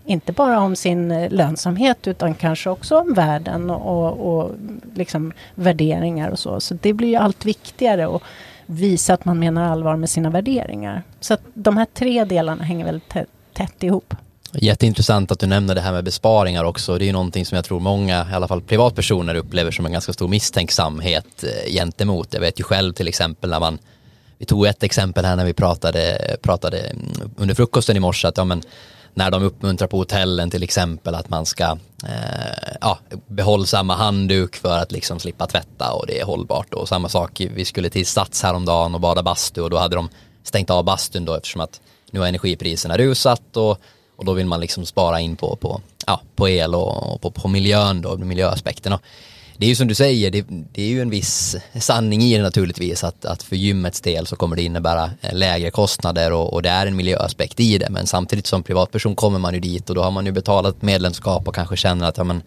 Inte 0.05 0.33
bara 0.33 0.61
om 0.61 0.77
sin 0.77 1.11
eh, 1.11 1.31
lönsamhet 1.31 2.09
utan 2.09 2.35
kanske 2.35 2.71
också 2.71 2.99
om 2.99 3.15
världen 3.15 3.71
och, 3.71 4.35
och 4.35 4.51
liksom 4.95 5.33
värderingar 5.55 6.31
och 6.31 6.39
så. 6.39 6.61
Så 6.61 6.75
det 6.75 6.93
blir 6.93 7.09
ju 7.09 7.17
allt 7.17 7.45
viktigare 7.45 8.17
att 8.17 8.23
visa 8.67 9.15
att 9.15 9.25
man 9.25 9.39
menar 9.39 9.73
allvar 9.73 9.97
med 9.97 10.11
sina 10.11 10.31
värderingar. 10.31 11.03
Så 11.21 11.35
att 11.35 11.43
de 11.55 11.77
här 11.77 11.87
tre 11.95 12.25
delarna 12.25 12.65
hänger 12.65 12.85
väldigt 12.85 13.17
tätt 13.53 13.83
ihop. 13.83 14.15
Jätteintressant 14.55 15.33
att 15.33 15.39
du 15.39 15.47
nämner 15.47 15.75
det 15.75 15.81
här 15.81 15.93
med 15.93 16.05
besparingar 16.05 16.65
också. 16.65 16.99
Det 16.99 17.05
är 17.05 17.07
ju 17.07 17.13
någonting 17.13 17.47
som 17.47 17.57
jag 17.57 17.65
tror 17.65 17.81
många, 17.81 18.27
i 18.31 18.35
alla 18.35 18.49
fall 18.49 18.61
privatpersoner, 18.61 19.35
upplever 19.35 19.71
som 19.71 19.87
en 19.87 19.93
ganska 19.93 20.13
stor 20.13 20.29
misstänksamhet 20.29 21.45
eh, 21.45 21.73
gentemot. 21.73 22.35
Jag 22.35 22.41
vet 22.41 22.61
ju 22.61 22.65
själv 22.65 22.93
till 22.93 23.09
exempel 23.09 23.51
när 23.51 23.61
man, 23.61 23.79
vi 24.39 24.47
tog 24.47 24.67
ett 24.67 24.83
exempel 24.83 25.25
här 25.25 25.37
när 25.37 25.45
vi 25.45 25.53
pratade, 25.53 26.37
pratade 26.43 26.79
mm, 26.79 27.31
under 27.37 27.55
frukosten 27.55 27.97
i 27.97 28.01
morse, 28.01 28.29
att 28.29 28.37
ja, 28.37 28.45
men, 28.45 28.63
när 29.15 29.31
de 29.31 29.43
uppmuntrar 29.43 29.89
på 29.89 29.97
hotellen 29.97 30.51
till 30.51 30.63
exempel 30.63 31.15
att 31.15 31.29
man 31.29 31.47
ska 31.47 31.79
eh, 32.05 32.77
ja, 32.81 32.99
behålla 33.27 33.67
samma 33.67 33.97
handduk 33.97 34.57
för 34.57 34.79
att 34.79 34.93
liksom 34.93 35.19
slippa 35.19 35.47
tvätta 35.47 35.93
och 35.93 36.07
det 36.07 36.21
är 36.21 36.25
hållbart. 36.25 36.75
Och 36.75 36.89
samma 36.89 37.09
sak, 37.09 37.43
vi 37.55 37.65
skulle 37.65 37.91
till 37.91 38.07
Stats 38.07 38.43
häromdagen 38.43 38.95
och 38.95 39.01
bada 39.01 39.23
bastu 39.23 39.61
och 39.61 39.71
då 39.71 39.79
hade 39.79 39.97
de 39.97 40.09
stängt 40.43 40.71
av 40.71 40.85
bastun 40.85 41.25
då 41.25 41.35
eftersom 41.35 41.61
att 41.61 41.81
nu 42.11 42.21
har 42.21 42.27
energipriserna 42.27 42.99
rusat 42.99 43.57
och 43.57 43.79
och 44.17 44.25
då 44.25 44.33
vill 44.33 44.47
man 44.47 44.61
liksom 44.61 44.87
spara 44.87 45.21
in 45.21 45.37
på, 45.37 45.57
på, 45.57 45.81
ja, 46.07 46.21
på 46.37 46.49
el 46.49 46.75
och, 46.75 47.21
på, 47.21 47.31
på 47.31 47.49
miljön 47.49 48.03
då, 48.03 48.17
miljöaspekterna. 48.17 49.01
Det 49.57 49.67
är 49.67 49.69
ju 49.69 49.77
som 49.77 49.89
du 49.89 49.95
säger, 49.95 50.31
det, 50.31 50.45
det, 50.73 50.83
är 50.83 50.87
ju 50.87 51.03
en 51.03 51.11
viss 51.11 51.57
sanning 51.75 52.23
i 52.23 52.37
det 52.37 52.43
naturligtvis 52.43 53.05
att, 53.05 53.25
att 53.25 53.43
för 53.43 53.57
gymmets 53.57 54.01
del 54.01 54.27
så 54.27 54.37
kommer 54.37 54.57
det 54.57 54.63
innebära 54.63 55.11
eh, 55.21 55.35
lägre 55.35 55.71
kostnader 55.71 56.33
och, 56.33 56.53
och, 56.53 56.63
det 56.63 56.69
är 56.69 56.87
en 56.87 56.97
miljöaspekt 56.97 57.61
i 57.61 57.79
det. 57.79 57.91
Men 57.91 58.07
samtidigt 58.07 58.47
som 58.47 58.63
privatperson 58.63 59.15
kommer 59.15 59.39
man 59.39 59.55
ju 59.55 59.61
dit 59.61 59.89
och 59.91 59.97
då 59.97 60.03
har 60.03 60.11
man 60.11 60.27
ju 60.27 60.33
betalat 60.33 60.83
medlemskap 60.83 61.49
och 61.49 61.55
kanske 61.55 61.77
känner 61.77 62.09
att 62.09 62.17
ja, 62.17 62.25
men, 62.25 62.43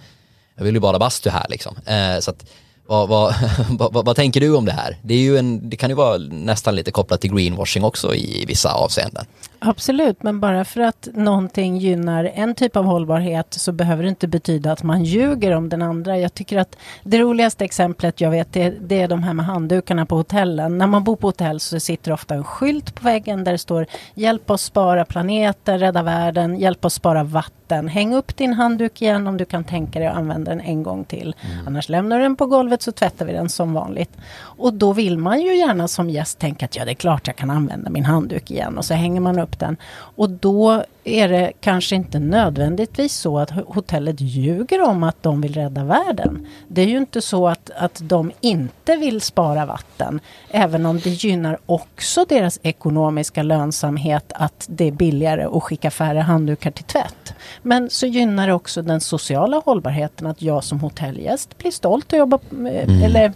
jag 0.57 0.63
vill 0.63 0.75
ju 0.75 0.79
bara 0.79 0.99
bastu 0.99 1.29
här 1.29 1.45
liksom. 1.49 1.75
Eh, 1.85 2.19
så 2.19 2.31
att 2.31 2.45
vad, 2.87 3.09
vad, 3.69 3.93
vad, 3.93 4.05
vad, 4.05 4.15
tänker 4.15 4.41
du 4.41 4.55
om 4.55 4.65
det 4.65 4.71
här? 4.71 4.97
Det, 5.01 5.13
är 5.13 5.19
ju 5.19 5.37
en, 5.37 5.69
det 5.69 5.77
kan 5.77 5.89
ju 5.89 5.95
vara 5.95 6.17
nästan 6.17 6.75
lite 6.75 6.91
kopplat 6.91 7.21
till 7.21 7.35
greenwashing 7.35 7.83
också 7.83 8.15
i 8.15 8.45
vissa 8.47 8.73
avseenden. 8.73 9.25
Absolut, 9.67 10.23
men 10.23 10.39
bara 10.39 10.65
för 10.65 10.81
att 10.81 11.07
någonting 11.13 11.77
gynnar 11.77 12.31
en 12.33 12.55
typ 12.55 12.75
av 12.75 12.85
hållbarhet 12.85 13.53
så 13.53 13.71
behöver 13.71 14.03
det 14.03 14.09
inte 14.09 14.27
betyda 14.27 14.71
att 14.71 14.83
man 14.83 15.03
ljuger 15.03 15.51
om 15.51 15.69
den 15.69 15.81
andra. 15.81 16.19
Jag 16.19 16.33
tycker 16.33 16.57
att 16.57 16.77
det 17.03 17.19
roligaste 17.19 17.65
exemplet 17.65 18.21
jag 18.21 18.31
vet 18.31 18.53
det, 18.53 18.69
det 18.69 19.01
är 19.01 19.07
de 19.07 19.23
här 19.23 19.33
med 19.33 19.45
handdukarna 19.45 20.05
på 20.05 20.15
hotellen. 20.15 20.77
När 20.77 20.87
man 20.87 21.03
bor 21.03 21.15
på 21.15 21.27
hotell 21.27 21.59
så 21.59 21.79
sitter 21.79 22.11
ofta 22.11 22.35
en 22.35 22.43
skylt 22.43 22.95
på 22.95 23.03
väggen 23.03 23.43
där 23.43 23.51
det 23.51 23.57
står 23.57 23.85
Hjälp 24.13 24.49
oss 24.49 24.63
spara 24.63 25.05
planeten, 25.05 25.79
rädda 25.79 26.03
världen, 26.03 26.59
hjälp 26.59 26.85
oss 26.85 26.93
spara 26.93 27.23
vatten. 27.23 27.87
Häng 27.87 28.13
upp 28.13 28.37
din 28.37 28.53
handduk 28.53 29.01
igen 29.01 29.27
om 29.27 29.37
du 29.37 29.45
kan 29.45 29.63
tänka 29.63 29.99
dig 29.99 30.07
att 30.07 30.17
använda 30.17 30.51
den 30.51 30.61
en 30.61 30.83
gång 30.83 31.03
till. 31.03 31.35
Mm. 31.41 31.67
Annars 31.67 31.89
lämnar 31.89 32.17
du 32.17 32.23
den 32.23 32.35
på 32.35 32.45
golvet 32.45 32.81
så 32.81 32.91
tvättar 32.91 33.25
vi 33.25 33.33
den 33.33 33.49
som 33.49 33.73
vanligt. 33.73 34.11
Och 34.37 34.73
då 34.73 34.93
vill 34.93 35.17
man 35.17 35.41
ju 35.41 35.55
gärna 35.55 35.87
som 35.87 36.09
gäst 36.09 36.39
tänka 36.39 36.65
att 36.65 36.75
ja, 36.75 36.85
det 36.85 36.91
är 36.91 36.95
klart 36.95 37.27
jag 37.27 37.35
kan 37.35 37.49
använda 37.49 37.89
min 37.89 38.05
handduk 38.05 38.51
igen 38.51 38.77
och 38.77 38.85
så 38.85 38.93
hänger 38.93 39.21
man 39.21 39.39
upp 39.39 39.54
den. 39.59 39.77
Och 39.95 40.29
då 40.29 40.83
är 41.03 41.29
det 41.29 41.51
kanske 41.59 41.95
inte 41.95 42.19
nödvändigtvis 42.19 43.13
så 43.13 43.39
att 43.39 43.51
hotellet 43.51 44.21
ljuger 44.21 44.81
om 44.81 45.03
att 45.03 45.23
de 45.23 45.41
vill 45.41 45.53
rädda 45.53 45.83
världen. 45.83 46.47
Det 46.67 46.81
är 46.81 46.85
ju 46.85 46.97
inte 46.97 47.21
så 47.21 47.47
att, 47.47 47.71
att 47.77 48.01
de 48.03 48.31
inte 48.41 48.95
vill 48.95 49.21
spara 49.21 49.65
vatten, 49.65 50.19
även 50.49 50.85
om 50.85 50.99
det 50.99 51.09
gynnar 51.09 51.57
också 51.65 52.25
deras 52.29 52.59
ekonomiska 52.63 53.43
lönsamhet 53.43 54.31
att 54.35 54.65
det 54.69 54.87
är 54.87 54.91
billigare 54.91 55.43
att 55.43 55.63
skicka 55.63 55.91
färre 55.91 56.19
handdukar 56.19 56.71
till 56.71 56.85
tvätt. 56.85 57.33
Men 57.61 57.89
så 57.89 58.07
gynnar 58.07 58.47
det 58.47 58.53
också 58.53 58.81
den 58.81 59.01
sociala 59.01 59.61
hållbarheten 59.65 60.27
att 60.27 60.41
jag 60.41 60.63
som 60.63 60.79
hotellgäst 60.79 61.57
blir 61.57 61.71
stolt 61.71 62.13
att 62.13 62.19
jobba, 62.19 62.39
mm. 62.51 63.03
eller 63.03 63.25
Eh, 63.25 63.31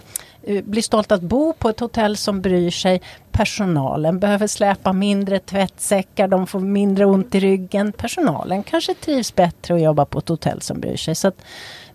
Eh, 0.49 0.63
blir 0.63 0.81
stolt 0.81 1.11
att 1.11 1.21
bo 1.21 1.53
på 1.53 1.69
ett 1.69 1.79
hotell 1.79 2.17
som 2.17 2.41
bryr 2.41 2.71
sig. 2.71 3.01
Personalen 3.31 4.19
behöver 4.19 4.47
släpa 4.47 4.93
mindre 4.93 5.39
tvättsäckar, 5.39 6.27
de 6.27 6.47
får 6.47 6.59
mindre 6.59 7.05
ont 7.05 7.35
i 7.35 7.39
ryggen. 7.39 7.91
Personalen 7.91 8.63
kanske 8.63 8.93
trivs 8.93 9.35
bättre 9.35 9.75
att 9.75 9.81
jobba 9.81 10.05
på 10.05 10.19
ett 10.19 10.29
hotell 10.29 10.61
som 10.61 10.79
bryr 10.79 10.97
sig. 10.97 11.15
Så 11.15 11.27
att 11.27 11.41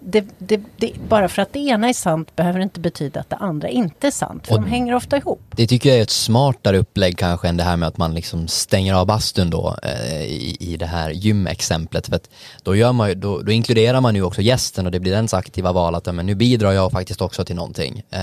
det, 0.07 0.25
det, 0.39 0.61
det, 0.77 0.93
bara 1.09 1.29
för 1.29 1.43
att 1.43 1.53
det 1.53 1.59
ena 1.59 1.89
är 1.89 1.93
sant 1.93 2.37
behöver 2.37 2.59
det 2.59 2.63
inte 2.63 2.81
betyda 2.81 3.21
att 3.21 3.31
det 3.31 3.37
andra 3.37 3.69
inte 3.69 4.07
är 4.07 4.11
sant. 4.11 4.47
För 4.47 4.55
och 4.55 4.61
de 4.61 4.71
hänger 4.71 4.95
ofta 4.95 5.17
ihop. 5.17 5.41
Det 5.57 5.67
tycker 5.67 5.89
jag 5.89 5.99
är 5.99 6.03
ett 6.03 6.11
smartare 6.11 6.79
upplägg 6.79 7.19
kanske 7.19 7.49
än 7.49 7.57
det 7.57 7.63
här 7.63 7.77
med 7.77 7.89
att 7.89 7.97
man 7.97 8.15
liksom 8.15 8.49
stänger 8.49 8.95
av 8.95 9.07
bastun 9.07 9.51
då 9.51 9.77
eh, 9.83 10.23
i, 10.23 10.57
i 10.61 10.77
det 10.77 10.87
här 10.87 11.11
gymexemplet. 11.11 12.07
För 12.07 12.17
att 12.17 12.31
då, 12.63 12.77
gör 12.77 12.93
man, 12.93 13.21
då, 13.21 13.41
då, 13.43 13.53
inkluderar 13.53 14.01
man 14.01 14.15
ju 14.15 14.23
också 14.23 14.43
gästen 14.43 14.87
och 14.87 14.93
det 14.93 15.01
blir 15.01 15.13
dens 15.13 15.35
aktiva 15.35 15.73
val 15.73 15.95
att 15.95 16.15
men 16.15 16.27
nu 16.27 16.35
bidrar 16.35 16.73
jag 16.73 16.93
faktiskt 16.93 17.21
också 17.21 17.45
till 17.45 17.57
någonting. 17.57 18.03
Eh, 18.11 18.21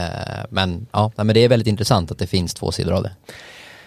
men 0.49 0.87
ja, 0.91 1.11
men 1.15 1.27
det 1.27 1.39
är 1.39 1.49
väldigt 1.49 1.67
intressant 1.67 2.11
att 2.11 2.19
det 2.19 2.27
finns 2.27 2.53
två 2.53 2.71
sidor 2.71 2.93
av 2.93 3.03
det. 3.03 3.11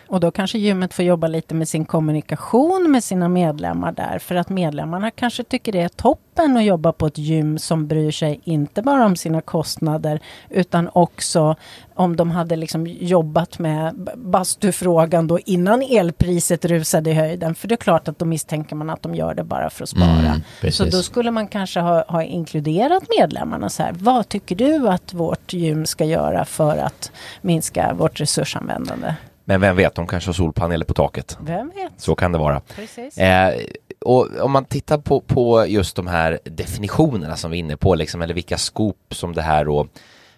Och 0.06 0.20
då 0.20 0.30
kanske 0.30 0.58
gymmet 0.58 0.94
får 0.94 1.04
jobba 1.04 1.28
lite 1.28 1.54
med 1.54 1.68
sin 1.68 1.84
kommunikation 1.84 2.90
med 2.90 3.04
sina 3.04 3.28
medlemmar 3.28 3.92
där. 3.92 4.18
För 4.18 4.34
att 4.34 4.48
medlemmarna 4.48 5.10
kanske 5.10 5.44
tycker 5.44 5.72
det 5.72 5.80
är 5.80 5.88
toppen 5.88 6.56
att 6.56 6.64
jobba 6.64 6.92
på 6.92 7.06
ett 7.06 7.18
gym 7.18 7.58
som 7.58 7.86
bryr 7.86 8.10
sig 8.10 8.40
inte 8.44 8.82
bara 8.82 9.06
om 9.06 9.16
sina 9.16 9.40
kostnader 9.40 10.20
utan 10.50 10.90
också 10.92 11.56
om 11.94 12.16
de 12.16 12.30
hade 12.30 12.56
liksom 12.56 12.86
jobbat 12.86 13.58
med 13.58 14.08
bastufrågan 14.16 15.26
då 15.26 15.38
innan 15.38 15.82
elpriset 15.82 16.64
rusade 16.64 17.10
i 17.10 17.14
höjden. 17.14 17.54
För 17.54 17.68
det 17.68 17.74
är 17.74 17.76
klart 17.76 18.08
att 18.08 18.18
då 18.18 18.24
misstänker 18.24 18.76
man 18.76 18.90
att 18.90 19.02
de 19.02 19.14
gör 19.14 19.34
det 19.34 19.44
bara 19.44 19.70
för 19.70 19.82
att 19.82 19.88
spara. 19.88 20.40
Mm, 20.62 20.72
så 20.72 20.84
då 20.84 21.02
skulle 21.02 21.30
man 21.30 21.48
kanske 21.48 21.80
ha, 21.80 22.04
ha 22.08 22.22
inkluderat 22.22 23.02
medlemmarna 23.18 23.68
så 23.68 23.82
här. 23.82 23.92
Vad 23.98 24.28
tycker 24.28 24.56
du 24.56 24.88
att 24.88 25.14
vårt 25.14 25.52
gym 25.52 25.86
ska 25.86 26.04
göra 26.04 26.44
för 26.44 26.76
att 26.76 27.12
minska 27.42 27.94
vårt 27.94 28.20
resursanvändande? 28.20 29.14
Men 29.44 29.60
vem 29.60 29.76
vet, 29.76 29.94
de 29.94 30.06
kanske 30.06 30.28
har 30.28 30.34
solpaneler 30.34 30.84
på 30.84 30.94
taket. 30.94 31.38
Vem 31.40 31.68
vet? 31.68 31.92
Så 31.96 32.14
kan 32.14 32.32
det 32.32 32.38
vara. 32.38 32.60
Eh, 33.16 33.54
och 34.00 34.28
om 34.40 34.52
man 34.52 34.64
tittar 34.64 34.98
på, 34.98 35.20
på 35.20 35.66
just 35.66 35.96
de 35.96 36.06
här 36.06 36.38
definitionerna 36.44 37.36
som 37.36 37.50
vi 37.50 37.56
är 37.56 37.58
inne 37.58 37.76
på, 37.76 37.94
liksom, 37.94 38.22
eller 38.22 38.34
vilka 38.34 38.58
skop 38.58 39.14
som 39.14 39.32
det 39.34 39.42
här 39.42 39.68
och 39.68 39.88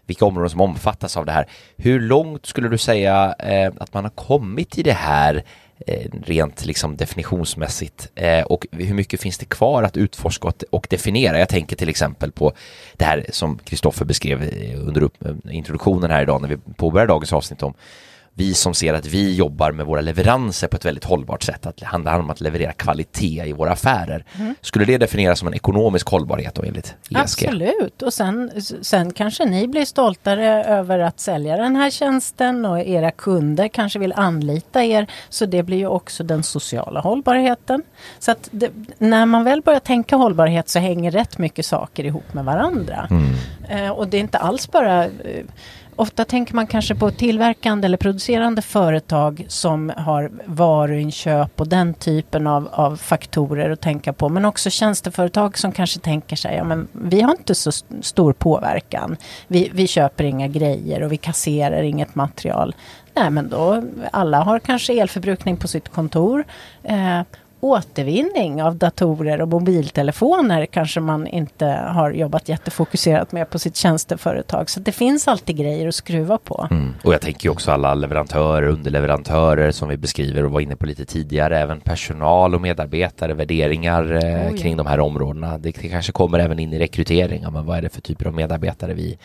vilka 0.06 0.24
områden 0.24 0.50
som 0.50 0.60
omfattas 0.60 1.16
av 1.16 1.26
det 1.26 1.32
här. 1.32 1.46
Hur 1.76 2.00
långt 2.00 2.46
skulle 2.46 2.68
du 2.68 2.78
säga 2.78 3.34
eh, 3.38 3.72
att 3.78 3.94
man 3.94 4.04
har 4.04 4.10
kommit 4.10 4.78
i 4.78 4.82
det 4.82 4.92
här 4.92 5.44
eh, 5.86 6.10
rent 6.24 6.64
liksom 6.64 6.96
definitionsmässigt 6.96 8.08
eh, 8.14 8.44
och 8.44 8.66
hur 8.70 8.94
mycket 8.94 9.20
finns 9.20 9.38
det 9.38 9.44
kvar 9.44 9.82
att 9.82 9.96
utforska 9.96 10.52
och, 10.70 10.86
definiera? 10.90 11.38
Jag 11.38 11.48
tänker 11.48 11.76
till 11.76 11.88
exempel 11.88 12.32
på 12.32 12.52
det 12.96 13.04
här 13.04 13.26
som 13.30 13.58
Kristoffer 13.58 14.04
beskrev 14.04 14.42
eh, 14.42 14.88
under 14.88 15.02
eh, 15.02 15.56
introduktionen 15.56 16.10
här 16.10 16.22
idag 16.22 16.42
när 16.42 16.48
vi 16.48 16.56
påbörjade 16.76 17.12
dagens 17.12 17.32
avsnitt 17.32 17.62
om 17.62 17.74
vi 18.38 18.54
som 18.54 18.74
ser 18.74 18.94
att 18.94 19.06
vi 19.06 19.34
jobbar 19.34 19.72
med 19.72 19.86
våra 19.86 20.00
leveranser 20.00 20.68
på 20.68 20.76
ett 20.76 20.84
väldigt 20.84 21.04
hållbart 21.04 21.42
sätt, 21.42 21.66
att 21.66 21.76
det 21.76 21.86
handlar 21.86 22.18
om 22.18 22.30
att 22.30 22.40
leverera 22.40 22.72
kvalitet 22.72 23.42
i 23.46 23.52
våra 23.52 23.72
affärer. 23.72 24.24
Mm. 24.38 24.54
Skulle 24.60 24.84
det 24.84 24.98
definieras 24.98 25.38
som 25.38 25.48
en 25.48 25.54
ekonomisk 25.54 26.08
hållbarhet 26.08 26.54
då 26.54 26.62
enligt 26.62 26.94
ESG? 27.10 27.16
Absolut, 27.18 28.02
och 28.02 28.12
sen, 28.12 28.50
sen 28.82 29.12
kanske 29.12 29.44
ni 29.44 29.68
blir 29.68 29.84
stoltare 29.84 30.64
över 30.64 30.98
att 30.98 31.20
sälja 31.20 31.56
den 31.56 31.76
här 31.76 31.90
tjänsten 31.90 32.64
och 32.64 32.80
era 32.80 33.10
kunder 33.10 33.68
kanske 33.68 33.98
vill 33.98 34.12
anlita 34.12 34.84
er, 34.84 35.06
så 35.28 35.46
det 35.46 35.62
blir 35.62 35.78
ju 35.78 35.86
också 35.86 36.24
den 36.24 36.42
sociala 36.42 37.00
hållbarheten. 37.00 37.82
Så 38.18 38.30
att 38.30 38.48
det, 38.50 38.70
när 38.98 39.26
man 39.26 39.44
väl 39.44 39.62
börjar 39.62 39.80
tänka 39.80 40.16
hållbarhet 40.16 40.68
så 40.68 40.78
hänger 40.78 41.10
rätt 41.10 41.38
mycket 41.38 41.66
saker 41.66 42.04
ihop 42.04 42.34
med 42.34 42.44
varandra. 42.44 43.08
Mm. 43.10 43.34
Eh, 43.68 43.90
och 43.90 44.08
det 44.08 44.16
är 44.16 44.20
inte 44.20 44.38
alls 44.38 44.70
bara 44.70 45.04
eh, 45.04 45.10
ofta 45.96 46.24
tänker 46.24 46.54
man 46.54 46.66
kanske 46.66 46.94
på 46.94 47.10
tillverkande 47.10 47.86
eller 47.86 47.96
producerande 47.96 48.62
företag 48.62 49.44
som 49.48 49.92
har 49.96 50.30
varuinköp 50.44 51.60
och 51.60 51.68
den 51.68 51.94
typen 51.94 52.46
av, 52.46 52.68
av 52.72 52.96
faktorer 52.96 53.70
att 53.70 53.80
tänka 53.80 54.12
på. 54.12 54.28
Men 54.28 54.44
också 54.44 54.70
tjänsteföretag 54.70 55.58
som 55.58 55.72
kanske 55.72 56.00
tänker 56.00 56.36
sig, 56.36 56.56
ja 56.56 56.64
men 56.64 56.88
vi 56.92 57.20
har 57.20 57.30
inte 57.30 57.54
så 57.54 57.72
stor 58.00 58.32
påverkan. 58.32 59.16
Vi, 59.48 59.70
vi 59.74 59.86
köper 59.86 60.24
inga 60.24 60.48
grejer 60.48 61.02
och 61.02 61.12
vi 61.12 61.16
kasserar 61.16 61.82
inget 61.82 62.14
material. 62.14 62.74
Nej 63.14 63.30
men 63.30 63.48
då, 63.48 63.82
alla 64.12 64.42
har 64.42 64.58
kanske 64.58 65.00
elförbrukning 65.00 65.56
på 65.56 65.68
sitt 65.68 65.88
kontor. 65.88 66.44
Eh, 66.82 67.20
återvinning 67.66 68.62
av 68.62 68.76
datorer 68.76 69.40
och 69.40 69.48
mobiltelefoner 69.48 70.66
kanske 70.66 71.00
man 71.00 71.26
inte 71.26 71.66
har 71.66 72.10
jobbat 72.10 72.48
jättefokuserat 72.48 73.32
med 73.32 73.50
på 73.50 73.58
sitt 73.58 73.76
tjänsteföretag. 73.76 74.70
Så 74.70 74.80
det 74.80 74.92
finns 74.92 75.28
alltid 75.28 75.56
grejer 75.56 75.88
att 75.88 75.94
skruva 75.94 76.38
på. 76.38 76.68
Mm. 76.70 76.94
Och 77.04 77.14
jag 77.14 77.20
tänker 77.20 77.48
också 77.48 77.72
alla 77.72 77.94
leverantörer, 77.94 78.68
underleverantörer 78.68 79.70
som 79.70 79.88
vi 79.88 79.96
beskriver 79.96 80.44
och 80.44 80.50
var 80.50 80.60
inne 80.60 80.76
på 80.76 80.86
lite 80.86 81.04
tidigare, 81.04 81.58
även 81.58 81.80
personal 81.80 82.54
och 82.54 82.60
medarbetare, 82.60 83.34
värderingar 83.34 84.24
eh, 84.24 84.52
oh, 84.52 84.56
kring 84.56 84.76
de 84.76 84.86
här 84.86 85.00
områdena. 85.00 85.58
Det, 85.58 85.76
det 85.82 85.88
kanske 85.88 86.12
kommer 86.12 86.38
även 86.38 86.58
in 86.58 86.72
i 86.72 86.78
rekrytering, 86.78 87.46
men 87.52 87.66
vad 87.66 87.78
är 87.78 87.82
det 87.82 87.88
för 87.88 88.00
typer 88.00 88.26
av 88.26 88.34
medarbetare 88.34 88.94
vi 88.94 89.18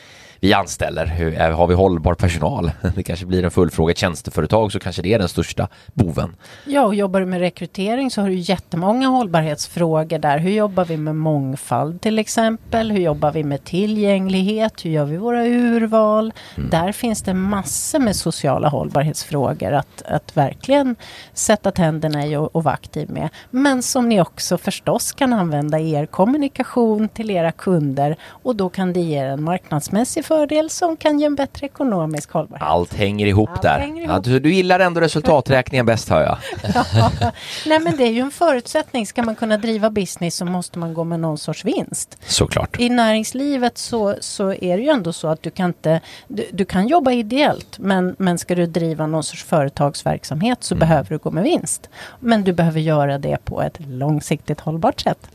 vi 0.44 0.54
anställer? 0.54 1.06
Hur, 1.06 1.52
har 1.52 1.68
vi 1.68 1.74
hållbar 1.74 2.14
personal? 2.14 2.72
Det 2.96 3.04
kanske 3.04 3.26
blir 3.26 3.44
en 3.44 3.52
fullfråga. 3.52 3.94
Tjänsteföretag 3.94 4.72
så 4.72 4.80
kanske 4.80 5.02
det 5.02 5.14
är 5.14 5.20
den 5.20 5.30
största 5.30 5.68
boven. 5.94 6.36
Ja, 6.66 6.86
och 6.86 6.96
jobbar 6.96 7.20
du 7.20 7.26
med 7.26 7.39
rekrytering 7.39 8.12
så 8.12 8.22
har 8.22 8.28
du 8.28 8.36
jättemånga 8.36 9.08
hållbarhetsfrågor 9.08 10.20
där. 10.20 10.38
Hur 10.38 10.52
jobbar 10.52 10.86
vi 10.86 10.98
med 10.98 11.16
mångfald 11.16 12.02
till 12.02 12.20
exempel? 12.20 12.92
Hur 12.92 13.00
jobbar 13.00 13.32
vi 13.32 13.44
med 13.44 13.64
tillgänglighet? 13.64 14.86
Hur 14.86 14.89
gör 14.89 15.06
vi 15.06 15.18
våra 15.18 15.46
urval? 15.46 16.34
Mm. 16.58 16.70
Där 16.70 16.92
finns 16.92 17.22
det 17.22 17.34
massor 17.34 18.00
med 18.00 18.16
sociala 18.16 18.68
hållbarhetsfrågor 18.68 19.72
att, 19.72 20.02
att 20.02 20.38
verkligen 20.38 20.96
sätta 21.34 21.72
tänderna 21.72 22.26
i 22.26 22.36
och, 22.36 22.56
och 22.56 22.64
vara 22.64 22.74
aktiv 22.74 23.10
med. 23.10 23.30
Men 23.50 23.84
som 23.84 24.10
ni 24.10 24.22
också 24.22 24.58
förstås 24.58 25.12
kan 25.12 25.34
använda 25.34 25.80
i 25.80 25.94
er 25.94 26.06
kommunikation 26.06 27.10
till 27.10 27.32
era 27.32 27.52
kunder 27.52 28.16
och 28.24 28.56
då 28.56 28.70
kan 28.70 28.94
det 28.94 29.02
ge 29.02 29.18
en 29.18 29.44
marknadsmässig 29.44 30.26
fördel 30.32 30.70
som 30.70 30.98
kan 30.98 31.20
ge 31.20 31.26
en 31.26 31.36
bättre 31.36 31.66
ekonomisk 31.66 32.32
hållbarhet. 32.32 32.68
Allt 32.68 32.94
hänger 32.94 33.26
ihop 33.26 33.50
Allt 33.50 33.62
där. 33.62 33.80
Hänger 33.80 34.04
ihop. 34.04 34.26
Ja, 34.26 34.32
du, 34.32 34.40
du, 34.40 34.54
gillar 34.54 34.80
ändå 34.80 35.02
resultaträkningen 35.02 35.86
bäst 35.86 36.10
hör 36.10 36.22
jag. 36.22 36.38
ja. 36.94 37.12
Nej 37.66 37.80
men 37.80 37.98
det 37.98 38.04
är 38.04 38.12
ju 38.12 38.20
en 38.20 38.32
förutsättning. 38.32 39.08
Ska 39.08 39.24
man 39.24 39.36
kunna 39.36 39.58
driva 39.58 39.90
business 39.90 40.36
så 40.36 40.46
måste 40.46 40.80
man 40.80 40.94
gå 40.94 41.04
med 41.04 41.20
någon 41.20 41.38
sorts 41.38 41.66
vinst. 41.66 42.18
Såklart. 42.26 42.80
I 42.80 42.90
näringslivet 42.90 43.78
så, 43.78 44.16
så 44.20 44.54
är 44.54 44.78
det 44.78 44.84
ju 44.84 44.90
ändå 44.90 45.14
så 45.14 45.28
att 45.28 45.44
du 45.44 45.50
kan 45.50 45.66
inte, 45.66 46.02
du, 46.28 46.46
du 46.52 46.66
kan 46.66 46.88
jobba 46.88 47.12
ideellt 47.12 47.80
men, 47.80 48.16
men 48.20 48.38
ska 48.38 48.56
du 48.56 48.66
driva 48.66 49.08
någon 49.08 49.24
sorts 49.24 49.44
företagsverksamhet 49.44 50.64
så 50.64 50.76
mm. 50.76 50.80
behöver 50.80 51.10
du 51.10 51.18
gå 51.18 51.32
med 51.32 51.44
vinst. 51.44 51.90
Men 52.20 52.44
du 52.44 52.54
behöver 52.54 52.80
göra 52.80 53.18
det 53.18 53.38
på 53.46 53.62
ett 53.62 53.78
långsiktigt 53.80 54.60
hållbart 54.60 55.02
sätt. 55.02 55.28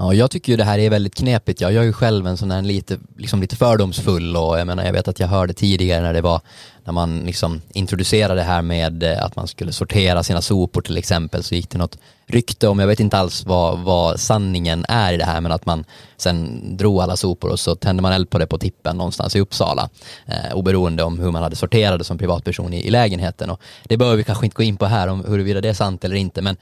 Ja, 0.00 0.14
jag 0.14 0.30
tycker 0.30 0.52
ju 0.52 0.56
det 0.56 0.64
här 0.64 0.78
är 0.78 0.90
väldigt 0.90 1.14
knepigt. 1.14 1.60
Jag 1.60 1.74
är 1.74 1.82
ju 1.82 1.92
själv 1.92 2.26
en 2.26 2.36
sån 2.36 2.50
här 2.50 2.62
lite, 2.62 2.98
liksom 3.16 3.40
lite 3.40 3.56
fördomsfull 3.56 4.36
och 4.36 4.58
jag 4.58 4.66
menar, 4.66 4.84
jag 4.84 4.92
vet 4.92 5.08
att 5.08 5.20
jag 5.20 5.28
hörde 5.28 5.52
tidigare 5.52 6.02
när 6.02 6.12
det 6.12 6.20
var, 6.20 6.40
när 6.84 6.92
man 6.92 7.18
liksom 7.18 7.62
introducerade 7.72 8.34
det 8.34 8.42
här 8.42 8.62
med 8.62 9.02
eh, 9.02 9.24
att 9.24 9.36
man 9.36 9.48
skulle 9.48 9.72
sortera 9.72 10.22
sina 10.22 10.42
sopor 10.42 10.82
till 10.82 10.96
exempel, 10.96 11.42
så 11.42 11.54
gick 11.54 11.70
det 11.70 11.78
något 11.78 11.98
rykte 12.26 12.68
om, 12.68 12.78
jag 12.78 12.86
vet 12.86 13.00
inte 13.00 13.18
alls 13.18 13.46
vad, 13.46 13.78
vad 13.78 14.20
sanningen 14.20 14.84
är 14.88 15.12
i 15.12 15.16
det 15.16 15.24
här, 15.24 15.40
men 15.40 15.52
att 15.52 15.66
man 15.66 15.84
sen 16.16 16.60
drog 16.76 17.00
alla 17.00 17.16
sopor 17.16 17.50
och 17.50 17.60
så 17.60 17.74
tände 17.74 18.02
man 18.02 18.12
eld 18.12 18.30
på 18.30 18.38
det 18.38 18.46
på 18.46 18.58
tippen 18.58 18.96
någonstans 18.96 19.36
i 19.36 19.40
Uppsala, 19.40 19.88
eh, 20.26 20.54
oberoende 20.54 21.02
om 21.02 21.18
hur 21.18 21.30
man 21.30 21.42
hade 21.42 21.56
sorterat 21.56 21.98
det 21.98 22.04
som 22.04 22.18
privatperson 22.18 22.72
i, 22.72 22.86
i 22.86 22.90
lägenheten. 22.90 23.50
Och 23.50 23.60
det 23.84 23.96
behöver 23.96 24.16
vi 24.16 24.24
kanske 24.24 24.46
inte 24.46 24.56
gå 24.56 24.62
in 24.62 24.76
på 24.76 24.86
här 24.86 25.08
om 25.08 25.24
huruvida 25.24 25.60
det 25.60 25.68
är 25.68 25.74
sant 25.74 26.04
eller 26.04 26.16
inte, 26.16 26.42
men 26.42 26.56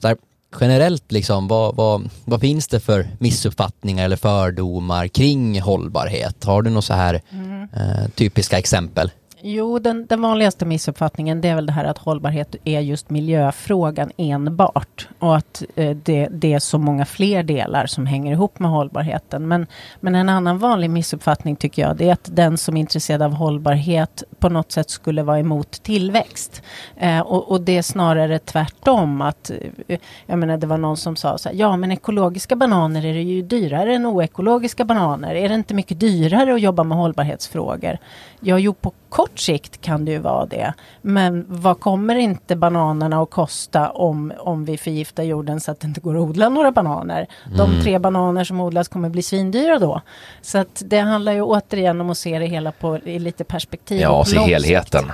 så 0.00 0.08
här, 0.08 0.16
generellt, 0.60 1.12
liksom, 1.12 1.48
vad, 1.48 1.76
vad, 1.76 2.10
vad 2.24 2.40
finns 2.40 2.68
det 2.68 2.80
för 2.80 3.08
missuppfattningar 3.18 4.04
eller 4.04 4.16
fördomar 4.16 5.08
kring 5.08 5.60
hållbarhet? 5.60 6.44
Har 6.44 6.62
du 6.62 6.70
några 6.70 6.82
så 6.82 6.94
här 6.94 7.22
mm. 7.30 7.62
eh, 7.62 8.08
typiska 8.14 8.58
exempel? 8.58 9.10
Jo, 9.42 9.78
den, 9.78 10.06
den, 10.06 10.20
vanligaste 10.20 10.64
missuppfattningen 10.64 11.40
det 11.40 11.48
är 11.48 11.54
väl 11.54 11.66
det 11.66 11.72
här 11.72 11.84
att 11.84 11.98
hållbarhet 11.98 12.56
är 12.64 12.80
just 12.80 13.10
miljöfrågan 13.10 14.10
enbart. 14.16 15.08
Och 15.18 15.36
att 15.36 15.62
eh, 15.74 15.96
det, 15.96 16.28
det, 16.30 16.52
är 16.52 16.58
så 16.58 16.78
många 16.78 17.06
fler 17.06 17.42
delar 17.42 17.86
som 17.86 18.06
hänger 18.06 18.32
ihop 18.32 18.58
med 18.58 18.70
hållbarheten. 18.70 19.48
Men, 19.48 19.66
men 20.00 20.14
en 20.14 20.28
annan 20.28 20.58
vanlig 20.58 20.90
missuppfattning 20.90 21.56
tycker 21.56 21.82
jag 21.82 21.96
det 21.96 22.08
är 22.08 22.12
att 22.12 22.28
den 22.32 22.58
som 22.58 22.76
är 22.76 22.80
intresserad 22.80 23.22
av 23.22 23.32
hållbarhet 23.32 24.22
på 24.38 24.48
något 24.48 24.72
sätt 24.72 24.90
skulle 24.90 25.22
vara 25.22 25.38
emot 25.38 25.70
tillväxt. 25.70 26.62
Eh, 26.96 27.20
och, 27.20 27.50
och, 27.50 27.60
det 27.60 27.78
är 27.78 27.82
snarare 27.82 28.38
tvärtom. 28.38 29.20
Att, 29.20 29.50
eh, 29.88 29.98
jag 30.26 30.38
menar, 30.38 30.56
det 30.56 30.66
var 30.66 30.78
någon 30.78 30.96
som 30.96 31.16
sa 31.16 31.38
så 31.38 31.48
här, 31.48 31.56
ja 31.56 31.76
men 31.76 31.92
ekologiska 31.92 32.56
bananer 32.56 33.04
är 33.04 33.14
det 33.14 33.22
ju 33.22 33.42
dyrare 33.42 33.94
än 33.94 34.06
oekologiska 34.06 34.84
bananer. 34.84 35.34
Är 35.34 35.48
det 35.48 35.54
inte 35.54 35.74
mycket 35.74 36.00
dyrare 36.00 36.54
att 36.54 36.60
jobba 36.60 36.84
med 36.84 36.98
hållbarhetsfrågor? 36.98 37.98
Ja, 38.40 38.58
jo 38.58 38.74
på 38.74 38.92
kort 39.08 39.29
sikt 39.38 39.80
kan 39.80 40.04
det 40.04 40.12
ju 40.12 40.18
vara 40.18 40.46
det. 40.46 40.74
Men 41.02 41.44
vad 41.48 41.80
kommer 41.80 42.14
inte 42.14 42.56
bananerna 42.56 43.22
att 43.22 43.30
kosta 43.30 43.90
om, 43.90 44.32
om 44.38 44.64
vi 44.64 44.78
förgiftar 44.78 45.22
jorden 45.22 45.60
så 45.60 45.70
att 45.70 45.80
det 45.80 45.86
inte 45.86 46.00
går 46.00 46.16
att 46.16 46.22
odla 46.22 46.48
några 46.48 46.72
bananer? 46.72 47.26
Mm. 47.46 47.58
De 47.58 47.82
tre 47.82 47.98
bananer 47.98 48.44
som 48.44 48.60
odlas 48.60 48.88
kommer 48.88 49.08
bli 49.08 49.22
svindyra 49.22 49.78
då. 49.78 50.00
Så 50.42 50.58
att 50.58 50.82
det 50.86 50.98
handlar 50.98 51.32
ju 51.32 51.42
återigen 51.42 52.00
om 52.00 52.10
att 52.10 52.18
se 52.18 52.38
det 52.38 52.46
hela 52.46 52.72
på, 52.72 52.98
i 52.98 53.18
lite 53.18 53.44
perspektiv. 53.44 54.00
Ja, 54.00 54.24
se 54.24 54.38
helheten. 54.38 55.12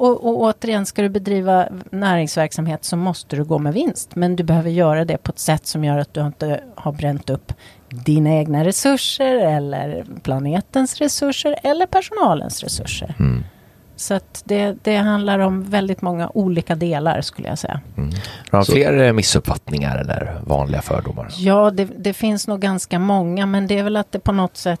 Och, 0.00 0.26
och 0.26 0.40
återigen, 0.40 0.86
ska 0.86 1.02
du 1.02 1.08
bedriva 1.08 1.68
näringsverksamhet 1.90 2.84
så 2.84 2.96
måste 2.96 3.36
du 3.36 3.44
gå 3.44 3.58
med 3.58 3.74
vinst. 3.74 4.16
Men 4.16 4.36
du 4.36 4.42
behöver 4.42 4.70
göra 4.70 5.04
det 5.04 5.18
på 5.18 5.30
ett 5.30 5.38
sätt 5.38 5.66
som 5.66 5.84
gör 5.84 5.98
att 5.98 6.14
du 6.14 6.26
inte 6.26 6.60
har 6.74 6.92
bränt 6.92 7.30
upp 7.30 7.52
dina 7.90 8.30
egna 8.30 8.64
resurser 8.64 9.36
eller 9.36 10.04
planetens 10.22 10.98
resurser 11.00 11.56
eller 11.62 11.86
personalens 11.86 12.62
resurser. 12.62 13.14
Mm. 13.18 13.44
Så 13.96 14.14
att 14.14 14.42
det, 14.44 14.76
det 14.82 14.96
handlar 14.96 15.38
om 15.38 15.62
väldigt 15.62 16.02
många 16.02 16.30
olika 16.34 16.74
delar 16.74 17.20
skulle 17.20 17.48
jag 17.48 17.58
säga. 17.58 17.80
Mm. 17.96 18.10
Har 18.50 18.58
du 18.58 18.64
fler 18.64 19.02
eh, 19.02 19.12
missuppfattningar 19.12 19.98
eller 19.98 20.40
vanliga 20.46 20.82
fördomar? 20.82 21.28
Ja, 21.36 21.70
det, 21.70 21.84
det, 21.84 22.12
finns 22.12 22.48
nog 22.48 22.60
ganska 22.60 22.98
många 22.98 23.46
men 23.46 23.66
det 23.66 23.78
är 23.78 23.82
väl 23.82 23.96
att 23.96 24.12
det 24.12 24.18
på 24.18 24.32
något 24.32 24.56
sätt 24.56 24.80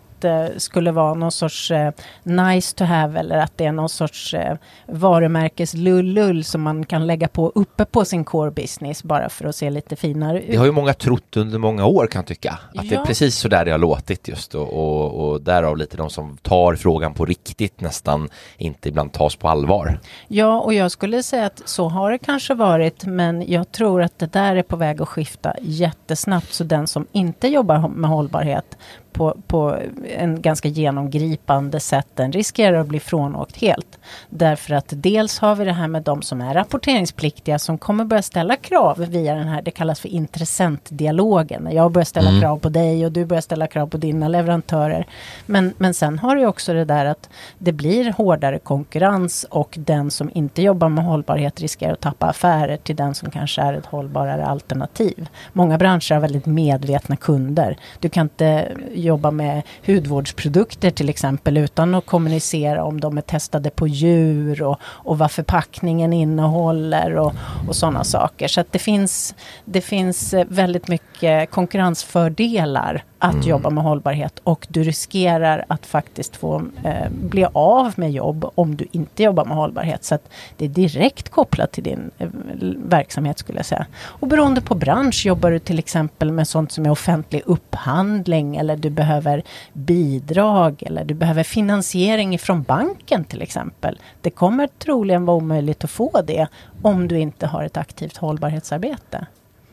skulle 0.56 0.92
vara 0.92 1.14
någon 1.14 1.32
sorts 1.32 1.70
eh, 1.70 1.92
nice 2.22 2.76
to 2.76 2.84
have 2.84 3.20
eller 3.20 3.36
att 3.38 3.58
det 3.58 3.64
är 3.64 3.72
någon 3.72 3.88
sorts 3.88 4.34
eh, 4.34 4.56
varumärkes 4.86 5.74
lullull 5.74 6.44
som 6.44 6.62
man 6.62 6.86
kan 6.86 7.06
lägga 7.06 7.28
på 7.28 7.52
uppe 7.54 7.84
på 7.84 8.04
sin 8.04 8.24
core 8.24 8.50
business 8.50 9.02
bara 9.02 9.28
för 9.28 9.44
att 9.44 9.56
se 9.56 9.70
lite 9.70 9.96
finare 9.96 10.42
ut. 10.42 10.50
Det 10.50 10.56
har 10.56 10.64
ju 10.64 10.72
många 10.72 10.94
trott 10.94 11.36
under 11.36 11.58
många 11.58 11.86
år 11.86 12.06
kan 12.06 12.18
jag 12.18 12.26
tycka. 12.26 12.50
Att 12.50 12.74
ja. 12.74 12.82
det 12.82 12.94
är 12.94 13.04
precis 13.04 13.36
så 13.36 13.48
där 13.48 13.64
det 13.64 13.70
har 13.70 13.78
låtit 13.78 14.28
just 14.28 14.54
och, 14.54 14.72
och, 14.72 15.30
och 15.30 15.40
därav 15.40 15.76
lite 15.76 15.96
de 15.96 16.10
som 16.10 16.36
tar 16.36 16.74
frågan 16.74 17.14
på 17.14 17.24
riktigt 17.24 17.80
nästan 17.80 18.28
inte 18.56 18.88
ibland 18.88 19.12
tas 19.12 19.36
på 19.36 19.48
allvar. 19.48 20.00
Ja, 20.28 20.60
och 20.60 20.74
jag 20.74 20.90
skulle 20.90 21.22
säga 21.22 21.46
att 21.46 21.62
så 21.64 21.88
har 21.88 22.10
det 22.10 22.18
kanske 22.18 22.54
varit 22.54 23.04
men 23.04 23.50
jag 23.52 23.72
tror 23.72 24.02
att 24.02 24.18
det 24.18 24.32
där 24.32 24.56
är 24.56 24.62
på 24.62 24.76
väg 24.76 25.02
att 25.02 25.08
skifta 25.08 25.54
jättesnabbt 25.60 26.52
så 26.52 26.64
den 26.64 26.86
som 26.86 27.06
inte 27.12 27.48
jobbar 27.48 27.88
med 27.88 28.10
hållbarhet 28.10 28.76
på, 29.12 29.36
på 29.46 29.76
en 30.16 30.42
ganska 30.42 30.68
genomgripande 30.68 31.80
sätt, 31.80 32.06
den 32.14 32.32
riskerar 32.32 32.80
att 32.80 32.86
bli 32.86 33.00
frånåkt 33.00 33.56
helt. 33.56 33.98
Därför 34.28 34.74
att 34.74 34.86
dels 34.88 35.38
har 35.38 35.54
vi 35.54 35.64
det 35.64 35.72
här 35.72 35.88
med 35.88 36.02
de 36.02 36.22
som 36.22 36.40
är 36.40 36.54
rapporteringspliktiga 36.54 37.58
som 37.58 37.78
kommer 37.78 38.04
börja 38.04 38.22
ställa 38.22 38.56
krav 38.56 38.98
via 38.98 39.34
den 39.34 39.48
här, 39.48 39.62
det 39.62 39.70
kallas 39.70 40.00
för 40.00 40.08
intressentdialogen. 40.08 41.68
Jag 41.72 41.92
börjar 41.92 42.04
ställa 42.04 42.28
mm. 42.28 42.40
krav 42.40 42.58
på 42.58 42.68
dig 42.68 43.06
och 43.06 43.12
du 43.12 43.24
börjar 43.24 43.40
ställa 43.40 43.66
krav 43.66 43.86
på 43.86 43.96
dina 43.96 44.28
leverantörer. 44.28 45.06
Men, 45.46 45.74
men 45.78 45.94
sen 45.94 46.18
har 46.18 46.36
du 46.36 46.46
också 46.46 46.72
det 46.72 46.84
där 46.84 47.04
att 47.04 47.28
det 47.58 47.72
blir 47.72 48.12
hårdare 48.12 48.58
konkurrens 48.58 49.46
och 49.50 49.74
den 49.78 50.10
som 50.10 50.30
inte 50.34 50.62
jobbar 50.62 50.88
med 50.88 51.04
hållbarhet 51.04 51.60
riskerar 51.60 51.92
att 51.92 52.00
tappa 52.00 52.26
affärer 52.26 52.76
till 52.76 52.96
den 52.96 53.14
som 53.14 53.30
kanske 53.30 53.62
är 53.62 53.72
ett 53.72 53.86
hållbarare 53.86 54.46
alternativ. 54.46 55.28
Många 55.52 55.78
branscher 55.78 56.14
har 56.14 56.20
väldigt 56.20 56.46
medvetna 56.46 57.16
kunder. 57.16 57.76
Du 58.00 58.08
kan 58.08 58.22
inte 58.22 58.68
jobba 59.00 59.30
med 59.30 59.62
hudvårdsprodukter 59.86 60.90
till 60.90 61.08
exempel 61.08 61.56
utan 61.56 61.94
att 61.94 62.06
kommunicera 62.06 62.84
om 62.84 63.00
de 63.00 63.18
är 63.18 63.22
testade 63.22 63.70
på 63.70 63.88
djur 63.88 64.62
och, 64.62 64.76
och 64.82 65.18
vad 65.18 65.30
förpackningen 65.30 66.12
innehåller 66.12 67.16
och, 67.16 67.32
och 67.68 67.76
sådana 67.76 68.04
saker. 68.04 68.48
Så 68.48 68.60
att 68.60 68.72
det 68.72 68.78
finns, 68.78 69.34
det 69.64 69.80
finns 69.80 70.34
eh, 70.34 70.46
väldigt 70.48 70.88
mycket 70.88 71.50
konkurrensfördelar 71.50 73.04
att 73.22 73.34
Mm. 73.34 73.48
jobba 73.48 73.70
med 73.70 73.84
hållbarhet 73.84 74.38
och 74.44 74.66
du 74.70 74.82
riskerar 74.82 75.64
att 75.68 75.86
faktiskt 75.86 76.36
få 76.36 76.62
eh, 76.84 77.10
bli 77.10 77.46
av 77.52 77.92
med 77.96 78.12
jobb 78.12 78.50
om 78.54 78.76
du 78.76 78.86
inte 78.92 79.22
jobbar 79.22 79.44
med 79.44 79.56
hållbarhet. 79.56 80.04
Så 80.04 80.14
att 80.14 80.28
det 80.56 80.64
är 80.64 80.68
direkt 80.68 81.28
kopplat 81.28 81.72
till 81.72 81.84
din 81.84 82.10
eh, 82.18 82.28
verksamhet 82.76 83.38
skulle 83.38 83.58
jag 83.58 83.66
säga. 83.66 83.86
Och 84.04 84.28
beroende 84.28 84.60
på 84.60 84.74
bransch, 84.74 85.26
jobbar 85.26 85.50
du 85.50 85.58
till 85.58 85.78
exempel 85.78 86.32
med 86.32 86.48
sånt 86.48 86.72
som 86.72 86.86
är 86.86 86.90
offentlig 86.90 87.42
upphandling 87.46 88.56
eller 88.56 88.76
du 88.76 88.90
behöver 88.90 89.42
bidrag 89.72 90.82
eller 90.86 91.04
du 91.04 91.14
behöver 91.14 91.42
finansiering 91.42 92.34
ifrån 92.34 92.62
banken 92.62 93.24
till 93.24 93.42
exempel. 93.42 93.98
Det 94.20 94.30
kommer 94.30 94.66
troligen 94.78 95.24
vara 95.24 95.36
omöjligt 95.36 95.84
att 95.84 95.90
få 95.90 96.22
det 96.26 96.46
om 96.82 97.08
du 97.08 97.18
inte 97.18 97.46
har 97.46 97.64
ett 97.64 97.76
aktivt 97.76 98.16
hållbarhetsarbete. 98.16 99.26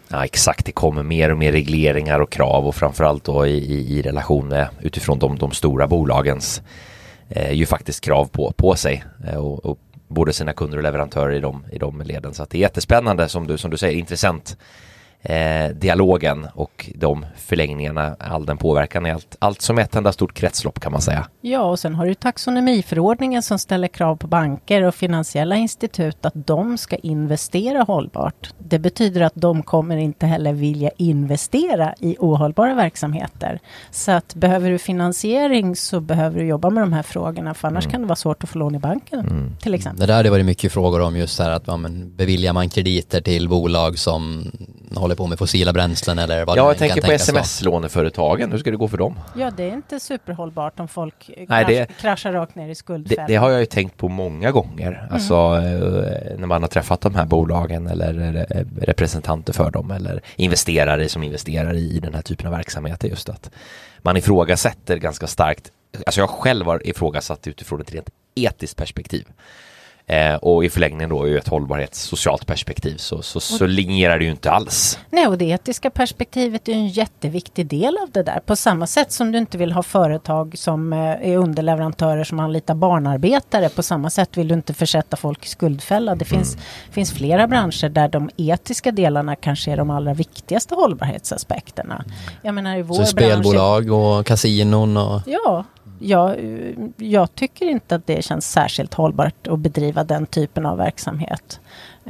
Ja, 0.10 0.26
exakt. 0.26 0.66
Det 0.66 0.72
kommer 0.72 1.04
mer 1.04 1.32
och 1.32 1.38
mer 1.38 1.52
regleringar 1.52 2.20
och 2.20 2.32
krav 2.32 2.68
och 2.68 2.76
framförallt 2.76 3.24
då 3.24 3.48
i, 3.48 3.58
i, 3.58 3.98
i 3.98 4.02
relation 4.02 4.48
med 4.48 4.68
utifrån 4.82 5.20
de, 5.20 5.38
de 5.38 5.52
stora 5.52 5.88
bolagens 5.88 6.62
eh, 7.30 7.52
ju 7.52 7.66
faktiskt 7.66 8.04
krav 8.04 8.26
på, 8.26 8.52
på 8.52 8.76
sig 8.76 9.04
eh, 9.28 9.38
och, 9.38 9.66
och 9.66 9.80
både 10.08 10.34
sina 10.34 10.54
kunder 10.54 10.78
och 10.78 10.84
leverantörer 10.84 11.34
i 11.34 11.40
de, 11.40 11.66
i 11.72 11.78
de 11.78 12.02
leden. 12.02 12.34
Så 12.34 12.44
att 12.44 12.50
det 12.50 12.58
är 12.58 12.60
jättespännande 12.60 13.30
som 13.30 13.48
du, 13.48 13.58
som 13.58 13.72
du 13.72 13.78
säger, 13.78 13.98
intressant 13.98 14.58
eh, 15.28 15.70
dialogen 15.76 16.48
och 16.54 16.90
de 16.96 17.26
förlängningarna, 17.36 18.16
all 18.20 18.46
den 18.46 18.58
påverkan 18.58 19.06
är 19.06 19.14
allt, 19.14 19.36
allt 19.40 19.62
som 19.62 19.78
ett 19.78 19.96
enda 19.96 20.12
stort 20.12 20.34
kretslopp 20.34 20.80
kan 20.80 20.92
man 20.92 21.02
säga. 21.02 21.28
Ja, 21.42 21.62
och 21.62 21.80
sen 21.80 21.96
har 21.96 22.06
du 22.06 22.14
taxonomiförordningen 22.14 23.44
som 23.44 23.60
ställer 23.60 23.88
krav 23.88 24.16
på 24.16 24.28
banker 24.28 24.84
och 24.84 24.96
finansiella 24.96 25.56
institut 25.56 26.26
att 26.26 26.34
de 26.48 26.78
ska 26.78 26.96
investera 26.96 27.84
hållbart. 27.84 28.54
Det 28.60 28.80
betyder 28.80 29.22
att 29.22 29.34
de 29.36 29.64
kommer 29.64 29.98
inte 29.98 30.26
heller 30.26 30.54
vilja 30.54 30.90
investera 30.98 31.94
i 32.00 32.16
ohållbara 32.20 32.76
verksamheter. 32.76 33.60
Så 33.92 34.12
att 34.12 34.36
behöver 34.36 34.70
du 34.70 34.78
finansiering 34.78 35.76
så 35.76 36.00
behöver 36.00 36.40
du 36.40 36.46
jobba 36.46 36.70
med 36.70 36.84
de 36.84 36.94
här 36.94 37.04
frågorna 37.04 37.54
för 37.54 37.68
annars 37.68 37.88
kan 37.88 38.02
det 38.02 38.08
vara 38.08 38.16
svårt 38.16 38.44
att 38.44 38.50
få 38.50 38.60
lån 38.60 38.76
i 38.76 38.80
banken 38.80 39.56
till 39.62 39.74
exempel. 39.74 40.00
Det 40.00 40.06
där 40.06 40.16
har 40.16 40.24
det 40.24 40.30
varit 40.30 40.46
mycket 40.46 40.72
frågor 40.72 41.02
om 41.02 41.18
just 41.18 41.36
så 41.36 41.44
här 41.44 41.52
att 41.52 41.64
ja, 41.68 41.78
men 41.78 42.16
beviljar 42.16 42.54
man 42.54 42.70
krediter 42.70 43.22
till 43.22 43.50
bolag 43.50 44.00
som 44.00 44.52
håller 44.96 45.16
på 45.16 45.28
med 45.28 45.40
fossila 45.40 45.74
bränslen 45.74 46.20
eller 46.20 46.46
vad 46.46 46.58
det 46.58 46.60
Ja, 46.60 46.68
jag 46.68 46.78
tänker 46.78 47.02
på 47.02 47.12
sms-låneföretagen. 47.12 48.52
Hur 48.52 48.58
ska 48.60 48.72
det 48.72 48.78
gå 48.78 48.88
för 48.88 48.98
dem? 48.98 49.20
Ja, 49.36 49.52
det 49.52 49.64
är 49.64 49.74
inte 49.74 50.00
superhållbart 50.00 50.80
om 50.80 50.88
folk 50.88 51.30
eh, 51.30 51.46
Nej, 51.50 51.66
krasch, 51.66 51.68
det- 51.68 51.94
kraschar 52.02 52.34
rakt 52.34 52.56
ner 52.56 52.66
i 52.66 52.68
Det, 52.70 52.76
skuldfällan. 52.76 53.26
det 53.28 53.36
har 53.36 53.50
jag 53.50 53.60
ju 53.60 53.66
tänkt 53.66 53.98
på 53.98 54.08
många 54.10 54.52
gånger. 54.52 55.08
Alltså 55.12 55.34
eh, 55.34 56.38
när 56.38 56.46
man 56.48 56.62
har 56.64 56.70
träffat 56.70 57.02
de 57.02 57.16
här 57.16 57.26
bolagen 57.26 57.88
eller 57.88 58.46
eh, 58.50 58.66
representanter 58.82 59.54
för 59.54 59.72
dem 59.72 59.92
eller 59.92 60.22
investerare 60.36 61.10
som 61.10 61.24
investerar 61.24 61.74
i, 61.74 61.96
i 61.96 62.00
den 62.00 62.14
här 62.14 62.22
typen 62.22 62.48
av 62.48 62.54
verksamheter 62.54 63.08
just 63.08 63.30
att 63.30 63.50
man 64.02 64.18
ifrågasätter 64.18 64.98
ganska 64.98 65.28
starkt. 65.28 65.72
Alltså 66.06 66.22
jag 66.22 66.30
själv 66.30 66.66
har 66.66 66.88
ifrågasatt 66.88 67.48
utifrån 67.48 67.82
ett 67.82 67.92
rent 67.94 68.10
etiskt 68.36 68.78
perspektiv. 68.78 69.26
Eh, 70.10 70.36
och 70.36 70.66
i 70.66 70.70
förlängningen 70.70 71.10
då 71.10 71.28
ur 71.28 71.38
ett 71.38 71.48
hållbarhets 71.48 72.02
socialt 72.02 72.46
perspektiv 72.46 72.98
så, 72.98 73.22
så, 73.22 73.40
så 73.40 73.66
linjerar 73.66 74.20
det 74.20 74.26
ju 74.26 74.32
inte 74.32 74.52
alls. 74.52 75.00
Nej, 75.10 75.28
och 75.28 75.38
det 75.38 75.46
etiska 75.46 75.90
perspektivet 75.90 76.68
är 76.68 76.74
en 76.74 76.88
jätteviktig 76.88 77.68
del 77.68 77.98
av 77.98 78.10
det 78.12 78.24
där. 78.24 78.40
På 78.46 78.56
samma 78.56 78.88
sätt 78.88 79.12
som 79.12 79.32
du 79.32 79.38
inte 79.38 79.58
vill 79.58 79.72
ha 79.72 79.84
företag 79.84 80.54
som 80.58 80.94
eh, 80.94 81.00
är 81.00 81.38
underleverantörer 81.38 82.24
som 82.24 82.40
anlitar 82.40 82.76
barnarbetare. 82.76 83.70
På 83.70 83.84
samma 83.84 84.10
sätt 84.10 84.38
vill 84.38 84.48
du 84.48 84.54
inte 84.54 84.74
försätta 84.74 85.18
folk 85.18 85.46
i 85.46 85.50
skuldfälla. 85.50 86.16
Det 86.16 86.26
finns, 86.26 86.58
finns 86.92 87.12
flera 87.12 87.48
branscher 87.48 87.90
där 87.90 88.08
de 88.08 88.30
etiska 88.38 88.92
delarna 88.92 89.36
kanske 89.36 89.72
är 89.72 89.78
de 89.78 89.90
allra 89.90 90.14
viktigaste 90.14 90.76
hållbarhetsaspekterna. 90.76 92.06
Jag 92.42 92.56
menar 92.56 92.78
i 92.78 92.82
vår 92.82 92.96
Så 92.96 93.16
bransch... 93.16 93.32
spelbolag 93.32 93.92
och 93.92 94.26
kasinon 94.26 94.98
och 94.98 95.22
Ja, 95.26 95.66
jag, 96.00 96.30
eh, 96.30 96.74
jag 96.98 97.36
tycker 97.36 97.66
inte 97.66 97.96
att 97.96 98.08
det 98.08 98.24
känns 98.24 98.52
särskilt 98.52 98.94
hållbart 98.94 99.48
att 99.48 99.60
bedriva 99.60 100.04
den 100.04 100.26
typen 100.26 100.66
av 100.66 100.78
verksamhet. 100.78 101.60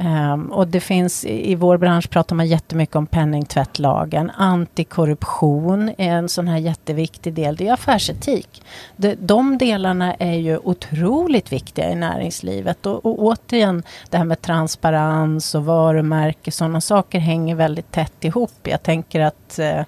Um, 0.00 0.52
och 0.52 0.68
det 0.68 0.80
finns, 0.80 1.24
i 1.24 1.50
i 1.52 1.54
vår 1.54 1.76
bransch 1.76 2.10
pratar 2.10 2.36
man 2.36 2.46
jättemycket 2.46 2.96
om 2.96 3.06
penningtvättlagen. 3.06 4.30
Antikorruption 4.30 5.88
är 5.98 6.12
en 6.12 6.28
sån 6.28 6.48
här 6.48 6.58
jätteviktig 6.58 7.34
del. 7.34 7.56
Det 7.56 7.68
är 7.68 7.72
affärsetik. 7.72 8.62
De, 8.96 9.14
de 9.20 9.58
delarna 9.58 10.14
är 10.14 10.34
ju 10.34 10.58
otroligt 10.58 11.52
viktiga 11.52 11.90
i 11.90 11.94
näringslivet. 11.94 12.86
Och, 12.86 13.06
och 13.06 13.22
återigen, 13.22 13.82
det 14.10 14.16
här 14.16 14.24
med 14.24 14.42
transparens 14.42 15.54
och 15.54 15.64
varumärke, 15.64 16.50
sådana 16.50 16.80
saker 16.80 17.18
hänger 17.18 17.54
väldigt 17.54 17.92
tätt 17.92 18.24
ihop. 18.24 18.52
Jag 18.62 18.82
tänker 18.82 19.20
att 19.20 19.47
eh, 19.58 19.84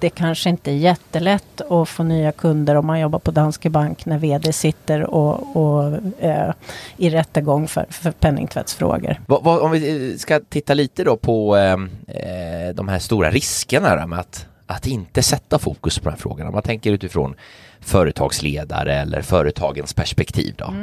det 0.00 0.10
kanske 0.10 0.50
inte 0.50 0.70
är 0.70 0.76
jättelätt 0.76 1.60
att 1.60 1.88
få 1.88 2.02
nya 2.02 2.32
kunder 2.32 2.74
om 2.74 2.86
man 2.86 3.00
jobbar 3.00 3.18
på 3.18 3.30
Danske 3.30 3.70
Bank 3.70 4.06
när 4.06 4.18
VD 4.18 4.52
sitter 4.52 5.02
och, 5.02 5.56
och 5.56 5.98
eh, 6.18 6.52
i 6.96 7.10
rättegång 7.10 7.68
för, 7.68 7.86
för 7.90 8.10
penningtvättsfrågor. 8.10 9.20
Om 9.28 9.70
vi 9.70 10.10
eh, 10.12 10.16
ska 10.16 10.40
titta 10.40 10.74
lite 10.74 11.04
då 11.04 11.16
på 11.16 11.56
eh, 11.56 11.72
eh, 12.16 12.74
de 12.74 12.88
här 12.88 12.98
stora 12.98 13.30
riskerna 13.30 14.06
med 14.06 14.18
att, 14.18 14.46
att 14.66 14.86
inte 14.86 15.22
sätta 15.22 15.58
fokus 15.58 15.98
på 15.98 16.04
de 16.04 16.10
här 16.10 16.18
frågorna. 16.18 16.50
Man 16.50 16.62
tänker 16.62 16.92
utifrån 16.92 17.34
företagsledare 17.80 18.94
eller 18.94 19.22
företagens 19.22 19.94
perspektiv 19.94 20.54
då. 20.58 20.74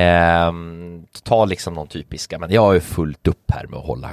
Eh, 0.00 0.52
ta 1.22 1.44
liksom 1.44 1.74
någon 1.74 1.88
typiska, 1.88 2.38
men 2.38 2.50
jag 2.50 2.74
ju 2.74 2.80
fullt 2.80 3.28
upp 3.28 3.50
här 3.50 3.66
med 3.66 3.78
att 3.78 3.86
hålla, 3.86 4.10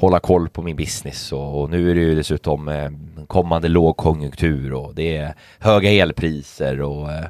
hålla 0.00 0.20
koll 0.20 0.48
på 0.48 0.62
min 0.62 0.76
business 0.76 1.32
och, 1.32 1.60
och 1.60 1.70
nu 1.70 1.90
är 1.90 1.94
det 1.94 2.00
ju 2.00 2.14
dessutom 2.14 2.68
eh, 2.68 2.90
kommande 3.26 3.68
lågkonjunktur 3.68 4.72
och 4.72 4.94
det 4.94 5.16
är 5.16 5.34
höga 5.58 5.90
elpriser 5.90 6.80
och 6.80 7.12
eh, 7.12 7.24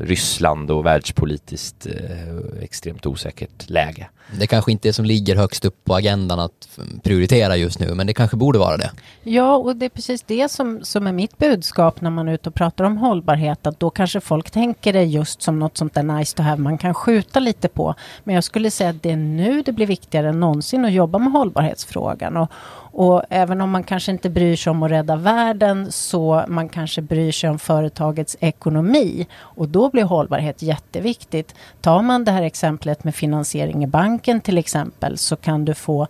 Ryssland 0.00 0.70
och 0.70 0.86
världspolitiskt 0.86 1.86
eh, 1.86 2.62
extremt 2.62 3.06
osäkert 3.06 3.70
läge. 3.70 4.06
det 4.38 4.46
kanske 4.46 4.72
inte 4.72 4.88
är 4.88 4.92
som 4.92 5.04
ligger 5.04 5.36
högst 5.36 5.64
upp 5.64 5.84
på 5.84 5.94
agendan 5.94 6.40
att 6.40 6.68
f- 6.78 6.84
prioritera 7.02 7.56
just 7.56 7.78
nu 7.80 7.94
men 7.94 8.06
det 8.06 8.14
kanske 8.14 8.36
borde 8.36 8.58
vara 8.58 8.76
det. 8.76 8.90
Ja, 9.22 9.56
och 9.56 9.76
det 9.76 9.84
är 9.84 9.90
precis 9.90 10.22
det 10.22 10.50
som, 10.50 10.80
som 10.82 11.06
är 11.06 11.12
mitt 11.12 11.38
budskap 11.38 12.00
när 12.00 12.10
man 12.10 12.28
är 12.28 12.32
ute 12.32 12.48
och 12.48 12.54
pratar 12.54 12.84
om 12.84 12.96
hållbarhet. 12.96 13.66
Att 13.66 13.80
då 13.80 13.90
kanske 13.90 14.20
folk 14.20 14.50
tänker 14.50 14.92
det 14.92 15.02
just 15.04 15.42
som 15.42 15.58
något 15.58 15.76
sånt 15.76 15.94
där 15.94 16.02
nice 16.02 16.36
to 16.36 16.42
have 16.42 16.62
man 16.62 16.78
kan 16.78 16.94
skjuta 16.94 17.40
lite 17.40 17.68
på. 17.68 17.94
Men 18.24 18.34
jag 18.34 18.44
skulle 18.44 18.70
säga 18.70 18.90
att 18.90 19.02
det 19.02 19.10
är 19.10 19.16
nu 19.16 19.62
det 19.62 19.72
blir 19.72 19.86
viktigare 19.86 20.28
än 20.28 20.40
någonsin 20.40 20.84
att 20.84 20.92
jobba 20.92 21.18
med 21.18 21.32
hållbarhetsfrågan. 21.32 22.36
Och, 22.36 22.50
och 22.92 23.22
även 23.30 23.60
om 23.60 23.70
man 23.70 23.82
kanske 23.82 24.12
inte 24.12 24.30
bryr 24.30 24.56
sig 24.56 24.70
om 24.70 24.82
att 24.82 24.90
rädda 24.90 25.16
världen 25.16 25.92
så 25.92 26.44
man 26.48 26.68
kanske 26.68 27.02
bryr 27.02 27.32
sig 27.32 27.50
om 27.50 27.58
företagets 27.58 28.36
ekonomi. 28.40 29.26
Och 29.38 29.68
då 29.68 29.90
blir 29.90 30.04
hållbarhet 30.04 30.62
jätteviktigt. 30.62 31.54
Tar 31.80 32.02
man 32.02 32.24
det 32.24 32.32
här 32.32 32.42
exemplet 32.42 33.04
med 33.04 33.14
finansiering 33.14 33.84
i 33.84 33.86
banken 33.86 34.40
till 34.40 34.58
exempel 34.58 35.18
så 35.18 35.36
kan 35.36 35.64
du 35.64 35.74
få 35.74 36.06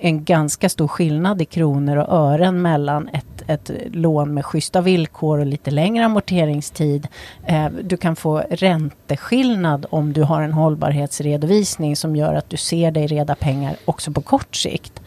en 0.00 0.24
ganska 0.24 0.68
stor 0.68 0.88
skillnad 0.88 1.42
i 1.42 1.44
kronor 1.44 1.96
och 1.96 2.14
ören 2.14 2.62
mellan 2.62 3.08
ett, 3.08 3.42
ett 3.46 3.70
lån 3.92 4.34
med 4.34 4.44
schyssta 4.44 4.80
villkor 4.80 5.38
och 5.38 5.46
lite 5.46 5.70
längre 5.70 6.04
amorteringstid. 6.04 7.08
Eh, 7.46 7.66
du 7.82 7.96
kan 7.96 8.16
få 8.16 8.38
ränteskillnad 8.50 9.86
om 9.90 10.12
du 10.12 10.22
har 10.22 10.42
en 10.42 10.52
hållbarhetsredovisning 10.52 11.96
som 11.96 12.16
gör 12.16 12.34
att 12.34 12.50
du 12.50 12.56
ser 12.56 12.90
dig 12.90 13.06
reda 13.06 13.34
pengar 13.34 13.76
också 13.84 14.12
på 14.12 14.20
kort 14.20 14.56
sikt. 14.56 15.00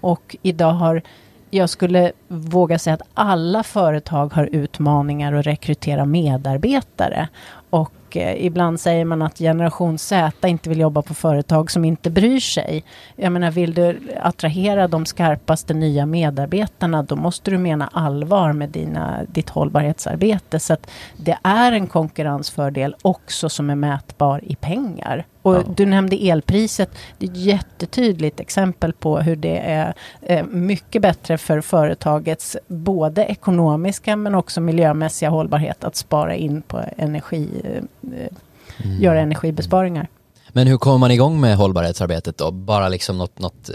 Och 0.00 0.36
idag 0.42 0.65
har 0.70 1.02
jag 1.50 1.70
skulle 1.70 2.12
våga 2.28 2.78
säga 2.78 2.94
att 2.94 3.08
alla 3.14 3.62
företag 3.62 4.32
har 4.32 4.48
utmaningar 4.52 5.32
att 5.32 5.46
rekrytera 5.46 6.04
medarbetare. 6.04 7.28
Och 7.70 8.16
eh, 8.16 8.46
ibland 8.46 8.80
säger 8.80 9.04
man 9.04 9.22
att 9.22 9.38
generation 9.38 9.98
Z 9.98 10.48
inte 10.48 10.68
vill 10.68 10.80
jobba 10.80 11.02
på 11.02 11.14
företag 11.14 11.70
som 11.70 11.84
inte 11.84 12.10
bryr 12.10 12.40
sig. 12.40 12.84
Jag 13.16 13.32
menar, 13.32 13.50
vill 13.50 13.74
du 13.74 14.00
attrahera 14.20 14.88
de 14.88 15.06
skarpaste 15.06 15.74
nya 15.74 16.06
medarbetarna, 16.06 17.02
då 17.02 17.16
måste 17.16 17.50
du 17.50 17.58
mena 17.58 17.88
allvar 17.92 18.52
med 18.52 18.68
dina, 18.68 19.20
ditt 19.28 19.50
hållbarhetsarbete. 19.50 20.60
Så 20.60 20.72
att 20.72 20.90
det 21.16 21.38
är 21.42 21.72
en 21.72 21.86
konkurrensfördel 21.86 22.96
också 23.02 23.48
som 23.48 23.70
är 23.70 23.74
mätbar 23.74 24.40
i 24.44 24.56
pengar. 24.56 25.26
Och 25.46 25.54
Ja. 25.54 25.62
du 25.76 25.86
nämnde 25.86 26.16
elpriset. 26.28 26.90
Det 27.18 27.26
är 27.26 27.30
ett 27.30 27.36
jättetydligt 27.36 28.40
exempel 28.40 28.92
på 28.92 29.18
hur 29.18 29.36
det 29.36 29.58
är 29.58 29.94
eh, 30.22 30.46
mycket 30.46 31.02
bättre 31.02 31.38
för 31.38 31.60
företagets 31.60 32.56
både 32.66 33.24
ekonomiska 33.24 34.16
men 34.16 34.34
också 34.34 34.60
miljömässiga 34.60 35.30
hållbarhet 35.30 35.84
att 35.84 35.96
spara 35.96 36.34
in 36.34 36.62
på 36.62 36.80
energi, 36.96 37.48
eh, 37.64 37.82
eh, 38.20 39.02
göra 39.02 39.20
energibesparingar. 39.20 40.08
Men 40.52 40.66
hur 40.66 40.76
kommer 40.78 40.98
man 40.98 41.10
igång 41.10 41.40
med 41.40 41.56
hållbarhetsarbetet 41.56 42.38
då? 42.38 42.50
Bara 42.50 42.88
liksom 42.88 43.18
något, 43.18 43.38
något 43.38 43.70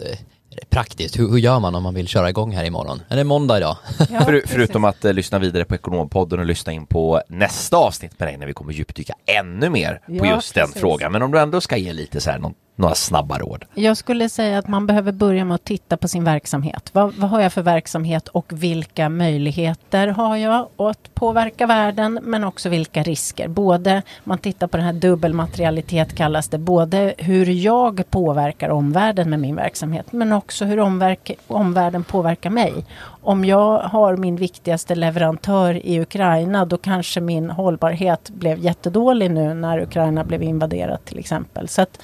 praktiskt. 0.70 1.20
Hur, 1.20 1.30
hur 1.30 1.38
gör 1.38 1.60
man 1.60 1.76
om 1.76 1.84
man 1.84 1.94
vill 1.94 2.08
köra 2.08 2.30
igång 2.30 2.52
här 2.52 2.64
imorgon? 2.64 3.02
Är 3.10 3.16
det 3.18 3.24
måndag 3.24 3.58
idag? 3.58 3.78
Ja, 4.12 4.20
För, 4.26 4.44
förutom 4.48 4.84
att 4.84 5.06
eh, 5.06 5.14
lyssna 5.14 5.40
vidare 5.40 5.66
på 5.66 5.76
Ekonompodden 5.76 6.40
och 6.40 6.46
lyssna 6.46 6.72
in 6.74 6.86
på 6.86 7.22
nästa 7.28 7.78
avsnitt 7.78 8.20
med 8.20 8.28
dig 8.28 8.38
när 8.38 8.46
vi 8.46 8.54
kommer 8.54 8.74
djupdyka 8.74 9.14
ännu 9.40 9.70
mer 9.70 10.02
på 10.20 10.26
Ja, 10.26 10.36
just 10.36 10.54
den 10.56 10.66
precis. 10.68 10.82
frågan. 10.82 11.12
Men 11.12 11.22
om 11.22 11.32
du 11.32 11.40
ändå 11.40 11.62
ska 11.62 11.78
ge 11.78 11.94
lite 11.94 12.22
så 12.22 12.32
här 12.32 12.40
någon, 12.40 12.54
några 12.82 12.96
snabba 12.96 13.38
råd? 13.40 13.66
Jag 13.74 13.98
skulle 13.98 14.30
säga 14.30 14.58
att 14.58 14.68
man 14.68 14.88
behöver 14.88 15.12
börja 15.12 15.46
med 15.46 15.56
att 15.56 15.64
titta 15.64 15.98
på 15.98 16.08
sin 16.08 16.24
verksamhet. 16.24 16.90
Vad, 16.94 17.14
vad 17.14 17.30
har 17.30 17.42
jag 17.42 17.54
för 17.54 17.62
verksamhet 17.62 18.28
och 18.28 18.46
vilka 18.50 19.10
möjligheter 19.10 20.08
har 20.08 20.36
jag 20.36 20.68
att 20.78 21.14
påverka 21.14 21.66
världen 21.68 22.20
men 22.24 22.44
också 22.44 22.70
vilka 22.70 23.04
risker. 23.04 23.48
Både, 23.48 24.02
man 24.24 24.38
tittar 24.38 24.68
på 24.68 24.78
den 24.78 24.86
här 24.86 24.94
dubbelmaterialitet 24.94 26.16
kallas 26.16 26.48
det, 26.48 26.58
både 26.58 27.14
hur 27.18 27.46
jag 27.46 28.04
påverkar 28.10 28.70
omvärlden 28.70 29.30
med 29.30 29.40
min 29.40 29.56
verksamhet 29.56 30.12
men 30.12 30.32
också 30.34 30.66
hur 30.66 30.80
omverk, 30.80 31.32
omvärlden 31.48 32.04
påverkar 32.04 32.50
mig. 32.50 32.86
Om 33.24 33.46
jag 33.46 33.80
har 33.80 34.18
min 34.18 34.36
viktigaste 34.36 34.96
leverantör 34.96 35.86
i 35.86 36.02
Ukraina 36.02 36.66
då 36.66 36.78
kanske 36.78 37.22
min 37.22 37.50
hållbarhet 37.50 38.30
blev 38.30 38.60
jättedålig 38.60 39.32
nu 39.32 39.54
när 39.54 39.80
Ukraina 39.80 40.24
blev 40.24 40.44
invaderat 40.44 41.06
till 41.06 41.20
exempel. 41.20 41.68
Så 41.68 41.82
att 41.82 42.00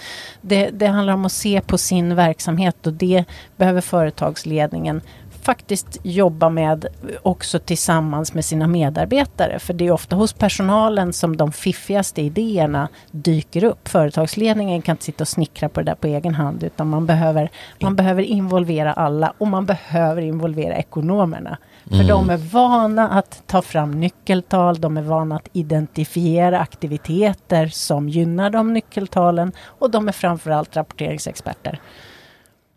det, 0.72 0.78
det 0.78 0.88
handlar 0.88 1.14
om 1.14 1.26
att 1.26 1.32
se 1.32 1.62
på 1.62 1.78
sin 1.78 2.16
verksamhet 2.16 2.88
och 2.88 2.94
det 2.94 3.26
behöver 3.58 3.82
företagsledningen 3.82 5.02
faktiskt 5.48 6.00
jobba 6.04 6.50
med 6.50 6.86
också 7.24 7.60
tillsammans 7.60 8.34
med 8.34 8.46
sina 8.46 8.68
medarbetare. 8.68 9.60
För 9.60 9.74
det 9.74 9.88
är 9.88 9.92
ofta 9.92 10.16
hos 10.16 10.34
personalen 10.34 11.14
som 11.14 11.38
de 11.38 11.52
fiffigaste 11.52 12.22
idéerna 12.22 12.88
dyker 13.12 13.64
upp. 13.64 13.88
Företagsledningen 13.88 14.82
kan 14.82 14.94
inte 14.94 15.06
sitta 15.06 15.24
och 15.24 15.28
snickra 15.28 15.70
på 15.70 15.80
det 15.80 15.86
där 15.86 15.96
på 15.96 16.08
egen 16.08 16.36
hand 16.36 16.64
utan 16.64 16.90
man 16.90 17.06
behöver, 17.06 17.50
man 17.80 17.96
behöver 17.96 18.24
involvera 18.24 18.94
alla 18.94 19.34
och 19.38 19.48
man 19.48 19.66
behöver 19.66 20.22
involvera 20.22 20.76
ekonomerna. 20.76 21.58
För 21.88 21.96
mm. 21.96 22.08
de 22.08 22.30
är 22.30 22.38
vana 22.38 23.10
att 23.10 23.44
ta 23.46 23.62
fram 23.62 23.92
nyckeltal, 23.92 24.82
de 24.82 24.98
är 24.98 25.02
vana 25.02 25.36
att 25.36 25.50
identifiera 25.54 26.60
aktiviteter 26.60 27.68
som 27.68 28.10
gynnar 28.10 28.50
de 28.50 28.74
nyckeltalen 28.74 29.52
och 29.80 29.92
de 29.92 30.08
är 30.08 30.12
framförallt 30.12 30.76
rapporteringsexperter. 30.76 31.80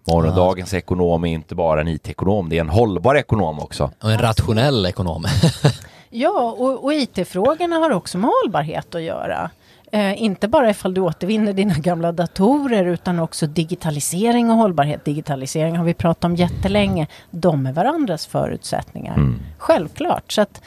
Morgondagens 0.05 0.75
ekonom 0.75 1.25
är 1.25 1.33
inte 1.33 1.55
bara 1.55 1.81
en 1.81 1.89
IT-ekonom, 1.89 2.49
det 2.49 2.57
är 2.57 2.61
en 2.61 2.69
hållbar 2.69 3.15
ekonom 3.15 3.61
också. 3.61 3.91
Och 4.03 4.13
en 4.13 4.19
rationell 4.19 4.87
ekonom. 4.87 5.25
ja, 6.11 6.57
och, 6.59 6.85
och 6.85 6.95
IT-frågorna 6.95 7.77
har 7.77 7.91
också 7.91 8.19
med 8.19 8.31
hållbarhet 8.43 8.95
att 8.95 9.03
göra. 9.03 9.51
Eh, 9.93 10.23
inte 10.23 10.49
bara 10.49 10.71
ifall 10.71 10.95
du 10.95 11.01
återvinner 11.01 11.53
dina 11.53 11.75
gamla 11.75 12.13
datorer 12.13 12.85
utan 12.85 13.19
också 13.19 13.47
digitalisering 13.47 14.51
och 14.51 14.57
hållbarhet. 14.57 15.05
Digitalisering 15.05 15.77
har 15.77 15.85
vi 15.85 15.95
pratat 15.95 16.25
om 16.25 16.37
jättelänge. 16.37 17.07
De 17.31 17.67
är 17.67 17.73
varandras 17.73 18.27
förutsättningar. 18.27 19.15
Mm. 19.15 19.41
Självklart. 19.59 20.33
Så 20.33 20.41
att 20.41 20.63